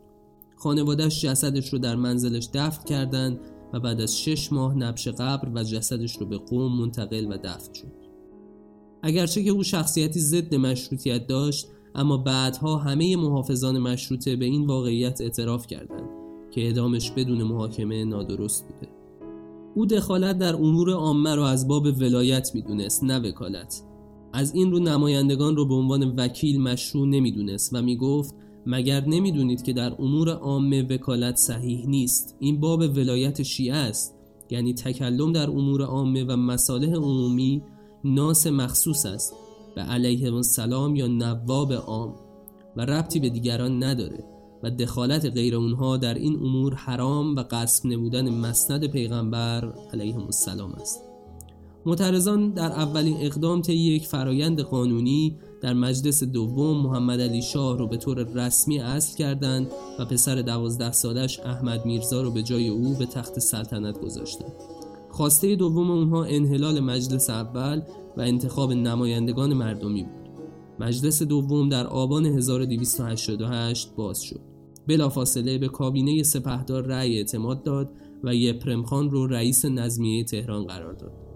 خانوادش 0.56 1.22
جسدش 1.22 1.72
رو 1.72 1.78
در 1.78 1.96
منزلش 1.96 2.48
دفن 2.54 2.84
کردند 2.84 3.40
و 3.72 3.80
بعد 3.80 4.00
از 4.00 4.18
شش 4.18 4.52
ماه 4.52 4.74
نبش 4.74 5.08
قبر 5.08 5.48
و 5.54 5.64
جسدش 5.64 6.16
رو 6.16 6.26
به 6.26 6.38
قوم 6.38 6.78
منتقل 6.78 7.26
و 7.32 7.38
دفن 7.44 7.72
شد. 7.72 7.92
اگرچه 9.02 9.44
که 9.44 9.50
او 9.50 9.62
شخصیتی 9.62 10.20
ضد 10.20 10.54
مشروطیت 10.54 11.26
داشت 11.26 11.68
اما 11.94 12.16
بعدها 12.16 12.76
همه 12.76 13.16
محافظان 13.16 13.78
مشروطه 13.78 14.36
به 14.36 14.44
این 14.44 14.66
واقعیت 14.66 15.20
اعتراف 15.20 15.66
کردند 15.66 16.19
که 16.50 16.60
اعدامش 16.60 17.10
بدون 17.10 17.42
محاکمه 17.42 18.04
نادرست 18.04 18.68
بوده. 18.68 18.92
او 19.74 19.86
دخالت 19.86 20.38
در 20.38 20.54
امور 20.54 20.90
عامه 20.90 21.34
را 21.34 21.48
از 21.48 21.68
باب 21.68 21.84
ولایت 21.84 22.50
می‌دونست 22.54 23.04
نه 23.04 23.18
وکالت. 23.18 23.82
از 24.32 24.54
این 24.54 24.70
رو 24.70 24.78
نمایندگان 24.78 25.56
رو 25.56 25.66
به 25.68 25.74
عنوان 25.74 26.14
وکیل 26.16 26.60
مشروع 26.60 27.06
نمی‌دونست 27.06 27.74
و 27.74 27.82
می‌گفت 27.82 28.34
مگر 28.66 29.06
نمی‌دونید 29.06 29.62
که 29.62 29.72
در 29.72 29.92
امور 29.98 30.30
عامه 30.30 30.82
وکالت 30.82 31.36
صحیح 31.36 31.86
نیست؟ 31.86 32.36
این 32.38 32.60
باب 32.60 32.80
ولایت 32.80 33.42
شیعه 33.42 33.76
است. 33.76 34.14
یعنی 34.50 34.74
تکلم 34.74 35.32
در 35.32 35.50
امور 35.50 35.82
عامه 35.82 36.24
و 36.24 36.36
مصالح 36.36 36.94
عمومی 36.94 37.62
ناس 38.04 38.46
مخصوص 38.46 39.06
است 39.06 39.34
به 39.74 39.80
علیه 39.80 40.34
السلام 40.34 40.96
یا 40.96 41.06
نواب 41.06 41.72
عام 41.72 42.14
و 42.76 42.80
ربطی 42.80 43.20
به 43.20 43.28
دیگران 43.28 43.84
نداره. 43.84 44.24
و 44.62 44.70
دخالت 44.70 45.26
غیر 45.26 45.56
اونها 45.56 45.96
در 45.96 46.14
این 46.14 46.36
امور 46.36 46.74
حرام 46.74 47.36
و 47.36 47.42
قسم 47.50 47.88
نمودن 47.88 48.30
مسند 48.30 48.86
پیغمبر 48.86 49.72
علیهم 49.92 50.24
السلام 50.24 50.72
است 50.72 51.10
معترضان 51.86 52.50
در 52.50 52.72
اولین 52.72 53.16
اقدام 53.20 53.62
طی 53.62 53.76
یک 53.76 54.06
فرایند 54.06 54.60
قانونی 54.60 55.36
در 55.60 55.72
مجلس 55.72 56.24
دوم 56.24 56.76
محمد 56.76 57.20
علی 57.20 57.42
شاه 57.42 57.78
رو 57.78 57.86
به 57.86 57.96
طور 57.96 58.18
رسمی 58.34 58.78
اصل 58.80 59.16
کردند 59.16 59.66
و 59.98 60.04
پسر 60.04 60.34
دوازده 60.34 60.92
سالش 60.92 61.40
احمد 61.40 61.86
میرزا 61.86 62.22
رو 62.22 62.30
به 62.30 62.42
جای 62.42 62.68
او 62.68 62.94
به 62.94 63.06
تخت 63.06 63.38
سلطنت 63.38 64.00
گذاشتند. 64.00 64.52
خواسته 65.10 65.56
دوم 65.56 65.90
اونها 65.90 66.24
انحلال 66.24 66.80
مجلس 66.80 67.30
اول 67.30 67.82
و 68.16 68.20
انتخاب 68.20 68.72
نمایندگان 68.72 69.54
مردمی 69.54 70.02
بود. 70.02 70.30
مجلس 70.78 71.22
دوم 71.22 71.68
در 71.68 71.86
آبان 71.86 72.26
1288 72.26 73.94
باز 73.96 74.22
شد. 74.22 74.49
بلافاصله 74.90 75.58
به 75.58 75.68
کابینه 75.68 76.22
سپهدار 76.22 76.86
رأی 76.86 77.16
اعتماد 77.16 77.62
داد 77.62 77.90
و 78.24 78.34
یپرم 78.34 78.82
خان 78.82 79.10
رو 79.10 79.26
رئیس 79.26 79.64
نظمیه 79.64 80.24
تهران 80.24 80.64
قرار 80.64 80.92
داد. 80.92 81.29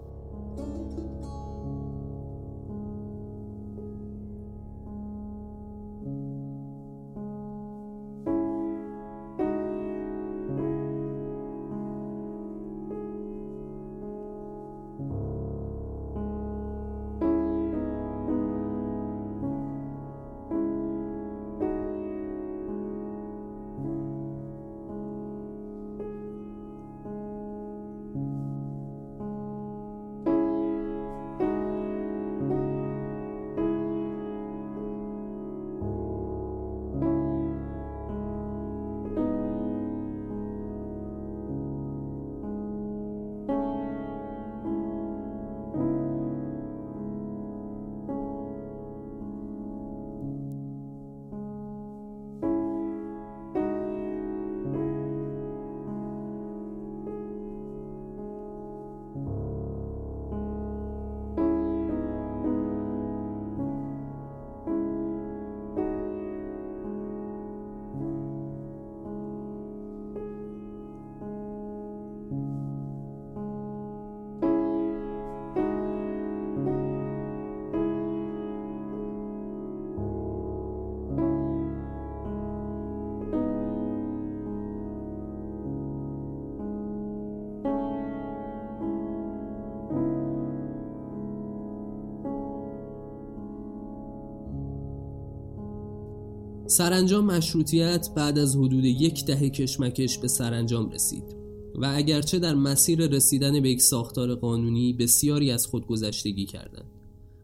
سرانجام 96.67 97.25
مشروطیت 97.25 98.09
بعد 98.15 98.39
از 98.39 98.55
حدود 98.55 98.85
یک 98.85 99.25
دهه 99.25 99.49
کشمکش 99.49 100.17
به 100.17 100.27
سرانجام 100.27 100.89
رسید 100.89 101.35
و 101.75 101.93
اگرچه 101.95 102.39
در 102.39 102.55
مسیر 102.55 103.07
رسیدن 103.07 103.61
به 103.61 103.69
یک 103.69 103.81
ساختار 103.81 104.35
قانونی 104.35 104.93
بسیاری 104.93 105.51
از 105.51 105.67
خود 105.67 105.87
گذشتگی 105.87 106.45
کردند 106.45 106.91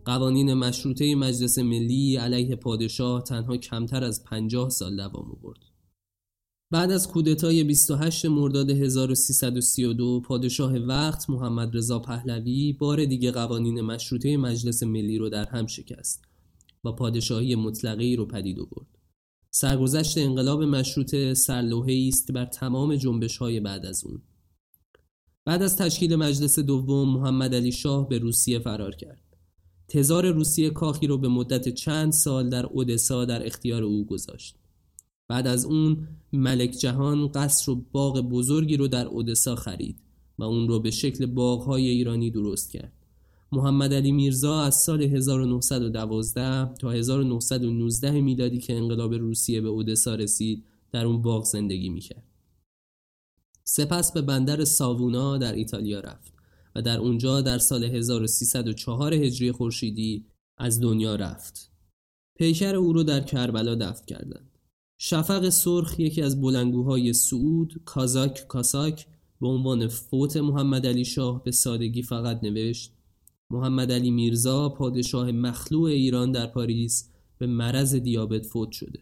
قوانین 0.05 0.53
مشروطه 0.53 1.15
مجلس 1.15 1.57
ملی 1.57 2.15
علیه 2.15 2.55
پادشاه 2.55 3.23
تنها 3.23 3.57
کمتر 3.57 4.03
از 4.03 4.23
پنجاه 4.23 4.69
سال 4.69 4.95
دوام 4.95 5.31
آورد 5.31 5.59
بعد 6.71 6.91
از 6.91 7.07
کودتای 7.07 7.63
28 7.63 8.25
مرداد 8.25 8.69
1332 8.69 10.21
پادشاه 10.25 10.77
وقت 10.77 11.29
محمد 11.29 11.77
رضا 11.77 11.99
پهلوی 11.99 12.73
بار 12.73 13.05
دیگه 13.05 13.31
قوانین 13.31 13.81
مشروطه 13.81 14.37
مجلس 14.37 14.83
ملی 14.83 15.17
رو 15.17 15.29
در 15.29 15.45
هم 15.45 15.67
شکست 15.67 16.23
و 16.83 16.91
پادشاهی 16.91 17.55
مطلقی 17.55 18.15
رو 18.15 18.25
پدید 18.25 18.59
آورد. 18.59 19.00
سرگذشت 19.53 20.17
انقلاب 20.17 20.63
مشروطه 20.63 21.33
سرلوحه 21.33 22.07
است 22.07 22.31
بر 22.31 22.45
تمام 22.45 22.95
جنبش 22.95 23.37
های 23.37 23.59
بعد 23.59 23.85
از 23.85 24.05
اون. 24.05 24.21
بعد 25.45 25.63
از 25.63 25.77
تشکیل 25.77 26.15
مجلس 26.15 26.59
دوم 26.59 27.09
محمد 27.13 27.55
علی 27.55 27.71
شاه 27.71 28.09
به 28.09 28.17
روسیه 28.17 28.59
فرار 28.59 28.95
کرد. 28.95 29.21
تزار 29.87 30.31
روسیه 30.31 30.69
کاخی 30.69 31.07
رو 31.07 31.17
به 31.17 31.27
مدت 31.27 31.69
چند 31.69 32.11
سال 32.11 32.49
در 32.49 32.65
اودسا 32.65 33.25
در 33.25 33.45
اختیار 33.45 33.83
او 33.83 34.05
گذاشت. 34.05 34.55
بعد 35.27 35.47
از 35.47 35.65
اون 35.65 36.07
ملک 36.33 36.71
جهان 36.71 37.27
قصر 37.27 37.71
و 37.71 37.75
باغ 37.91 38.21
بزرگی 38.21 38.77
رو 38.77 38.87
در 38.87 39.07
اودسا 39.07 39.55
خرید 39.55 39.99
و 40.39 40.43
اون 40.43 40.67
رو 40.67 40.79
به 40.79 40.91
شکل 40.91 41.25
باغهای 41.25 41.87
ایرانی 41.87 42.31
درست 42.31 42.71
کرد. 42.71 43.00
محمد 43.53 43.93
علی 43.93 44.11
میرزا 44.11 44.61
از 44.61 44.75
سال 44.75 45.01
1912 45.01 46.73
تا 46.73 46.91
1919 46.91 48.21
میلادی 48.21 48.59
که 48.59 48.77
انقلاب 48.77 49.13
روسیه 49.13 49.61
به 49.61 49.67
اودسا 49.67 50.15
رسید 50.15 50.65
در 50.91 51.05
اون 51.05 51.21
باغ 51.21 51.43
زندگی 51.43 51.89
می‌کرد. 51.89 52.23
سپس 53.63 54.11
به 54.11 54.21
بندر 54.21 54.63
ساوونا 54.63 55.37
در 55.37 55.53
ایتالیا 55.53 55.99
رفت 55.99 56.33
و 56.75 56.81
در 56.81 56.97
اونجا 56.97 57.41
در 57.41 57.57
سال 57.57 57.83
1304 57.83 59.13
هجری 59.13 59.51
خورشیدی 59.51 60.25
از 60.57 60.81
دنیا 60.81 61.15
رفت. 61.15 61.71
پیکر 62.37 62.75
او 62.75 62.93
رو 62.93 63.03
در 63.03 63.19
کربلا 63.19 63.75
دفن 63.75 64.05
کردند. 64.05 64.57
شفق 64.97 65.49
سرخ 65.49 65.99
یکی 65.99 66.21
از 66.21 66.41
بلنگوهای 66.41 67.13
سعود 67.13 67.81
کازاک 67.85 68.47
کاساک 68.47 69.07
به 69.41 69.47
عنوان 69.47 69.87
فوت 69.87 70.37
محمد 70.37 70.87
علی 70.87 71.05
شاه 71.05 71.43
به 71.43 71.51
سادگی 71.51 72.03
فقط 72.03 72.43
نوشت 72.43 72.93
محمد 73.51 73.91
علی 73.91 74.11
میرزا 74.11 74.69
پادشاه 74.69 75.31
مخلوع 75.31 75.89
ایران 75.89 76.31
در 76.31 76.47
پاریس 76.47 77.09
به 77.37 77.47
مرض 77.47 77.95
دیابت 77.95 78.45
فوت 78.45 78.71
شده. 78.71 78.99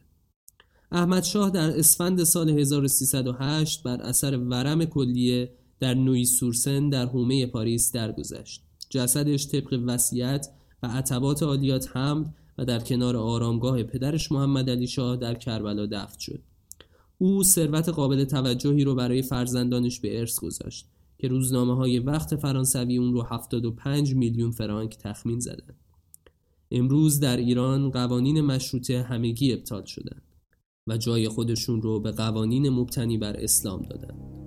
احمد 0.91 1.24
شاه 1.24 1.50
در 1.50 1.80
اسفند 1.80 2.24
سال 2.24 2.50
1308 2.50 3.84
بر 3.84 4.02
اثر 4.02 4.38
ورم 4.38 4.86
کلیه 4.86 5.52
در 5.80 5.93
نوی 5.93 6.26
سورسن 6.26 6.89
در 6.89 7.06
حومه 7.06 7.45
پاریس 7.45 7.91
درگذشت. 7.91 8.64
جسدش 8.89 9.47
طبق 9.47 9.80
وصیت 9.86 10.47
و 10.84 10.88
عتبات 10.88 11.43
عالیات 11.43 11.97
حمد 11.97 12.34
و 12.58 12.66
در 12.66 12.80
کنار 12.80 13.18
آرامگاه 13.18 13.84
پدرش 13.84 14.32
محمد 14.32 14.70
علی 14.70 14.88
شاه 14.88 15.18
در 15.18 15.34
کربلا 15.34 15.86
دفن 15.86 16.20
شد. 16.20 16.39
او 17.18 17.43
ثروت 17.43 17.89
قابل 17.89 18.24
توجهی 18.24 18.84
رو 18.84 18.95
برای 18.95 19.22
فرزندانش 19.22 20.00
به 20.00 20.20
ارث 20.20 20.39
گذاشت. 20.39 20.88
که 21.20 21.28
روزنامه 21.28 21.76
های 21.76 22.00
وقت 22.00 22.36
فرانسوی 22.36 22.98
اون 22.98 23.14
رو 23.14 23.22
75 23.22 24.16
میلیون 24.16 24.52
فرانک 24.52 24.98
تخمین 24.98 25.40
زدند. 25.40 25.80
امروز 26.72 27.20
در 27.20 27.38
ایران 27.38 27.90
قوانین 27.90 28.42
مشروطه 28.42 29.02
همگی 29.02 29.54
ابطال 29.54 29.86
شدند 29.86 30.22
و 30.88 30.98
جای 30.98 31.30
خودشون 31.30 31.82
رو 31.82 32.00
به 32.00 32.12
قوانین 32.12 32.70
مبتنی 32.70 33.18
بر 33.18 33.38
اسلام 33.38 33.82
دادند. 33.82 34.39